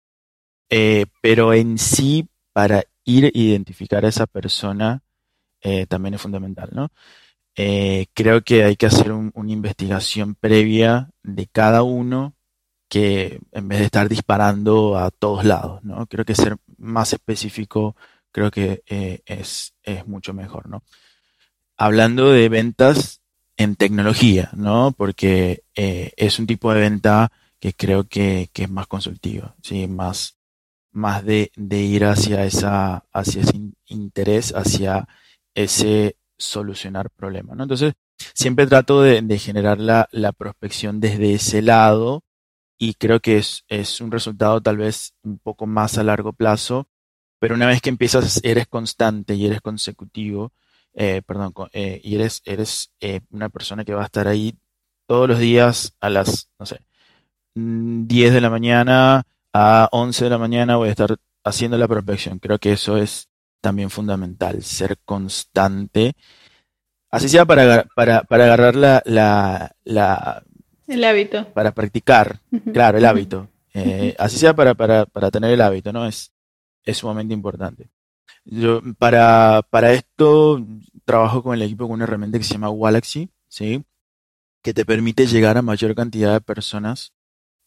Eh, 0.70 1.06
pero 1.22 1.54
en 1.54 1.78
sí, 1.78 2.28
para 2.54 2.84
ir 3.06 3.26
a 3.26 3.32
identificar 3.34 4.06
a 4.06 4.10
esa 4.10 4.28
persona 4.28 5.04
eh, 5.62 5.86
también 5.88 6.16
es 6.16 6.22
fundamental, 6.22 6.70
¿no? 6.74 6.90
Eh, 7.56 8.08
creo 8.14 8.42
que 8.44 8.64
hay 8.64 8.76
que 8.78 8.86
hacer 8.88 9.12
una 9.12 9.52
investigación 9.52 10.36
previa 10.36 11.10
de 11.24 11.48
cada 11.48 11.84
uno 11.84 12.34
que 12.90 13.42
en 13.52 13.68
vez 13.68 13.80
de 13.80 13.86
estar 13.86 14.10
disparando 14.10 14.98
a 14.98 15.12
todos 15.12 15.46
lados, 15.46 15.84
¿no? 15.84 16.08
Creo 16.08 16.26
que 16.26 16.36
ser 16.36 16.58
más 16.78 17.14
específico 17.14 17.96
creo 18.32 18.52
que 18.52 18.84
es, 19.26 19.74
es 19.84 20.08
mucho 20.08 20.34
mejor, 20.34 20.70
¿no? 20.70 20.84
Hablando 21.82 22.30
de 22.30 22.48
ventas 22.48 23.22
en 23.58 23.76
tecnología, 23.76 24.52
¿no? 24.56 24.94
Porque 24.96 25.64
eh, 25.76 26.12
es 26.16 26.38
un 26.38 26.46
tipo 26.46 26.72
de 26.72 26.80
venta 26.80 27.32
que 27.60 27.74
creo 27.74 28.08
que, 28.08 28.52
es 28.54 28.70
más 28.70 28.86
consultiva, 28.86 29.56
¿sí? 29.64 29.88
Más, 29.88 30.38
más 30.92 31.26
de, 31.26 31.50
ir 31.58 32.06
hacia, 32.06 32.46
esa, 32.46 33.06
hacia 33.12 33.42
ese 33.42 33.60
interés, 33.88 34.54
hacia 34.56 35.08
ese 35.56 36.18
solucionar 36.38 37.10
problemas, 37.10 37.58
¿no? 37.58 37.64
Entonces, 37.64 37.94
siempre 38.36 38.68
trato 38.68 39.02
de, 39.02 39.40
generar 39.40 39.80
la, 39.80 40.08
la, 40.12 40.34
prospección 40.34 41.00
desde 41.00 41.34
ese 41.34 41.64
lado 41.64 42.24
y 42.78 42.94
creo 42.94 43.22
que 43.22 43.40
es, 43.40 43.64
es 43.70 44.02
un 44.02 44.12
resultado 44.12 44.62
tal 44.62 44.78
vez 44.78 45.16
un 45.24 45.40
poco 45.40 45.66
más 45.66 45.98
a 45.98 46.04
largo 46.04 46.34
plazo, 46.34 46.88
pero 47.40 47.56
una 47.56 47.66
vez 47.66 47.82
que 47.82 47.90
empiezas, 47.90 48.40
eres 48.44 48.68
constante 48.68 49.34
y 49.34 49.48
eres 49.48 49.62
consecutivo, 49.62 50.54
eh, 50.94 51.22
perdón, 51.26 51.54
eh, 51.72 52.02
y 52.04 52.16
eres, 52.16 52.42
eres 52.46 52.92
eh, 53.00 53.22
una 53.30 53.50
persona 53.50 53.86
que 53.86 53.94
va 53.94 54.02
a 54.02 54.06
estar 54.06 54.28
ahí 54.28 54.58
todos 55.08 55.28
los 55.28 55.40
días 55.40 55.96
a 56.02 56.10
las, 56.10 56.50
no 56.60 56.66
sé, 56.66 56.80
10 57.56 58.32
mm, 58.32 58.34
de 58.34 58.42
la 58.42 58.50
mañana 58.50 59.24
a 59.54 59.90
11 59.92 60.26
de 60.26 60.30
la 60.30 60.38
mañana 60.38 60.78
voy 60.78 60.90
a 60.90 60.92
estar 60.92 61.16
haciendo 61.44 61.78
la 61.78 61.88
prospección. 61.88 62.40
Creo 62.40 62.60
que 62.60 62.74
eso 62.74 62.98
es 62.98 63.30
también 63.62 63.90
fundamental, 63.90 64.64
ser 64.64 64.98
constante. 65.06 66.14
Así 67.10 67.30
sea 67.30 67.46
para, 67.46 67.86
para, 67.96 68.24
para 68.24 68.46
agarrar 68.46 68.76
la, 68.76 69.02
la, 69.06 69.76
la, 69.84 70.44
El 70.88 71.04
hábito. 71.04 71.46
Para 71.54 71.74
practicar, 71.74 72.40
claro, 72.74 72.98
el 72.98 73.06
hábito. 73.06 73.50
así 74.18 74.38
sea 74.38 74.56
para, 74.56 74.76
para, 74.76 75.06
para 75.06 75.32
tener 75.32 75.52
el 75.52 75.62
hábito, 75.62 75.92
¿no? 75.92 76.06
Es, 76.06 76.32
es 76.84 76.98
sumamente 76.98 77.34
importante. 77.34 77.90
Yo, 78.46 78.82
para, 78.98 79.62
para 79.70 79.94
esto 79.94 80.66
trabajo 81.06 81.44
con 81.44 81.54
el 81.54 81.62
equipo 81.62 81.86
con 81.86 81.96
una 81.96 82.06
herramienta 82.06 82.38
que 82.38 82.44
se 82.44 82.54
llama 82.54 82.72
Galaxy, 82.74 83.30
¿sí? 83.48 83.84
que 84.62 84.74
te 84.74 84.86
permite 84.86 85.28
llegar 85.28 85.58
a 85.58 85.62
mayor 85.62 85.96
cantidad 85.96 86.34
de 86.34 86.42
personas 86.42 87.14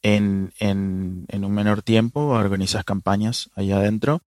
en, 0.03 0.53
en, 0.59 1.25
en 1.29 1.45
un 1.45 1.53
menor 1.53 1.83
tiempo, 1.83 2.21
organizas 2.29 2.85
campañas 2.85 3.51
ahí 3.55 3.73
adentro, 3.73 4.23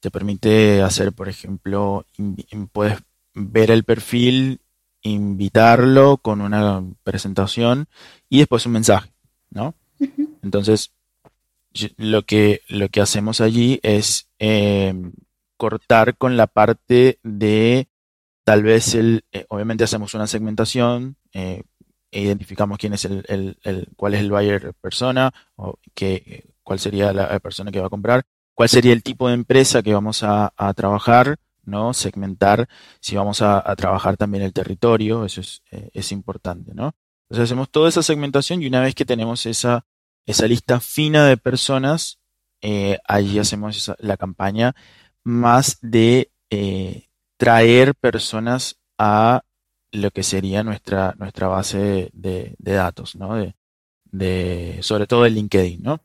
te 0.00 0.10
permite 0.10 0.82
hacer, 0.82 1.12
por 1.12 1.28
ejemplo, 1.28 2.06
puedes 2.72 2.98
ver 3.34 3.70
el 3.70 3.84
perfil, 3.84 4.60
invitarlo 5.02 6.18
con 6.18 6.40
una 6.40 6.82
presentación 7.04 7.86
y 8.28 8.38
después 8.38 8.66
un 8.66 8.72
mensaje, 8.72 9.10
¿no? 9.50 9.74
Entonces, 10.42 10.92
lo 11.96 12.24
que, 12.24 12.62
lo 12.68 12.88
que 12.88 13.00
hacemos 13.00 13.40
allí 13.40 13.78
es 13.82 14.28
eh, 14.38 14.94
cortar 15.60 16.16
con 16.16 16.38
la 16.38 16.46
parte 16.46 17.18
de 17.22 17.86
tal 18.44 18.62
vez 18.62 18.94
el, 18.94 19.26
eh, 19.30 19.44
obviamente 19.50 19.84
hacemos 19.84 20.14
una 20.14 20.26
segmentación, 20.26 21.18
eh, 21.34 21.64
e 22.10 22.22
identificamos 22.22 22.78
quién 22.78 22.94
es 22.94 23.04
el, 23.04 23.26
el, 23.62 23.88
cuál 23.94 24.14
es 24.14 24.20
el 24.20 24.30
buyer 24.30 24.72
persona 24.80 25.30
o 25.56 25.78
que, 25.94 26.54
cuál 26.62 26.78
sería 26.78 27.12
la, 27.12 27.38
persona 27.40 27.70
que 27.70 27.78
va 27.78 27.88
a 27.88 27.90
comprar, 27.90 28.22
cuál 28.54 28.70
sería 28.70 28.94
el 28.94 29.02
tipo 29.02 29.28
de 29.28 29.34
empresa 29.34 29.82
que 29.82 29.92
vamos 29.92 30.22
a, 30.22 30.50
trabajar, 30.74 31.36
¿no? 31.62 31.92
Segmentar, 31.92 32.66
si 33.02 33.16
vamos 33.16 33.42
a, 33.42 33.62
trabajar 33.76 34.16
también 34.16 34.42
el 34.42 34.54
territorio, 34.54 35.26
eso 35.26 35.42
es, 35.42 35.62
eh, 35.70 35.90
es 35.92 36.10
importante, 36.10 36.72
¿no? 36.74 36.94
Entonces 37.28 37.44
hacemos 37.44 37.68
toda 37.68 37.90
esa 37.90 38.02
segmentación 38.02 38.62
y 38.62 38.66
una 38.66 38.80
vez 38.80 38.94
que 38.94 39.04
tenemos 39.04 39.44
esa, 39.44 39.84
esa 40.24 40.46
lista 40.46 40.80
fina 40.80 41.26
de 41.26 41.36
personas, 41.36 42.18
allí 43.06 43.38
hacemos 43.38 43.92
la 43.98 44.16
campaña 44.16 44.74
más 45.24 45.78
de 45.82 46.30
eh, 46.50 47.08
traer 47.36 47.94
personas 47.94 48.78
a 48.98 49.42
lo 49.92 50.10
que 50.10 50.22
sería 50.22 50.62
nuestra, 50.62 51.14
nuestra 51.18 51.48
base 51.48 52.10
de, 52.12 52.54
datos, 52.58 53.16
¿no? 53.16 53.34
De, 54.12 54.78
sobre 54.82 55.06
todo 55.06 55.26
el 55.26 55.34
LinkedIn, 55.34 55.82
¿no? 55.82 56.00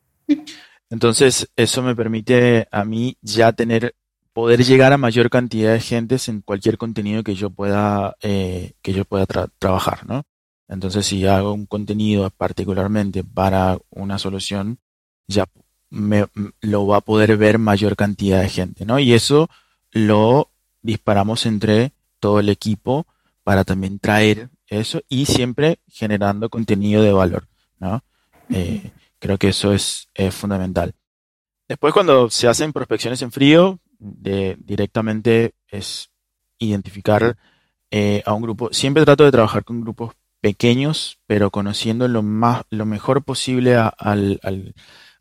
Entonces, 0.90 1.50
eso 1.56 1.82
me 1.82 1.96
permite 1.96 2.68
a 2.72 2.86
mí 2.86 3.18
ya 3.22 3.52
tener, 3.54 3.96
poder 4.34 4.64
llegar 4.64 4.94
a 4.94 4.98
mayor 4.98 5.30
cantidad 5.30 5.74
de 5.74 5.80
gentes 5.80 6.30
en 6.30 6.42
cualquier 6.42 6.78
contenido 6.78 7.24
que 7.24 7.36
yo 7.36 7.50
pueda, 7.50 8.16
eh, 8.22 8.74
que 8.82 8.94
yo 8.94 9.06
pueda 9.06 9.26
trabajar, 9.26 10.06
¿no? 10.08 10.24
Entonces, 10.68 11.06
si 11.06 11.26
hago 11.28 11.54
un 11.54 11.66
contenido 11.66 12.30
particularmente 12.32 13.24
para 13.24 13.78
una 13.90 14.18
solución, 14.18 14.80
ya 15.28 15.46
me, 15.90 16.26
lo 16.62 16.88
va 16.88 16.98
a 16.98 17.02
poder 17.02 17.38
ver 17.38 17.60
mayor 17.60 17.96
cantidad 17.96 18.42
de 18.42 18.50
gente, 18.50 18.86
¿no? 18.86 19.00
Y 19.00 19.14
eso 19.14 19.50
lo 19.92 20.50
disparamos 20.82 21.46
entre 21.46 21.92
todo 22.20 22.40
el 22.40 22.50
equipo 22.50 23.06
para 23.44 23.64
también 23.64 24.00
traer 24.00 24.50
eso 24.68 25.02
y 25.10 25.26
siempre 25.26 25.80
generando 25.88 26.50
contenido 26.50 27.04
de 27.04 27.14
valor, 27.14 27.48
¿no? 27.80 28.04
Eh, 28.50 28.92
creo 29.20 29.38
que 29.38 29.50
eso 29.50 29.74
es, 29.74 30.10
fundamental. 30.32 30.94
Después, 31.68 31.94
cuando 31.94 32.30
se 32.30 32.48
hacen 32.48 32.74
prospecciones 32.74 33.22
en 33.22 33.32
frío, 33.32 33.80
de, 33.98 34.56
directamente 34.60 35.56
es 35.68 36.10
identificar 36.60 37.38
eh, 37.92 38.22
a 38.26 38.34
un 38.34 38.42
grupo. 38.44 38.70
Siempre 38.72 39.06
trato 39.06 39.24
de 39.24 39.32
trabajar 39.32 39.64
con 39.64 39.82
grupos 39.82 40.14
pequeños, 40.42 41.18
pero 41.26 41.50
conociendo 41.50 42.08
lo 42.08 42.22
más, 42.22 42.64
lo 42.70 42.86
mejor 42.86 43.24
posible 43.24 43.76
al, 43.76 44.76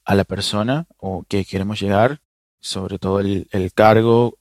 a 0.05 0.15
la 0.15 0.25
persona 0.25 0.87
o 0.99 1.25
que 1.25 1.45
queremos 1.45 1.81
llegar, 1.81 2.21
sobre 2.61 2.99
todo 2.99 3.21
el, 3.21 3.73
cargo, 3.75 4.39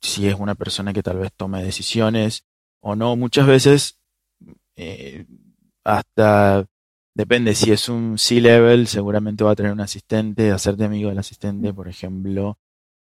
si 0.00 0.28
es 0.28 0.34
una 0.34 0.54
persona 0.54 0.92
que 0.92 1.02
tal 1.02 1.18
vez 1.18 1.32
tome 1.36 1.62
decisiones 1.62 2.44
o 2.80 2.96
no. 2.96 3.16
Muchas 3.16 3.46
veces, 3.46 3.98
eh, 4.76 5.26
hasta 5.84 6.66
depende, 7.14 7.54
si 7.54 7.72
es 7.72 7.88
un 7.88 8.18
C-level, 8.18 8.86
seguramente 8.88 9.44
va 9.44 9.52
a 9.52 9.56
tener 9.56 9.72
un 9.72 9.80
asistente, 9.80 10.50
hacerte 10.50 10.84
amigo 10.84 11.08
del 11.08 11.18
asistente, 11.18 11.72
por 11.72 11.88
ejemplo. 11.88 12.58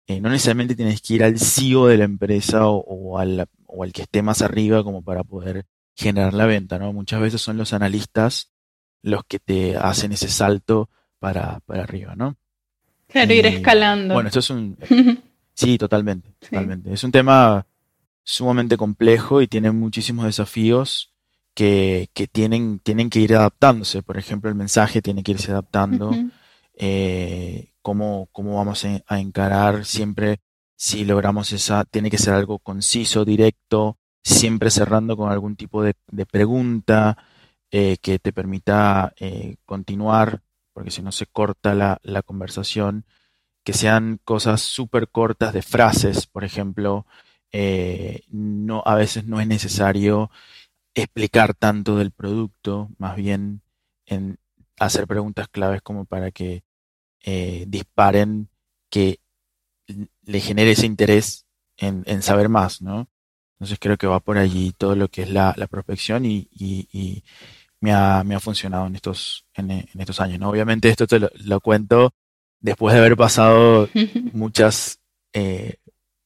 Eh, 0.07 0.19
no 0.19 0.29
necesariamente 0.29 0.75
tienes 0.75 1.01
que 1.01 1.15
ir 1.15 1.23
al 1.23 1.39
CEO 1.39 1.87
de 1.87 1.97
la 1.97 2.03
empresa 2.05 2.67
o, 2.67 3.17
al, 3.17 3.47
o 3.67 3.83
al 3.83 3.93
que 3.93 4.03
esté 4.03 4.21
más 4.21 4.41
arriba 4.41 4.83
como 4.83 5.03
para 5.03 5.23
poder 5.23 5.65
generar 5.95 6.33
la 6.33 6.45
venta, 6.45 6.79
¿no? 6.79 6.93
Muchas 6.93 7.21
veces 7.21 7.41
son 7.41 7.57
los 7.57 7.73
analistas 7.73 8.51
los 9.03 9.23
que 9.25 9.39
te 9.39 9.77
hacen 9.77 10.11
ese 10.11 10.27
salto 10.29 10.89
para, 11.21 11.59
para 11.67 11.83
arriba, 11.83 12.15
¿no? 12.15 12.35
Claro, 13.07 13.31
ir 13.31 13.45
escalando. 13.45 14.15
Bueno, 14.15 14.27
esto 14.27 14.39
es 14.39 14.49
un... 14.49 14.77
Sí, 15.53 15.77
totalmente, 15.77 16.33
totalmente. 16.39 16.93
Es 16.93 17.03
un 17.03 17.11
tema 17.11 17.67
sumamente 18.23 18.77
complejo 18.77 19.41
y 19.41 19.47
tiene 19.47 19.69
muchísimos 19.71 20.25
desafíos 20.25 21.13
que, 21.53 22.09
que, 22.13 22.25
tienen, 22.25 22.79
tienen 22.79 23.09
que 23.09 23.19
ir 23.19 23.35
adaptándose. 23.35 24.01
Por 24.01 24.17
ejemplo, 24.17 24.49
el 24.49 24.55
mensaje 24.55 25.01
tiene 25.01 25.21
que 25.21 25.33
irse 25.33 25.51
adaptando. 25.51 26.15
Eh, 26.73 27.73
cómo, 27.81 28.29
cómo, 28.31 28.55
vamos 28.55 28.85
a 29.05 29.19
encarar 29.19 29.85
siempre 29.85 30.39
si 30.75 31.05
logramos 31.05 31.51
esa, 31.51 31.83
tiene 31.83 32.09
que 32.09 32.17
ser 32.17 32.33
algo 32.33 32.57
conciso, 32.57 33.23
directo, 33.23 33.99
siempre 34.23 34.71
cerrando 34.71 35.15
con 35.15 35.31
algún 35.31 35.55
tipo 35.55 35.83
de, 35.83 35.93
de 36.09 36.25
pregunta 36.25 37.17
eh, 37.69 37.97
que 38.01 38.19
te 38.19 38.33
permita 38.33 39.13
eh, 39.17 39.57
continuar, 39.65 40.41
porque 40.73 40.91
si 40.91 41.01
no 41.01 41.11
se 41.11 41.25
corta 41.25 41.73
la, 41.73 41.99
la 42.03 42.21
conversación 42.21 43.05
que 43.63 43.73
sean 43.73 44.19
cosas 44.23 44.61
súper 44.61 45.09
cortas 45.09 45.53
de 45.53 45.61
frases, 45.61 46.27
por 46.27 46.43
ejemplo, 46.43 47.05
eh, 47.51 48.23
no, 48.29 48.81
a 48.85 48.95
veces 48.95 49.25
no 49.25 49.39
es 49.39 49.47
necesario 49.47 50.31
explicar 50.93 51.53
tanto 51.53 51.97
del 51.97 52.11
producto, 52.11 52.89
más 52.97 53.15
bien 53.15 53.61
en 54.05 54.37
hacer 54.79 55.07
preguntas 55.07 55.47
claves 55.47 55.81
como 55.81 56.05
para 56.05 56.31
que 56.31 56.63
eh, 57.23 57.65
disparen, 57.67 58.49
que 58.89 59.19
le 60.23 60.39
genere 60.39 60.71
ese 60.71 60.85
interés 60.85 61.45
en, 61.77 62.03
en, 62.07 62.21
saber 62.21 62.49
más, 62.49 62.81
¿no? 62.81 63.09
Entonces 63.53 63.77
creo 63.79 63.97
que 63.97 64.07
va 64.07 64.19
por 64.19 64.37
allí 64.37 64.71
todo 64.71 64.95
lo 64.95 65.07
que 65.09 65.23
es 65.23 65.29
la, 65.29 65.53
la 65.57 65.67
prospección 65.67 66.25
y, 66.25 67.23
me, 67.81 67.91
ha, 67.91 68.23
me, 68.23 68.35
ha, 68.35 68.39
funcionado 68.39 68.87
en 68.87 68.95
estos, 68.95 69.45
en, 69.53 69.71
en, 69.71 69.89
estos 69.99 70.19
años, 70.21 70.39
¿no? 70.39 70.49
Obviamente 70.49 70.89
esto 70.89 71.07
te 71.07 71.19
lo, 71.19 71.29
lo 71.43 71.59
cuento 71.59 72.13
después 72.61 72.93
de 72.93 72.99
haber 72.99 73.17
pasado 73.17 73.89
muchas, 74.33 74.99
eh, 75.33 75.77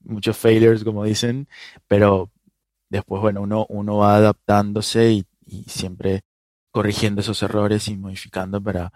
muchos 0.02 0.38
failures, 0.38 0.84
como 0.84 1.04
dicen, 1.04 1.48
pero 1.88 2.30
después, 2.90 3.22
bueno, 3.22 3.42
uno, 3.42 3.66
uno 3.70 3.98
va 3.98 4.18
adaptándose 4.18 5.12
y, 5.12 5.26
y, 5.46 5.64
siempre 5.64 6.22
corrigiendo 6.72 7.22
esos 7.22 7.42
errores 7.42 7.88
y 7.88 7.98
modificando 7.98 8.62
para 8.62 8.92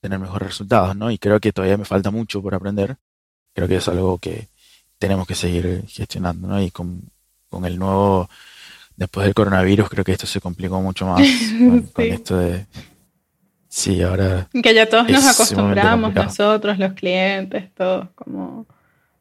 tener 0.00 0.18
mejores 0.18 0.48
resultados, 0.48 0.96
¿no? 0.96 1.10
Y 1.10 1.18
creo 1.18 1.40
que 1.40 1.52
todavía 1.52 1.76
me 1.76 1.84
falta 1.84 2.10
mucho 2.10 2.40
por 2.42 2.54
aprender. 2.54 2.96
Creo 3.54 3.68
que 3.68 3.76
es 3.76 3.88
algo 3.88 4.18
que 4.18 4.48
tenemos 4.98 5.26
que 5.26 5.34
seguir 5.34 5.84
gestionando, 5.88 6.48
¿no? 6.48 6.62
Y 6.62 6.70
con, 6.70 7.10
con 7.48 7.64
el 7.64 7.78
nuevo, 7.78 8.28
después 8.96 9.24
del 9.24 9.34
coronavirus, 9.34 9.88
creo 9.88 10.04
que 10.04 10.12
esto 10.12 10.26
se 10.26 10.40
complicó 10.40 10.80
mucho 10.80 11.06
más 11.06 11.20
con, 11.58 11.82
sí. 11.86 11.92
con 11.92 12.04
esto 12.04 12.38
de 12.38 12.66
Sí, 13.74 14.00
ahora. 14.02 14.46
Que 14.62 14.72
ya 14.72 14.88
todos 14.88 15.08
nos 15.08 15.26
acostumbramos, 15.26 16.14
nosotros, 16.14 16.78
los 16.78 16.92
clientes, 16.92 17.74
todos, 17.74 18.06
como, 18.14 18.66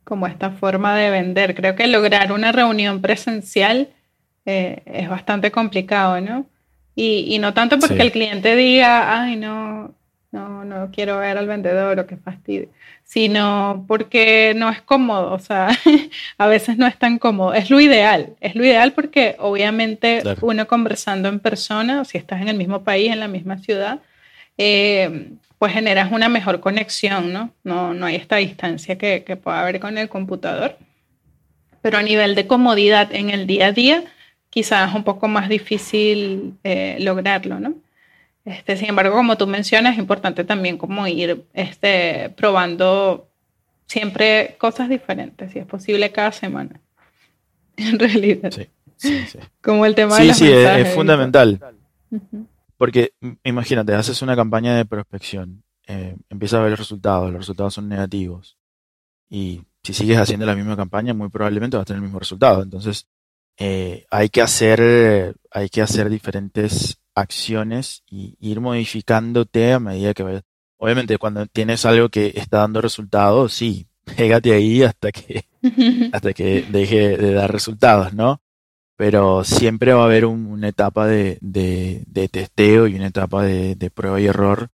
como 0.04 0.28
esta 0.28 0.52
forma 0.52 0.96
de 0.96 1.10
vender. 1.10 1.56
Creo 1.56 1.76
que 1.76 1.88
lograr 1.88 2.32
una 2.32 2.52
reunión 2.52 3.02
presencial 3.02 3.90
eh, 4.46 4.84
es 4.86 5.10
bastante 5.10 5.50
complicado, 5.50 6.22
¿no? 6.22 6.46
Y, 6.94 7.34
y 7.34 7.40
no 7.40 7.56
tanto 7.56 7.80
porque 7.80 7.96
sí. 7.96 8.02
el 8.02 8.12
cliente 8.12 8.56
diga, 8.56 9.24
ay, 9.24 9.38
no, 9.38 9.96
no, 10.34 10.66
no 10.66 10.90
quiero 10.92 11.20
ver 11.20 11.38
al 11.38 11.48
vendedor 11.48 12.00
o 12.00 12.08
qué 12.08 12.18
fastidio, 12.18 12.68
sino 13.04 13.86
porque 13.88 14.54
no 14.56 14.70
es 14.72 14.82
cómodo, 14.82 15.32
o 15.32 15.38
sea, 15.38 15.70
a 16.40 16.48
veces 16.48 16.78
no 16.78 16.88
es 16.88 16.98
tan 16.98 17.20
cómodo. 17.20 17.54
Es 17.54 17.70
lo 17.70 17.80
ideal, 17.80 18.36
es 18.42 18.56
lo 18.56 18.66
ideal 18.66 18.94
porque 18.94 19.36
obviamente 19.38 20.22
claro. 20.24 20.40
uno 20.42 20.68
conversando 20.68 21.30
en 21.30 21.40
persona, 21.40 22.04
si 22.04 22.18
estás 22.18 22.42
en 22.42 22.50
el 22.50 22.58
mismo 22.58 22.84
país, 22.84 23.12
en 23.12 23.20
la 23.20 23.28
misma 23.28 23.60
ciudad, 23.60 24.00
eh, 24.58 25.30
pues 25.60 25.72
generas 25.72 26.12
una 26.12 26.30
mejor 26.30 26.60
conexión, 26.60 27.32
¿no? 27.32 27.52
No, 27.64 27.94
no 27.94 28.08
hay 28.08 28.16
esta 28.16 28.38
distancia 28.38 28.98
que, 28.98 29.24
que, 29.24 29.36
pueda 29.36 29.62
haber 29.62 29.80
con 29.80 30.00
el 30.00 30.10
computador. 30.10 30.78
Pero 31.84 32.00
a 32.00 32.02
nivel 32.02 32.34
de 32.34 32.48
comodidad 32.48 33.14
en 33.14 33.30
el 33.30 33.46
día 33.46 33.68
a 33.68 33.72
día, 33.72 34.04
quizás 34.50 34.90
es 34.90 34.96
un 34.96 35.04
poco 35.04 35.28
más 35.28 35.48
difícil 35.48 36.56
eh, 36.64 36.98
lograrlo, 37.00 37.60
¿no? 37.60 37.76
Este, 38.46 38.76
sin 38.76 38.90
embargo, 38.90 39.16
como 39.16 39.38
tú 39.38 39.48
mencionas, 39.48 39.94
es 39.94 40.00
importante 40.00 40.44
también 40.44 40.78
como 40.78 41.08
ir 41.08 41.46
este, 41.54 42.30
probando 42.36 43.30
siempre 43.86 44.56
cosas 44.58 44.90
diferentes, 44.90 45.52
si 45.52 45.60
es 45.60 45.66
posible 45.66 46.12
cada 46.12 46.32
semana, 46.32 46.82
en 47.78 48.00
realidad. 48.00 48.52
Sí, 48.52 48.68
sí, 48.98 49.26
sí. 49.28 49.40
Como 49.62 49.86
el 49.86 49.96
tema 49.96 50.18
sí, 50.18 50.24
de 50.24 50.28
los 50.28 50.38
sí, 50.38 50.44
mensajes. 50.46 50.82
es, 50.82 50.88
es 50.88 50.96
fundamental. 50.96 51.60
Uh 52.10 52.18
-huh. 52.18 52.48
Porque 52.78 53.14
imagínate, 53.44 53.94
haces 53.94 54.22
una 54.22 54.36
campaña 54.36 54.76
de 54.76 54.86
prospección, 54.86 55.64
eh, 55.88 56.18
empiezas 56.30 56.60
a 56.60 56.64
ver 56.64 56.72
los 56.72 56.80
resultados, 56.80 57.32
los 57.32 57.40
resultados 57.40 57.74
son 57.74 57.88
negativos. 57.88 58.58
Y 59.30 59.62
si 59.84 59.94
sigues 59.94 60.18
haciendo 60.18 60.46
la 60.46 60.56
misma 60.56 60.76
campaña, 60.76 61.14
muy 61.14 61.30
probablemente 61.30 61.78
vas 61.78 61.84
a 61.84 61.86
tener 61.86 62.00
el 62.00 62.04
mismo 62.04 62.20
resultado. 62.20 62.62
Entonces, 62.62 63.08
eh, 63.58 64.06
hay 64.10 64.30
que 64.30 64.42
hacer, 64.42 65.36
hay 65.52 65.70
que 65.70 65.82
hacer 65.82 66.10
diferentes 66.10 67.00
acciones 67.16 68.04
y 68.10 68.36
ir 68.40 68.60
modificándote 68.60 69.74
a 69.74 69.80
medida 69.80 70.14
que 70.14 70.24
vayas. 70.24 70.44
Obviamente, 70.78 71.18
cuando 71.18 71.46
tienes 71.46 71.86
algo 71.86 72.10
que 72.10 72.34
está 72.36 72.60
dando 72.60 72.82
resultados, 72.82 73.54
sí, 73.54 73.88
pégate 74.18 74.54
ahí 74.54 74.84
hasta 74.84 75.12
que, 75.12 75.46
hasta 76.12 76.34
que 76.34 76.66
deje 76.70 77.18
de 77.18 77.34
dar 77.34 77.52
resultados, 77.52 78.14
¿no? 78.14 78.42
pero 78.96 79.44
siempre 79.44 79.94
va 79.94 80.04
a 80.04 80.06
haber 80.06 80.26
un, 80.26 80.46
una 80.46 80.68
etapa 80.70 81.08
de, 81.08 81.38
de, 81.42 82.04
de, 82.08 82.30
testeo 82.30 82.88
y 82.88 82.96
una 82.96 83.08
etapa 83.08 83.44
de, 83.44 83.76
de 83.76 83.90
prueba 83.90 84.22
y 84.22 84.28
error 84.28 84.70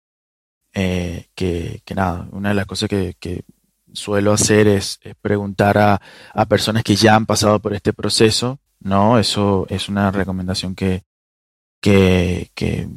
eh, 0.75 1.29
que, 1.35 1.83
que, 1.85 1.95
nada, 1.95 2.29
una 2.33 2.51
de 2.51 2.55
las 2.55 2.67
cosas 2.67 2.89
que, 2.89 3.15
que 3.19 3.45
suelo 3.93 4.33
hacer 4.33 4.69
es, 4.69 5.01
es 5.03 5.15
preguntar 5.17 5.79
a, 5.79 6.01
a, 6.33 6.47
personas 6.47 6.83
que 6.83 6.97
ya 6.97 7.15
han 7.15 7.27
pasado 7.27 7.61
por 7.61 7.75
este 7.75 7.93
proceso, 7.93 8.59
¿no? 8.81 9.19
Eso 9.19 9.67
es 9.71 9.89
una 9.89 10.11
recomendación 10.11 10.75
que, 10.75 11.05
que, 11.81 12.51
que 12.55 12.89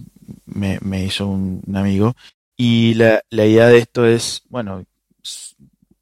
me, 0.46 0.80
me, 0.82 1.06
hizo 1.06 1.28
un, 1.28 1.62
un 1.66 1.78
amigo. 1.78 2.16
Y 2.58 2.96
la, 2.96 3.22
la, 3.30 3.46
idea 3.46 3.68
de 3.68 3.78
esto 3.78 4.06
es, 4.06 4.44
bueno, 4.50 4.84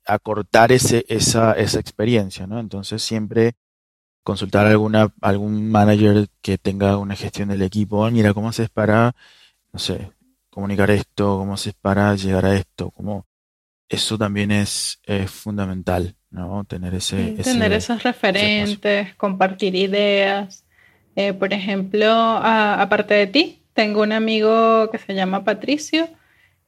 acortar 0.05 0.71
ese, 0.71 1.05
esa, 1.09 1.53
esa 1.53 1.79
experiencia, 1.79 2.47
¿no? 2.47 2.59
Entonces 2.59 3.03
siempre 3.03 3.55
consultar 4.23 4.65
a 4.65 4.71
alguna, 4.71 5.13
algún 5.21 5.69
manager 5.69 6.27
que 6.41 6.57
tenga 6.57 6.97
una 6.97 7.15
gestión 7.15 7.49
del 7.49 7.61
equipo. 7.61 8.09
Mira, 8.11 8.33
¿cómo 8.33 8.49
haces 8.49 8.69
para, 8.69 9.15
no 9.71 9.79
sé, 9.79 10.11
comunicar 10.49 10.91
esto? 10.91 11.37
¿Cómo 11.37 11.53
haces 11.53 11.73
para 11.79 12.15
llegar 12.15 12.45
a 12.45 12.55
esto? 12.55 12.91
¿Cómo? 12.91 13.25
Eso 13.87 14.17
también 14.17 14.51
es, 14.51 14.99
es 15.03 15.31
fundamental, 15.31 16.15
¿no? 16.29 16.65
Tener 16.65 16.93
ese... 16.95 17.35
Tener 17.41 17.71
ese, 17.71 17.93
esos 17.93 18.03
referentes, 18.03 19.15
compartir 19.15 19.75
ideas. 19.75 20.65
Eh, 21.17 21.33
por 21.33 21.51
ejemplo, 21.51 22.05
a, 22.07 22.79
aparte 22.79 23.15
de 23.15 23.25
ti, 23.25 23.59
tengo 23.73 24.03
un 24.03 24.11
amigo 24.11 24.91
que 24.91 24.99
se 24.99 25.15
llama 25.15 25.43
Patricio 25.43 26.07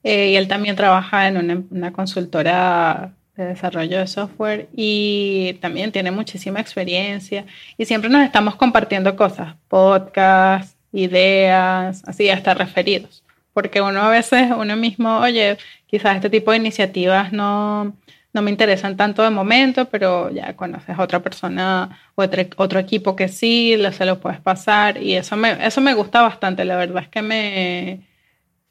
eh, 0.03 0.31
y 0.31 0.35
él 0.37 0.47
también 0.47 0.75
trabaja 0.75 1.27
en 1.27 1.37
una, 1.37 1.61
una 1.69 1.93
consultora 1.93 3.13
de 3.35 3.45
desarrollo 3.45 3.99
de 3.99 4.07
software 4.07 4.67
y 4.75 5.53
también 5.61 5.91
tiene 5.91 6.09
muchísima 6.09 6.59
experiencia 6.59 7.45
y 7.77 7.85
siempre 7.85 8.09
nos 8.09 8.23
estamos 8.23 8.55
compartiendo 8.55 9.15
cosas, 9.15 9.55
podcasts, 9.67 10.75
ideas, 10.91 12.01
así 12.07 12.31
hasta 12.31 12.55
referidos, 12.55 13.23
porque 13.53 13.81
uno 13.81 14.01
a 14.01 14.09
veces, 14.09 14.49
uno 14.57 14.75
mismo, 14.75 15.19
oye, 15.19 15.57
quizás 15.85 16.15
este 16.15 16.31
tipo 16.31 16.49
de 16.49 16.57
iniciativas 16.57 17.31
no, 17.31 17.95
no 18.33 18.41
me 18.41 18.51
interesan 18.51 18.95
tanto 18.95 19.23
de 19.23 19.29
momento, 19.31 19.85
pero 19.85 20.29
ya 20.29 20.55
conoces 20.55 20.97
a 20.97 21.01
otra 21.01 21.19
persona 21.19 21.99
o 22.15 22.23
otro, 22.23 22.43
otro 22.57 22.79
equipo 22.79 23.15
que 23.15 23.27
sí, 23.27 23.75
se 23.91 24.05
lo 24.05 24.19
puedes 24.19 24.39
pasar 24.39 25.01
y 25.01 25.15
eso 25.15 25.35
me, 25.35 25.65
eso 25.65 25.81
me 25.81 25.93
gusta 25.93 26.21
bastante, 26.21 26.63
la 26.65 26.77
verdad 26.77 27.03
es 27.03 27.09
que 27.09 27.21
me, 27.21 28.07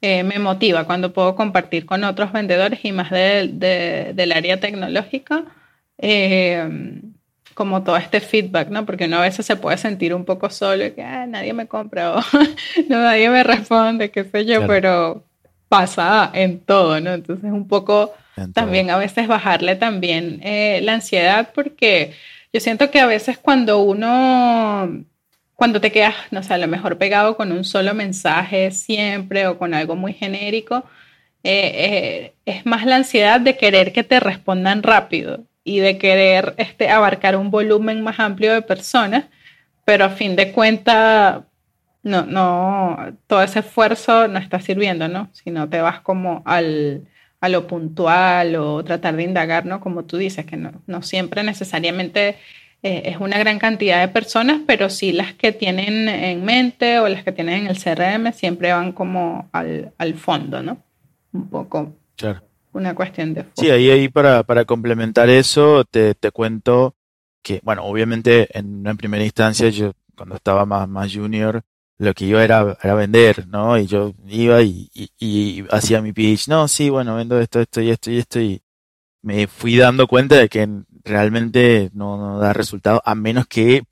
eh, 0.01 0.23
me 0.23 0.39
motiva 0.39 0.85
cuando 0.85 1.11
puedo 1.11 1.35
compartir 1.35 1.85
con 1.85 2.03
otros 2.05 2.31
vendedores 2.31 2.79
y 2.83 2.93
más 2.93 3.11
de, 3.11 3.49
de, 3.51 4.13
del 4.15 4.31
área 4.31 4.59
tecnológica, 4.59 5.43
eh, 5.97 7.01
como 7.53 7.83
todo 7.83 7.97
este 7.97 8.21
feedback, 8.21 8.69
¿no? 8.69 8.85
Porque 8.85 9.05
uno 9.05 9.17
a 9.17 9.21
veces 9.23 9.45
se 9.45 9.57
puede 9.57 9.77
sentir 9.77 10.13
un 10.13 10.23
poco 10.23 10.49
solo 10.49 10.85
y 10.85 10.91
que 10.91 11.03
ah, 11.03 11.27
nadie 11.27 11.51
me 11.51 11.67
compra 11.67 12.15
o 12.15 12.21
no, 12.87 13.01
nadie 13.01 13.29
me 13.29 13.43
responde, 13.43 14.09
qué 14.09 14.23
sé 14.23 14.45
yo, 14.45 14.59
claro. 14.59 14.67
pero 14.67 15.23
pasa 15.67 16.31
en 16.33 16.61
todo, 16.61 17.01
¿no? 17.01 17.11
Entonces 17.11 17.51
un 17.51 17.67
poco 17.67 18.13
también 18.53 18.89
a 18.89 18.97
veces 18.97 19.27
bajarle 19.27 19.75
también 19.75 20.39
eh, 20.43 20.79
la 20.83 20.93
ansiedad 20.93 21.51
porque 21.53 22.13
Yo 22.53 22.59
siento 22.59 22.89
que 22.91 22.99
a 22.99 23.05
veces 23.05 23.37
cuando 23.37 23.79
uno, 23.79 25.05
cuando 25.55 25.81
te 25.81 25.91
quedas, 25.91 26.15
no 26.31 26.41
sé, 26.43 26.53
a 26.53 26.57
lo 26.57 26.67
mejor 26.67 26.97
pegado 26.97 27.37
con 27.37 27.51
un 27.51 27.63
solo 27.63 27.93
mensaje 27.93 28.71
siempre 28.71 29.47
o 29.47 29.57
con 29.57 29.73
algo 29.73 29.95
muy 29.95 30.13
genérico, 30.13 30.85
eh, 31.43 31.71
eh, 31.75 32.33
es 32.45 32.65
más 32.65 32.85
la 32.85 32.97
ansiedad 32.97 33.39
de 33.39 33.57
querer 33.57 33.93
que 33.93 34.03
te 34.03 34.19
respondan 34.19 34.83
rápido 34.83 35.45
y 35.63 35.79
de 35.79 35.97
querer 35.97 36.55
este, 36.57 36.89
abarcar 36.89 37.35
un 37.37 37.51
volumen 37.51 38.01
más 38.01 38.19
amplio 38.19 38.53
de 38.53 38.61
personas, 38.61 39.25
pero 39.85 40.05
a 40.05 40.09
fin 40.09 40.35
de 40.35 40.51
cuentas, 40.51 41.43
no, 42.03 42.25
no, 42.25 42.97
todo 43.27 43.43
ese 43.43 43.59
esfuerzo 43.59 44.27
no 44.27 44.39
está 44.39 44.59
sirviendo, 44.59 45.07
¿no? 45.07 45.29
Si 45.33 45.51
no 45.51 45.69
te 45.69 45.81
vas 45.81 46.01
como 46.01 46.41
al, 46.45 47.07
a 47.41 47.49
lo 47.49 47.67
puntual 47.67 48.55
o 48.55 48.83
tratar 48.83 49.15
de 49.15 49.23
indagar, 49.23 49.65
¿no? 49.65 49.79
Como 49.79 50.05
tú 50.05 50.17
dices, 50.17 50.45
que 50.45 50.57
no, 50.57 50.71
no 50.87 51.01
siempre 51.01 51.43
necesariamente 51.43 52.37
eh, 52.83 53.03
es 53.05 53.17
una 53.17 53.37
gran 53.37 53.59
cantidad 53.59 54.01
de 54.01 54.07
personas, 54.07 54.61
pero 54.67 54.89
sí 54.89 55.11
las 55.11 55.33
que 55.33 55.51
tienen 55.51 56.09
en 56.09 56.43
mente 56.43 56.99
o 56.99 57.07
las 57.07 57.23
que 57.23 57.31
tienen 57.31 57.65
en 57.65 57.67
el 57.67 57.77
CRM 57.77 58.33
siempre 58.33 58.73
van 58.73 58.91
como 58.91 59.49
al, 59.51 59.93
al 59.97 60.15
fondo, 60.15 60.61
¿no? 60.61 60.83
Un 61.31 61.49
poco. 61.49 61.93
Claro 62.15 62.49
una 62.71 62.95
cuestión 62.95 63.33
de... 63.33 63.45
Sí, 63.55 63.69
ahí, 63.69 63.89
ahí 63.89 64.09
para, 64.09 64.43
para 64.43 64.65
complementar 64.65 65.29
eso, 65.29 65.85
te, 65.85 66.15
te 66.15 66.31
cuento 66.31 66.95
que, 67.41 67.61
bueno, 67.63 67.83
obviamente 67.83 68.47
en 68.57 68.79
una 68.79 68.95
primera 68.95 69.23
instancia 69.23 69.69
yo 69.69 69.93
cuando 70.15 70.35
estaba 70.35 70.65
más, 70.65 70.87
más 70.87 71.13
junior, 71.13 71.63
lo 71.99 72.13
que 72.13 72.27
yo 72.27 72.39
era, 72.39 72.77
era 72.81 72.95
vender, 72.95 73.47
¿no? 73.47 73.77
Y 73.77 73.85
yo 73.85 74.13
iba 74.27 74.61
y, 74.63 74.89
y, 75.19 75.65
hacía 75.69 76.01
mi 76.01 76.13
pitch, 76.13 76.47
no, 76.47 76.67
sí, 76.67 76.89
bueno, 76.89 77.15
vendo 77.15 77.39
esto, 77.39 77.59
esto 77.59 77.81
y 77.81 77.89
esto 77.91 78.09
y 78.11 78.17
esto 78.17 78.39
y 78.39 78.61
me 79.21 79.47
fui 79.47 79.77
dando 79.77 80.07
cuenta 80.07 80.35
de 80.37 80.49
que 80.49 80.67
realmente 81.03 81.91
no, 81.93 82.17
no 82.17 82.39
da 82.39 82.53
resultado 82.53 83.01
a 83.05 83.15
menos 83.15 83.47
que 83.47 83.83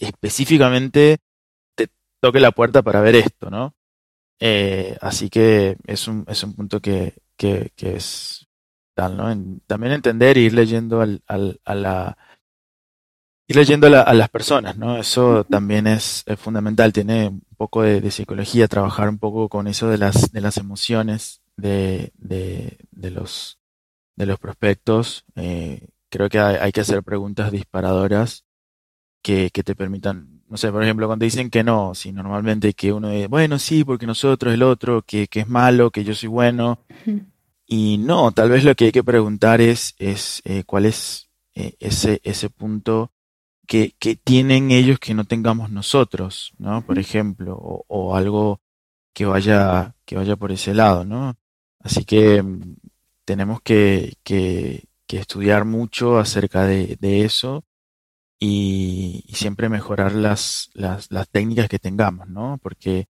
específicamente 0.00 1.18
te 1.76 1.88
toque 2.20 2.40
la 2.40 2.52
puerta 2.52 2.82
para 2.82 3.02
ver 3.02 3.16
esto, 3.16 3.50
¿no? 3.50 3.74
Eh, 4.40 4.96
así 5.02 5.30
que 5.30 5.76
es 5.86 6.08
un, 6.08 6.24
es 6.28 6.42
un 6.44 6.54
punto 6.54 6.80
que, 6.80 7.14
que, 7.36 7.70
es 7.76 8.48
tal, 8.94 9.16
¿no? 9.16 9.26
también 9.66 9.92
entender 9.92 10.38
e 10.38 10.42
ir 10.42 10.54
leyendo 10.54 11.00
al, 11.00 11.22
al, 11.26 11.60
a 11.64 11.74
la 11.74 12.18
ir 13.48 13.56
leyendo 13.56 13.86
a, 13.86 14.14
las 14.14 14.28
personas, 14.28 14.76
¿no? 14.76 14.96
Eso 14.98 15.44
también 15.44 15.86
es, 15.86 16.24
fundamental, 16.36 16.92
tiene 16.92 17.28
un 17.28 17.42
poco 17.56 17.82
de, 17.82 18.10
psicología, 18.10 18.68
trabajar 18.68 19.08
un 19.08 19.18
poco 19.18 19.48
con 19.48 19.66
eso 19.66 19.88
de 19.88 19.98
las, 19.98 20.32
de 20.32 20.40
las 20.40 20.56
emociones 20.56 21.42
de, 21.56 22.12
de, 22.16 22.78
de 22.90 23.10
los, 23.10 23.58
de 24.16 24.26
los 24.26 24.38
prospectos. 24.38 25.24
Eh, 25.36 25.88
creo 26.08 26.28
que 26.28 26.38
hay, 26.38 26.72
que 26.72 26.80
hacer 26.80 27.02
preguntas 27.02 27.50
disparadoras 27.50 28.44
que, 29.22 29.50
que 29.50 29.62
te 29.62 29.74
permitan, 29.74 30.42
no 30.48 30.56
sé, 30.56 30.70
por 30.70 30.82
ejemplo, 30.82 31.06
cuando 31.06 31.24
dicen 31.24 31.50
que 31.50 31.64
no, 31.64 31.94
si 31.94 32.12
normalmente 32.12 32.74
que 32.74 32.92
uno 32.92 33.10
dice, 33.10 33.28
bueno, 33.28 33.58
sí, 33.58 33.84
porque 33.84 34.06
nosotros, 34.06 34.54
el 34.54 34.62
otro, 34.62 35.02
que, 35.02 35.28
que 35.28 35.40
es 35.40 35.48
malo, 35.48 35.90
que 35.90 36.04
yo 36.04 36.14
soy 36.14 36.28
bueno, 36.28 36.84
y 37.66 37.98
no, 37.98 38.32
tal 38.32 38.50
vez 38.50 38.64
lo 38.64 38.74
que 38.74 38.86
hay 38.86 38.92
que 38.92 39.04
preguntar 39.04 39.60
es, 39.60 39.94
es 39.98 40.42
eh, 40.44 40.64
cuál 40.64 40.86
es 40.86 41.30
eh, 41.54 41.74
ese, 41.80 42.20
ese 42.24 42.50
punto 42.50 43.12
que, 43.72 43.94
que, 43.98 44.16
tienen 44.16 44.70
ellos 44.70 44.98
que 44.98 45.14
no 45.14 45.24
tengamos 45.24 45.70
nosotros, 45.70 46.52
¿no? 46.58 46.84
Por 46.84 46.98
ejemplo, 46.98 47.56
o, 47.56 48.14
algo 48.14 48.60
que 49.14 49.24
vaya, 49.24 49.96
que 50.04 50.14
vaya 50.14 50.36
por 50.36 50.52
ese 50.52 50.74
lado, 50.74 51.06
¿no? 51.06 51.36
Así 51.80 52.04
que 52.04 52.42
mm, 52.42 52.76
tenemos 53.24 53.62
que, 53.62 54.18
que, 54.24 54.88
que, 55.06 55.16
estudiar 55.16 55.64
mucho 55.64 56.18
acerca 56.18 56.66
de, 56.66 56.98
de 57.00 57.24
eso 57.24 57.64
y, 58.38 59.24
y, 59.26 59.36
siempre 59.36 59.70
mejorar 59.70 60.12
las, 60.12 60.68
las, 60.74 61.10
las 61.10 61.30
técnicas 61.30 61.70
que 61.70 61.78
tengamos, 61.78 62.28
¿no? 62.28 62.58
Porque 62.62 63.06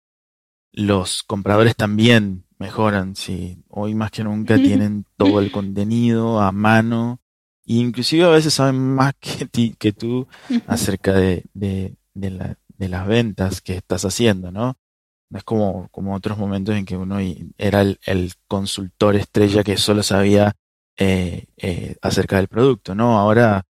los 0.74 1.24
compradores 1.24 1.78
también 1.78 2.44
mejoran, 2.58 3.16
sí. 3.16 3.64
Hoy 3.70 3.96
más 3.96 4.12
que 4.12 4.26
nunca 4.26 4.56
tienen 4.58 5.06
todo 5.16 5.40
el 5.40 5.54
contenido 5.54 6.42
a 6.42 6.52
mano. 6.52 7.22
Inclusive 7.72 8.24
a 8.24 8.30
veces 8.30 8.56
saben 8.56 8.96
más 8.96 9.14
que, 9.20 9.46
ti, 9.46 9.76
que 9.78 9.92
tú 9.92 10.28
acerca 10.66 11.14
de, 11.14 11.46
de, 11.54 11.96
de, 12.16 12.32
la, 12.32 12.58
de 12.78 12.90
las 12.90 13.08
ventas 13.08 13.62
que 13.62 13.76
estás 13.76 14.06
haciendo, 14.06 14.52
¿no? 14.52 14.78
No 15.30 15.38
es 15.38 15.44
como, 15.44 15.88
como 15.90 16.16
otros 16.16 16.40
momentos 16.40 16.76
en 16.76 16.86
que 16.86 16.98
uno 16.98 17.20
era 17.60 17.82
el, 17.82 18.00
el 18.06 18.34
consultor 18.48 19.16
estrella 19.16 19.64
que 19.64 19.78
solo 19.78 20.02
sabía 20.02 20.54
eh, 20.98 21.46
eh, 21.58 21.96
acerca 22.02 22.38
del 22.38 22.48
producto, 22.48 22.96
¿no? 22.96 23.20
Ahora 23.20 23.68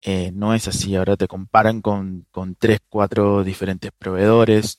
eh, 0.00 0.30
no 0.32 0.54
es 0.54 0.66
así, 0.66 0.96
ahora 0.96 1.18
te 1.18 1.28
comparan 1.28 1.82
con, 1.82 2.26
con 2.30 2.54
tres, 2.54 2.80
cuatro 2.88 3.44
diferentes 3.44 3.90
proveedores, 3.98 4.78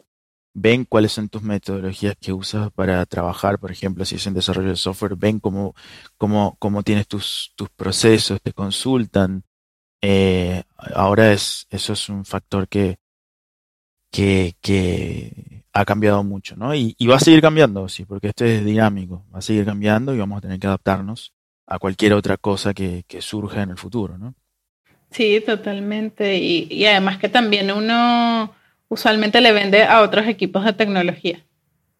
ven 0.54 0.86
cuáles 0.86 1.12
son 1.12 1.30
tus 1.30 1.42
metodologías 1.42 2.16
que 2.20 2.34
usas 2.34 2.72
para 2.72 3.06
trabajar, 3.06 3.60
por 3.60 3.72
ejemplo, 3.72 4.06
si 4.06 4.16
es 4.16 4.28
en 4.28 4.34
desarrollo 4.34 4.70
de 4.70 4.76
software, 4.76 5.16
ven 5.16 5.40
cómo, 5.40 5.76
cómo, 6.18 6.56
cómo 6.60 6.84
tienes 6.84 7.08
tus, 7.08 7.54
tus 7.56 7.70
procesos, 7.70 8.42
te 8.42 8.54
consultan. 8.54 9.44
Eh, 10.02 10.64
ahora 10.78 11.32
es, 11.34 11.68
eso 11.70 11.94
es 11.94 12.10
un 12.10 12.26
factor 12.26 12.68
que, 12.68 12.98
que, 14.12 14.56
que 14.62 15.64
ha 15.74 15.86
cambiado 15.86 16.24
mucho, 16.24 16.56
¿no? 16.56 16.74
Y, 16.74 16.96
y 16.98 17.08
va 17.08 17.18
a 17.18 17.20
seguir 17.20 17.42
cambiando, 17.42 17.88
sí, 17.88 18.06
porque 18.06 18.30
esto 18.30 18.46
es 18.46 18.66
dinámico, 18.66 19.26
va 19.34 19.40
a 19.40 19.42
seguir 19.42 19.66
cambiando 19.66 20.14
y 20.14 20.18
vamos 20.18 20.40
a 20.40 20.42
tener 20.42 20.60
que 20.60 20.68
adaptarnos 20.68 21.34
a 21.68 21.78
cualquier 21.80 22.14
otra 22.14 22.38
cosa 22.38 22.74
que, 22.74 23.04
que 23.08 23.22
surja 23.22 23.62
en 23.62 23.72
el 23.72 23.78
futuro, 23.78 24.18
¿no? 24.18 24.34
Sí, 25.12 25.42
totalmente. 25.46 26.38
Y, 26.38 26.68
y 26.70 26.86
además 26.86 27.18
que 27.18 27.30
también 27.30 27.72
uno 27.72 28.54
usualmente 28.90 29.40
le 29.40 29.54
vende 29.54 29.84
a 29.84 30.02
otros 30.02 30.28
equipos 30.28 30.66
de 30.66 30.74
tecnología. 30.74 31.40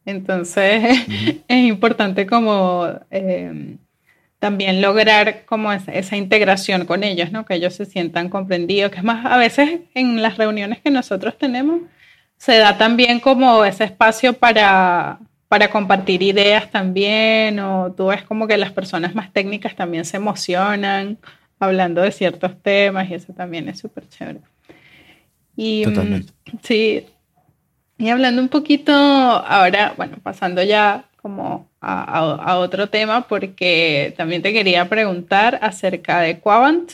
Entonces 0.06 1.08
es 1.48 1.66
importante 1.66 2.26
como 2.28 2.88
eh, 3.12 3.78
también 4.40 4.82
lograr 4.82 5.46
como 5.46 5.72
esa, 5.72 6.16
integración 6.16 6.86
con 6.86 7.04
ellos, 7.04 7.32
¿no? 7.32 7.46
Que 7.46 7.56
ellos 7.56 7.76
se 7.76 7.86
sientan 7.86 8.30
comprendidos, 8.30 8.92
que 8.92 8.98
es 8.98 9.04
más, 9.04 9.26
a 9.26 9.38
veces 9.38 9.82
en 9.94 10.22
las 10.22 10.38
reuniones 10.38 10.80
que 10.80 10.90
nosotros 10.92 11.38
tenemos 11.38 11.82
se 12.38 12.58
da 12.58 12.78
también 12.78 13.20
como 13.20 13.66
ese 13.66 13.84
espacio 13.84 14.34
para, 14.34 15.20
para 15.50 15.70
compartir 15.70 16.24
ideas 16.24 16.72
también, 16.72 17.60
o 17.60 17.92
tú 17.92 18.08
ves 18.08 18.24
como 18.24 18.48
que 18.48 18.58
las 18.58 18.72
personas 18.72 19.14
más 19.14 19.34
técnicas 19.34 19.76
también 19.76 20.06
se 20.06 20.18
emocionan 20.18 21.18
hablando 21.60 22.02
de 22.02 22.12
ciertos 22.12 22.62
temas 22.62 23.10
y 23.10 23.16
eso 23.16 23.34
también 23.34 23.68
es 23.68 23.80
súper 23.80 24.08
chévere. 24.08 24.40
Y, 25.60 25.86
mm, 25.86 26.26
Sí. 26.64 27.06
Y 27.98 28.10
hablando 28.10 28.42
un 28.42 28.48
poquito 28.48 28.94
ahora, 28.94 29.94
bueno, 29.98 30.16
pasando 30.24 30.64
ya 30.64 31.04
como 31.22 31.68
a, 31.82 32.58
otro 32.60 32.88
tema, 32.90 33.28
porque 33.28 34.14
también 34.16 34.42
te 34.42 34.54
quería 34.54 34.88
preguntar 34.88 35.60
acerca 35.62 36.22
de 36.22 36.40
Quavant, 36.40 36.94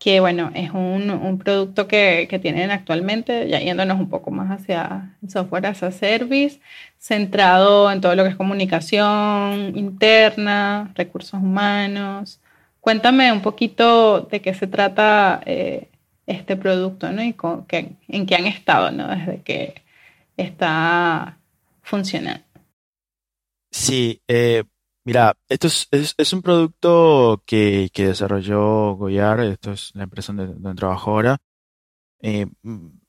que 0.00 0.18
bueno, 0.18 0.50
es 0.54 0.72
un, 0.72 1.40
producto 1.44 1.86
que, 1.86 2.26
tienen 2.42 2.72
actualmente, 2.72 3.48
ya 3.48 3.60
yéndonos 3.60 4.00
un 4.00 4.08
poco 4.10 4.32
más 4.32 4.50
hacia 4.50 5.16
software 5.28 5.66
as 5.66 5.84
a 5.84 5.92
service, 5.92 6.60
centrado 6.98 7.92
en 7.92 8.00
todo 8.00 8.16
lo 8.16 8.24
que 8.24 8.30
es 8.30 8.36
comunicación 8.36 9.76
interna, 9.76 10.90
recursos 10.96 11.40
humanos. 11.40 12.40
Cuéntame 12.80 13.30
un 13.32 13.42
poquito 13.42 14.22
de 14.22 14.40
qué 14.40 14.54
se 14.54 14.66
trata 14.66 15.40
eh, 15.46 15.88
este 16.26 16.56
producto, 16.56 17.10
¿no? 17.12 17.22
Y 17.22 17.32
con, 17.34 17.66
en 17.70 18.26
qué 18.26 18.34
han 18.34 18.46
estado, 18.46 18.90
¿no? 18.90 19.08
Desde 19.08 19.42
que 19.42 19.82
está 20.36 21.38
funcionando. 21.82 22.44
Sí, 23.70 24.22
eh, 24.26 24.64
mira, 25.04 25.36
esto 25.48 25.66
es, 25.68 25.88
es, 25.90 26.32
un 26.32 26.42
producto 26.42 27.42
que, 27.46 27.90
que, 27.92 28.08
desarrolló 28.08 28.94
Goyar, 28.96 29.40
esto 29.40 29.72
es 29.72 29.92
la 29.94 30.04
empresa 30.04 30.32
donde, 30.32 30.54
donde 30.54 30.78
trabajo 30.78 31.10
ahora. 31.10 31.38
Eh, 32.20 32.46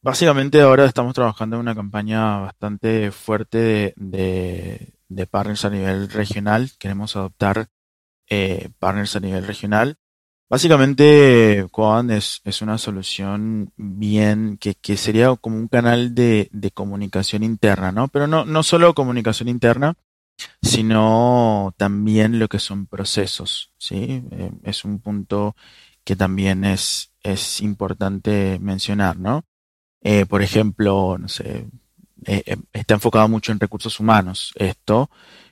básicamente 0.02 0.62
ahora 0.62 0.86
estamos 0.86 1.14
trabajando 1.14 1.56
en 1.56 1.62
una 1.62 1.76
campaña 1.76 2.40
bastante 2.40 3.12
fuerte 3.12 3.58
de, 3.58 3.94
de, 3.96 4.94
de 5.08 5.28
partners 5.28 5.66
a 5.66 5.70
nivel 5.70 6.10
regional. 6.10 6.72
Queremos 6.78 7.16
adoptar 7.16 7.68
eh, 8.30 8.70
partners 8.80 9.16
a 9.16 9.22
nivel 9.22 9.48
regional 9.48 9.98
Básicamente, 10.50 11.68
Coan 11.72 12.10
es, 12.10 12.42
una 12.62 12.78
solución 12.78 13.74
bien 13.76 14.58
que, 14.58 14.76
que 14.76 14.96
sería 14.96 15.36
como 15.36 15.58
un 15.58 15.68
canal 15.68 16.16
de, 16.16 16.50
de 16.54 16.72
comunicación 16.72 17.44
interna, 17.44 17.92
¿no? 17.92 18.08
Pero 18.08 18.28
no, 18.28 18.46
no 18.46 18.64
solo 18.64 18.94
comunicación 18.94 19.50
interna, 19.50 19.96
sino 20.62 21.74
también 21.78 22.40
lo 22.40 22.48
que 22.48 22.60
son 22.60 22.88
procesos, 22.88 23.74
¿sí? 23.78 24.24
Eh, 24.32 24.52
es 24.64 24.86
un 24.86 25.00
punto 25.00 25.56
que 26.04 26.16
también 26.16 26.64
es, 26.64 27.12
es 27.22 27.62
importante 27.62 28.58
mencionar, 28.62 29.18
¿no? 29.18 29.44
Eh, 30.02 30.26
por 30.26 30.42
ejemplo, 30.42 31.18
no 31.18 31.28
sé, 31.28 31.68
eh, 32.26 32.56
está 32.72 32.94
enfocado 32.96 33.28
mucho 33.28 33.52
en 33.52 33.60
recursos 33.60 34.00
humanos 34.00 34.54
esto, 34.56 35.10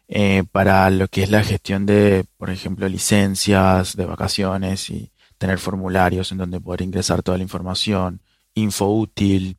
eh, 0.07 0.43
para 0.51 0.89
lo 0.89 1.07
que 1.07 1.23
es 1.23 1.31
la 1.31 1.43
gestión 1.43 1.85
de, 1.85 2.25
por 2.37 2.49
ejemplo, 2.49 2.87
licencias 2.87 3.95
de 3.95 4.05
vacaciones 4.05 4.89
y 4.89 5.11
tener 5.37 5.57
formularios 5.59 6.31
en 6.31 6.37
donde 6.37 6.61
poder 6.61 6.81
ingresar 6.81 7.23
toda 7.23 7.37
la 7.37 7.43
información, 7.43 8.21
info 8.53 8.87
útil, 8.87 9.57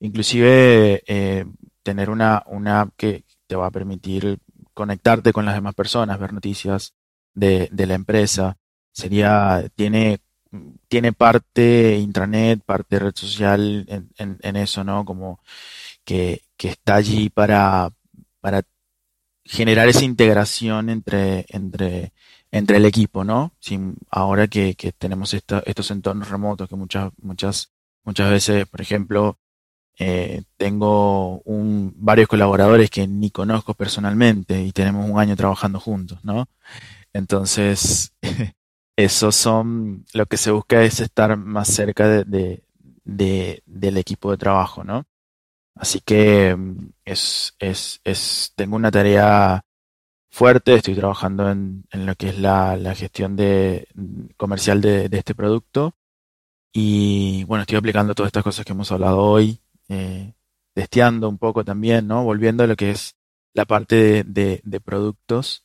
inclusive 0.00 1.02
eh, 1.06 1.44
tener 1.82 2.10
una, 2.10 2.42
una 2.46 2.82
app 2.82 2.90
que 2.96 3.24
te 3.46 3.56
va 3.56 3.66
a 3.66 3.70
permitir 3.70 4.38
conectarte 4.74 5.32
con 5.32 5.44
las 5.44 5.54
demás 5.54 5.74
personas, 5.74 6.18
ver 6.18 6.32
noticias 6.32 6.94
de, 7.34 7.68
de 7.72 7.86
la 7.86 7.94
empresa. 7.94 8.56
Sería, 8.92 9.68
tiene, 9.74 10.20
tiene 10.88 11.12
parte 11.12 11.98
intranet, 11.98 12.62
parte 12.64 12.98
red 12.98 13.14
social 13.14 13.86
en, 13.88 14.38
en, 14.40 14.56
eso, 14.56 14.84
¿no? 14.84 15.04
Como 15.04 15.40
que, 16.04 16.42
que 16.56 16.68
está 16.68 16.96
allí 16.96 17.28
para, 17.30 17.90
para 18.40 18.62
generar 19.50 19.88
esa 19.88 20.04
integración 20.04 20.90
entre, 20.90 21.44
entre, 21.48 22.12
entre 22.52 22.76
el 22.76 22.84
equipo, 22.86 23.24
¿no? 23.24 23.52
Ahora 24.08 24.46
que, 24.46 24.76
tenemos 24.96 25.34
estos 25.34 25.90
entornos 25.90 26.30
remotos 26.30 26.68
que 26.68 26.76
muchas, 26.76 27.12
muchas, 27.20 27.72
muchas 28.04 28.30
veces, 28.30 28.66
por 28.68 28.80
ejemplo, 28.80 29.38
eh, 29.98 30.42
tengo 30.56 31.42
varios 31.96 32.28
colaboradores 32.28 32.90
que 32.90 33.08
ni 33.08 33.30
conozco 33.32 33.74
personalmente 33.74 34.62
y 34.62 34.70
tenemos 34.70 35.10
un 35.10 35.18
año 35.18 35.34
trabajando 35.34 35.80
juntos, 35.80 36.20
¿no? 36.22 36.46
Entonces, 37.12 38.14
eso 38.96 39.32
son, 39.32 40.06
lo 40.14 40.26
que 40.26 40.36
se 40.36 40.52
busca 40.52 40.84
es 40.84 41.00
estar 41.00 41.36
más 41.36 41.66
cerca 41.68 42.06
de, 42.06 42.62
del 43.04 43.96
equipo 43.96 44.30
de 44.30 44.38
trabajo, 44.38 44.84
¿no? 44.84 45.06
Así 45.74 46.00
que 46.00 46.54
mm, 46.56 46.90
es, 47.04 47.54
es, 47.58 48.00
es, 48.04 48.52
tengo 48.56 48.76
una 48.76 48.90
tarea 48.90 49.64
fuerte, 50.30 50.74
estoy 50.74 50.94
trabajando 50.94 51.50
en, 51.50 51.84
en 51.90 52.06
lo 52.06 52.14
que 52.16 52.30
es 52.30 52.38
la, 52.38 52.76
la 52.76 52.94
gestión 52.94 53.36
de, 53.36 53.88
comercial 54.36 54.80
de, 54.80 55.08
de, 55.08 55.18
este 55.18 55.34
producto. 55.34 55.96
Y 56.72 57.44
bueno, 57.44 57.62
estoy 57.62 57.78
aplicando 57.78 58.14
todas 58.14 58.28
estas 58.28 58.44
cosas 58.44 58.64
que 58.64 58.72
hemos 58.72 58.92
hablado 58.92 59.18
hoy, 59.18 59.60
eh, 59.88 60.34
testeando 60.74 61.28
un 61.28 61.38
poco 61.38 61.64
también, 61.64 62.06
¿no? 62.06 62.24
Volviendo 62.24 62.64
a 62.64 62.66
lo 62.68 62.76
que 62.76 62.90
es 62.92 63.16
la 63.54 63.64
parte 63.66 64.24
de, 64.24 64.60
de, 64.64 64.80
productos, 64.80 65.64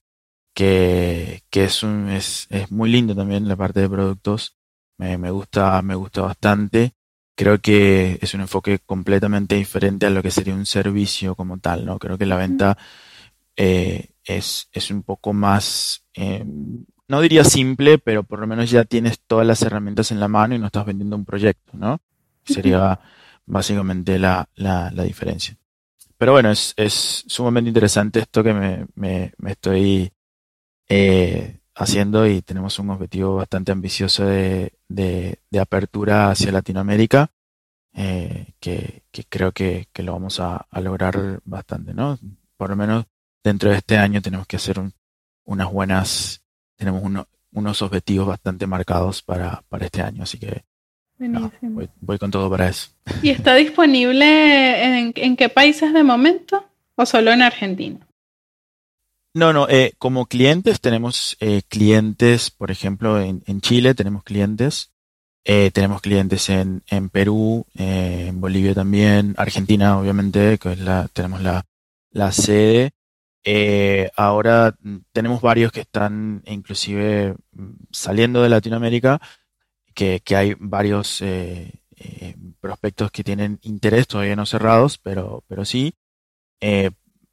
que, 0.56 1.44
que 1.52 1.66
es, 1.66 1.84
un, 1.84 2.10
es, 2.10 2.48
es 2.50 2.72
muy 2.72 2.90
lindo 2.90 3.16
también 3.16 3.48
la 3.48 3.56
parte 3.56 3.82
de 3.82 3.90
productos, 3.90 4.58
me, 4.98 5.18
me 5.18 5.32
gusta, 5.32 5.82
me 5.82 5.96
gusta 5.96 6.22
bastante 6.22 6.96
creo 7.36 7.60
que 7.60 8.18
es 8.22 8.34
un 8.34 8.42
enfoque 8.42 8.80
completamente 8.80 9.56
diferente 9.56 10.06
a 10.06 10.10
lo 10.10 10.24
que 10.24 10.32
sería 10.32 10.56
un 10.56 10.66
servicio 10.66 11.36
como 11.36 11.60
tal, 11.60 11.86
¿no? 11.86 12.00
Creo 12.00 12.18
que 12.18 12.26
la 12.26 12.38
venta 12.38 12.78
eh, 13.56 14.10
es, 14.24 14.70
es 14.72 14.92
un 14.92 15.04
poco 15.04 15.34
más, 15.34 16.04
eh, 16.14 16.46
no 17.08 17.22
diría 17.22 17.44
simple, 17.44 17.98
pero 17.98 18.24
por 18.24 18.40
lo 18.40 18.48
menos 18.48 18.70
ya 18.72 18.84
tienes 18.86 19.20
todas 19.28 19.46
las 19.46 19.62
herramientas 19.62 20.12
en 20.12 20.20
la 20.20 20.28
mano 20.28 20.56
y 20.56 20.60
no 20.60 20.68
estás 20.68 20.86
vendiendo 20.86 21.16
un 21.16 21.26
proyecto, 21.26 21.74
¿no? 21.78 22.00
Sería 22.44 23.00
básicamente 23.46 24.18
la, 24.20 24.48
la, 24.56 24.92
la 24.92 25.04
diferencia. 25.04 25.58
Pero 26.18 26.32
bueno, 26.32 26.52
es, 26.52 26.74
es 26.78 27.26
sumamente 27.28 27.70
interesante 27.70 28.20
esto 28.20 28.44
que 28.44 28.54
me, 28.54 28.86
me, 28.96 29.34
me 29.38 29.52
estoy 29.52 30.12
eh, 30.88 31.60
haciendo 31.76 32.26
y 32.26 32.42
tenemos 32.42 32.80
un 32.80 32.90
objetivo 32.90 33.36
bastante 33.36 33.72
ambicioso 33.72 34.26
de, 34.26 34.74
de, 34.88 35.40
de 35.50 35.60
apertura 35.60 36.32
hacia 36.32 36.52
Latinoamérica, 36.52 37.32
eh, 37.94 38.54
que, 38.60 39.04
que, 39.12 39.24
creo 39.26 39.52
que, 39.52 39.88
que, 39.94 40.04
lo 40.04 40.14
vamos 40.14 40.40
a, 40.40 40.66
a, 40.70 40.82
lograr 40.82 41.42
bastante, 41.44 41.94
¿no? 41.94 42.18
Por 42.58 42.70
lo 42.70 42.76
menos 42.76 43.06
dentro 43.44 43.70
de 43.70 43.78
este 43.78 43.98
año 43.98 44.22
tenemos 44.22 44.48
que 44.48 44.56
hacer 44.56 44.80
un, 44.80 44.94
unas 45.44 45.72
buenas, 45.72 46.42
tenemos 46.78 47.02
uno, 47.04 47.28
unos 47.52 47.82
objetivos 47.82 48.28
bastante 48.28 48.68
marcados 48.68 49.22
para, 49.22 49.64
para 49.70 49.86
este 49.86 50.02
año, 50.02 50.24
así 50.24 50.40
que 50.40 50.64
no, 51.18 51.52
voy, 51.62 51.90
voy, 52.02 52.18
con 52.18 52.32
todo 52.32 52.50
para 52.50 52.68
eso. 52.68 52.90
¿Y 53.22 53.30
está 53.30 53.56
disponible 53.56 54.84
en, 54.84 55.14
en 55.16 55.38
qué 55.38 55.48
países 55.48 55.94
de 55.94 56.04
momento 56.04 56.66
o 56.96 57.06
solo 57.06 57.32
en 57.32 57.42
Argentina? 57.42 58.05
No, 59.36 59.52
no, 59.52 59.68
eh, 59.68 59.92
como 59.98 60.28
clientes 60.28 60.80
tenemos 60.80 61.36
eh, 61.42 61.62
clientes, 61.68 62.52
por 62.52 62.72
ejemplo, 62.72 63.20
en, 63.20 63.44
en, 63.48 63.60
Chile 63.60 63.94
tenemos 63.94 64.24
clientes, 64.24 64.94
eh, 65.44 65.72
tenemos 65.74 66.02
clientes 66.02 66.48
en, 66.48 66.84
en 66.88 67.10
Perú, 67.10 67.66
eh, 67.78 68.28
en 68.30 68.40
Bolivia 68.40 68.74
también, 68.74 69.36
Argentina 69.38 70.00
obviamente, 70.00 70.58
que 70.58 70.72
es 70.72 70.80
la, 70.80 71.10
tenemos 71.12 71.42
la, 71.42 71.66
la 72.12 72.32
sede. 72.32 72.92
Eh, 73.44 74.10
ahora 74.16 74.74
tenemos 75.12 75.42
varios 75.42 75.74
que 75.74 75.82
están 75.82 76.42
inclusive 76.46 77.36
saliendo 77.92 78.42
de 78.42 78.48
Latinoamérica, 78.48 79.20
que, 79.94 80.22
que 80.24 80.38
hay 80.38 80.56
varios 80.58 81.22
prospectos 82.62 83.12
que 83.12 83.26
tienen 83.26 83.60
interés, 83.64 84.08
todavía 84.08 84.38
no 84.38 84.46
cerrados, 84.46 84.98
pero, 84.98 85.44
pero 85.50 85.66
sí. 85.66 85.94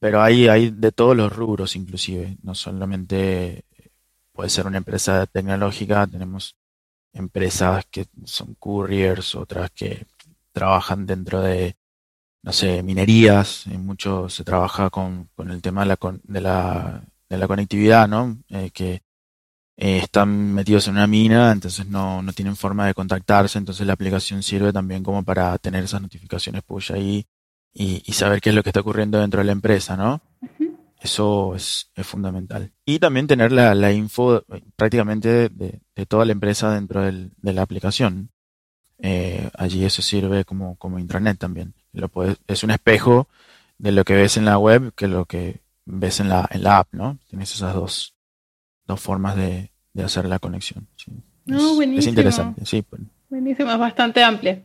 Pero 0.03 0.20
hay, 0.20 0.48
hay 0.48 0.70
de 0.70 0.90
todos 0.90 1.16
los 1.16 1.32
rubros 1.32 1.76
inclusive, 1.76 2.36
no 2.42 2.57
solamente 2.57 3.64
puede 4.32 4.50
ser 4.50 4.66
una 4.66 4.78
empresa 4.78 5.26
tecnológica, 5.26 6.09
tenemos 6.09 6.57
empresas 7.12 7.86
que 7.88 8.07
son 8.24 8.57
couriers, 8.57 9.36
otras 9.36 9.70
que 9.70 10.07
trabajan 10.50 11.07
dentro 11.07 11.40
de, 11.40 11.76
no 12.42 12.53
sé, 12.53 12.82
minerías, 12.82 13.68
en 13.68 13.86
mucho 13.86 14.28
se 14.28 14.42
trabaja 14.42 14.90
con, 14.90 15.30
con 15.36 15.53
el 15.53 15.62
tema 15.62 15.82
de 15.82 15.88
la, 15.90 15.98
de 16.24 16.40
la, 16.40 17.05
de 17.28 17.38
la 17.38 17.46
conectividad, 17.46 18.09
¿no? 18.09 18.38
Eh, 18.48 18.70
que 18.72 19.03
eh, 19.76 19.98
están 19.98 20.53
metidos 20.53 20.88
en 20.88 20.94
una 20.94 21.07
mina, 21.07 21.53
entonces 21.53 21.86
no, 21.86 22.22
no 22.22 22.32
tienen 22.32 22.57
forma 22.57 22.88
de 22.88 22.94
contactarse, 22.94 23.57
entonces 23.59 23.86
la 23.86 23.92
aplicación 23.92 24.42
sirve 24.42 24.72
también 24.72 25.05
como 25.05 25.22
para 25.24 25.57
tener 25.59 25.84
esas 25.84 26.03
notificaciones 26.03 26.64
push 26.64 26.92
ahí 26.92 27.24
y, 27.72 28.02
y, 28.04 28.12
saber 28.12 28.40
qué 28.40 28.50
es 28.50 28.54
lo 28.54 28.62
que 28.62 28.70
está 28.70 28.80
ocurriendo 28.80 29.20
dentro 29.20 29.38
de 29.40 29.44
la 29.44 29.52
empresa, 29.52 29.96
¿no? 29.96 30.20
Eso 31.00 31.54
es, 31.56 31.90
es, 31.96 32.06
fundamental. 32.06 32.70
Y 32.84 32.98
también 32.98 33.26
tener 33.26 33.50
la, 33.50 33.74
la 33.74 33.92
info 33.92 34.44
prácticamente 34.76 35.48
de, 35.48 35.80
de, 35.96 36.06
toda 36.06 36.24
la 36.24 36.32
empresa 36.32 36.72
dentro 36.72 37.02
del, 37.02 37.32
de 37.38 37.52
la 37.52 37.62
aplicación. 37.62 38.30
Eh, 38.98 39.50
allí 39.58 39.84
eso 39.84 40.00
sirve 40.00 40.44
como, 40.44 40.76
como 40.76 41.00
intranet 41.00 41.38
también. 41.38 41.74
Lo 41.92 42.08
puedes, 42.08 42.38
es 42.46 42.62
un 42.62 42.70
espejo 42.70 43.26
de 43.78 43.90
lo 43.90 44.04
que 44.04 44.14
ves 44.14 44.36
en 44.36 44.44
la 44.44 44.58
web 44.58 44.92
que 44.94 45.08
lo 45.08 45.24
que 45.24 45.60
ves 45.84 46.20
en 46.20 46.28
la, 46.28 46.48
en 46.52 46.62
la 46.62 46.78
app, 46.78 46.88
¿no? 46.92 47.18
Tienes 47.28 47.52
esas 47.52 47.74
dos, 47.74 48.14
dos 48.86 49.00
formas 49.00 49.34
de, 49.34 49.72
de 49.92 50.04
hacer 50.04 50.26
la 50.26 50.38
conexión. 50.38 50.86
¿sí? 50.96 51.12
No, 51.46 51.82
es, 51.82 51.98
es, 51.98 52.06
interesante, 52.06 52.64
sí. 52.64 52.82
Pues. 52.82 53.02
Buenísimo, 53.28 53.70
es 53.72 53.78
bastante 53.78 54.22
amplia. 54.22 54.62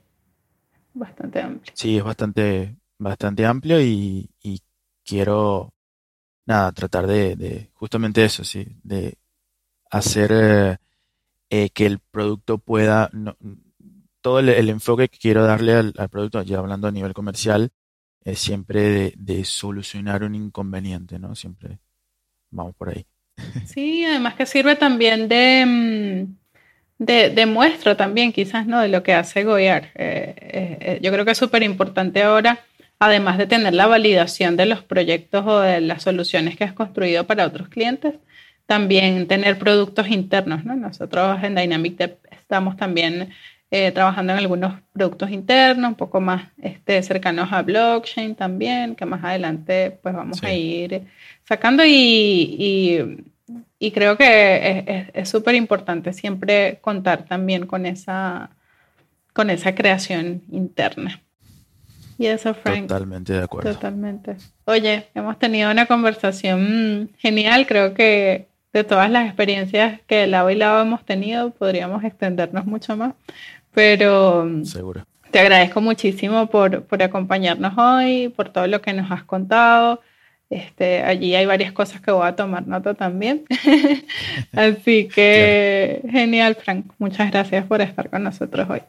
Bastante 0.94 1.42
amplia. 1.42 1.74
Sí, 1.76 1.98
es 1.98 2.04
bastante, 2.04 2.76
bastante 3.00 3.46
amplio 3.46 3.82
y, 3.82 4.30
quiero, 5.06 5.74
nada, 6.46 6.72
tratar 6.72 7.08
de, 7.08 7.70
justamente 7.74 8.26
eso, 8.26 8.44
sí, 8.44 8.68
de 8.84 9.18
hacer 9.90 10.32
eh, 10.34 10.78
eh, 11.50 11.70
que 11.70 11.86
el 11.86 12.00
producto 12.00 12.58
pueda, 12.58 13.10
todo 14.22 14.40
el, 14.40 14.70
enfoque 14.70 15.08
que 15.08 15.18
quiero 15.18 15.46
darle 15.46 15.74
al, 15.74 15.94
producto, 16.10 16.42
ya 16.42 16.60
hablando 16.60 16.88
a 16.88 16.92
nivel 16.92 17.14
comercial, 17.14 17.70
es 18.24 18.40
siempre 18.40 19.14
de, 19.16 19.46
solucionar 19.46 20.24
un 20.24 20.36
inconveniente, 20.36 21.18
¿no? 21.20 21.36
Siempre 21.36 21.80
vamos 22.50 22.76
por 22.76 22.90
ahí. 22.90 23.06
Sí, 23.66 24.04
además 24.04 24.34
que 24.34 24.46
sirve 24.46 24.76
también 24.76 25.30
de, 25.30 25.64
mm, 25.66 27.06
de, 27.06 27.46
muestra 27.46 27.96
también, 27.96 28.34
quizás, 28.34 28.68
¿no? 28.68 28.82
De 28.82 28.90
lo 28.90 29.04
que 29.04 29.14
hace 29.14 29.46
Goyar. 29.46 29.92
Eh, 29.96 31.00
yo 31.02 31.12
creo 31.14 31.24
que 31.24 31.32
es 31.32 31.38
súper 31.38 31.64
importante 31.64 32.24
ahora 32.24 32.66
además 33.00 33.38
de 33.38 33.48
tener 33.48 33.74
la 33.74 33.88
validación 33.88 34.58
de 34.58 34.66
los 34.66 34.84
proyectos 34.84 35.46
o 35.46 35.60
de 35.60 35.82
las 35.82 36.04
soluciones 36.04 36.58
que 36.58 36.64
has 36.64 36.74
construido 36.74 37.26
para 37.28 37.46
otros 37.46 37.70
clientes, 37.70 38.16
también 38.66 39.28
tener 39.28 39.58
productos 39.58 40.08
internos. 40.10 40.66
¿no? 40.66 40.76
Nosotros 40.76 41.44
en 41.44 41.56
Dynamic 41.56 41.98
Dep 41.98 42.20
estamos 42.32 42.76
también 42.78 43.30
eh, 43.70 43.92
trabajando 43.92 44.34
en 44.34 44.40
algunos 44.40 44.80
productos 44.94 45.30
internos, 45.30 45.90
un 45.90 45.96
poco 45.96 46.22
más 46.22 46.48
este, 46.62 47.02
cercanos 47.04 47.52
a 47.52 47.62
blockchain 47.62 48.36
también, 48.36 48.96
que 48.96 49.06
más 49.06 49.24
adelante 49.24 50.00
pues 50.02 50.16
vamos 50.16 50.40
sí. 50.40 50.46
a 50.46 50.54
ir 50.54 51.04
sacando 51.44 51.84
y, 51.86 51.90
y, 51.90 53.26
y 53.78 53.92
creo 53.92 54.18
que 54.18 55.10
es 55.14 55.30
súper 55.30 55.56
importante 55.56 56.14
siempre 56.14 56.80
contar 56.82 57.26
también 57.26 57.68
con 57.68 57.86
esa, 57.86 58.52
con 59.34 59.50
esa 59.50 59.76
creación 59.76 60.44
interna. 60.52 61.22
Y 62.18 62.26
eso, 62.26 62.54
Frank. 62.54 62.88
Totalmente 62.88 63.34
de 63.34 63.44
acuerdo. 63.44 63.74
Totalmente. 63.74 64.38
Oye, 64.66 65.08
hemos 65.14 65.38
tenido 65.38 65.70
una 65.70 65.86
conversación 65.86 67.12
genial. 67.18 67.68
Creo 67.68 67.94
que 67.94 68.48
de 68.74 68.84
todas 68.84 69.10
las 69.10 69.26
experiencias 69.26 70.02
que 70.08 70.28
lado 70.28 70.50
y 70.50 70.56
lado 70.56 70.82
hemos 70.82 71.06
tenido, 71.06 71.52
podríamos 71.52 72.04
extendernos 72.04 72.66
mucho 72.66 72.98
más. 72.98 73.14
Pero 73.74 74.50
Seguro. 74.64 75.06
te 75.32 75.40
agradezco 75.40 75.82
muchísimo 75.82 76.48
por, 76.48 76.84
por 76.84 77.04
acompañarnos 77.04 77.78
hoy, 77.78 78.30
por 78.30 78.50
todo 78.50 78.68
lo 78.68 78.82
que 78.82 78.94
nos 78.94 79.12
has 79.12 79.24
contado. 79.24 80.02
Este, 80.50 81.04
allí 81.04 81.36
hay 81.36 81.46
varias 81.46 81.74
cosas 81.74 82.00
que 82.02 82.10
voy 82.10 82.26
a 82.26 82.36
tomar 82.36 82.68
nota 82.68 82.94
también. 82.94 83.46
Así 84.54 85.08
que 85.08 86.02
genial, 86.10 86.56
Frank. 86.56 86.94
Muchas 86.98 87.30
gracias 87.32 87.66
por 87.66 87.82
estar 87.82 88.10
con 88.10 88.24
nosotros 88.24 88.68
hoy. 88.70 88.82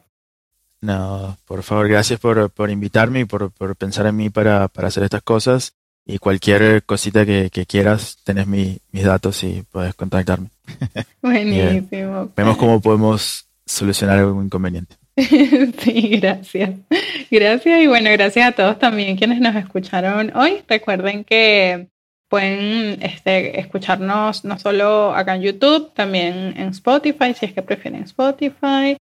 No, 0.81 1.37
por 1.45 1.63
favor, 1.63 1.89
gracias 1.89 2.19
por, 2.19 2.69
invitarme 2.69 3.21
y 3.21 3.25
por, 3.25 3.51
pensar 3.75 4.05
en 4.07 4.15
mí 4.15 4.29
para, 4.29 4.65
hacer 4.65 5.03
estas 5.03 5.21
cosas. 5.23 5.73
Y 6.05 6.17
cualquier 6.17 6.83
cosita 6.83 7.25
que, 7.25 7.65
quieras, 7.67 8.17
tenés 8.23 8.47
mis 8.47 8.79
datos 8.91 9.43
y 9.43 9.63
puedes 9.71 9.93
contactarme. 9.93 10.49
Buenísimo. 11.21 12.31
vemos 12.35 12.57
cómo 12.57 12.81
podemos 12.81 13.45
solucionar 13.65 14.19
algún 14.19 14.45
inconveniente. 14.45 14.95
sí, 15.17 16.17
gracias. 16.19 16.71
Gracias 17.29 17.81
y 17.81 17.87
bueno, 17.87 18.09
gracias 18.11 18.47
a 18.47 18.51
todos 18.53 18.79
también 18.79 19.17
quienes 19.17 19.39
nos 19.39 19.55
escucharon 19.55 20.35
hoy. 20.35 20.63
Recuerden 20.67 21.23
que 21.23 21.89
pueden 22.29 23.01
este, 23.01 23.59
escucharnos 23.59 24.45
no 24.45 24.57
solo 24.57 25.13
acá 25.13 25.35
en 25.35 25.41
YouTube, 25.41 25.93
también 25.93 26.53
en 26.57 26.69
Spotify, 26.69 27.33
si 27.33 27.47
es 27.47 27.53
que 27.53 27.61
prefieren 27.61 28.03
Spotify. 28.03 28.97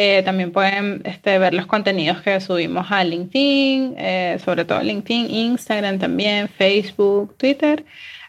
Eh, 0.00 0.22
también 0.22 0.52
pueden 0.52 1.02
este, 1.02 1.40
ver 1.40 1.54
los 1.54 1.66
contenidos 1.66 2.22
que 2.22 2.40
subimos 2.40 2.86
a 2.92 3.02
LinkedIn, 3.02 3.96
eh, 3.98 4.38
sobre 4.44 4.64
todo 4.64 4.80
LinkedIn, 4.80 5.28
Instagram 5.28 5.98
también, 5.98 6.48
Facebook, 6.48 7.36
Twitter. 7.36 7.84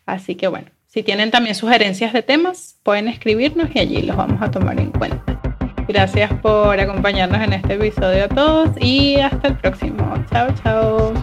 Así 0.08 0.34
que 0.34 0.48
bueno, 0.48 0.66
si 0.88 1.04
tienen 1.04 1.30
también 1.30 1.54
sugerencias 1.54 2.12
de 2.12 2.24
temas, 2.24 2.80
pueden 2.82 3.08
escribirnos 3.08 3.70
y 3.76 3.78
allí 3.78 4.02
los 4.02 4.18
vamos 4.18 4.42
a 4.42 4.50
tomar 4.50 4.80
en 4.80 4.90
cuenta. 4.90 5.40
Gracias 5.88 6.34
por 6.42 6.80
acompañarnos 6.80 7.40
en 7.40 7.54
este 7.54 7.76
episodio 7.76 8.24
a 8.24 8.30
todos 8.30 8.72
y 8.82 9.18
hasta 9.18 9.50
el 9.50 9.58
próximo. 9.58 10.26
Chao, 10.32 10.48
chao. 10.64 11.14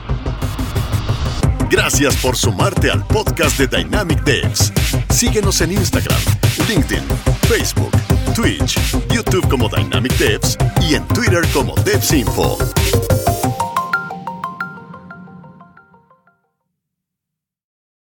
Gracias 1.68 2.16
por 2.18 2.36
sumarte 2.36 2.88
al 2.88 3.04
podcast 3.04 3.58
de 3.58 3.66
Dynamic 3.66 4.22
Devs. 4.22 4.72
Síguenos 5.16 5.62
en 5.62 5.72
Instagram, 5.72 6.20
LinkedIn, 6.68 7.02
Facebook, 7.48 7.90
Twitch, 8.34 8.76
YouTube 9.08 9.48
como 9.48 9.66
Dynamic 9.66 10.12
Devs 10.18 10.58
y 10.82 10.94
en 10.94 11.08
Twitter 11.08 11.42
como 11.54 11.74
DevsInfo. 11.86 12.58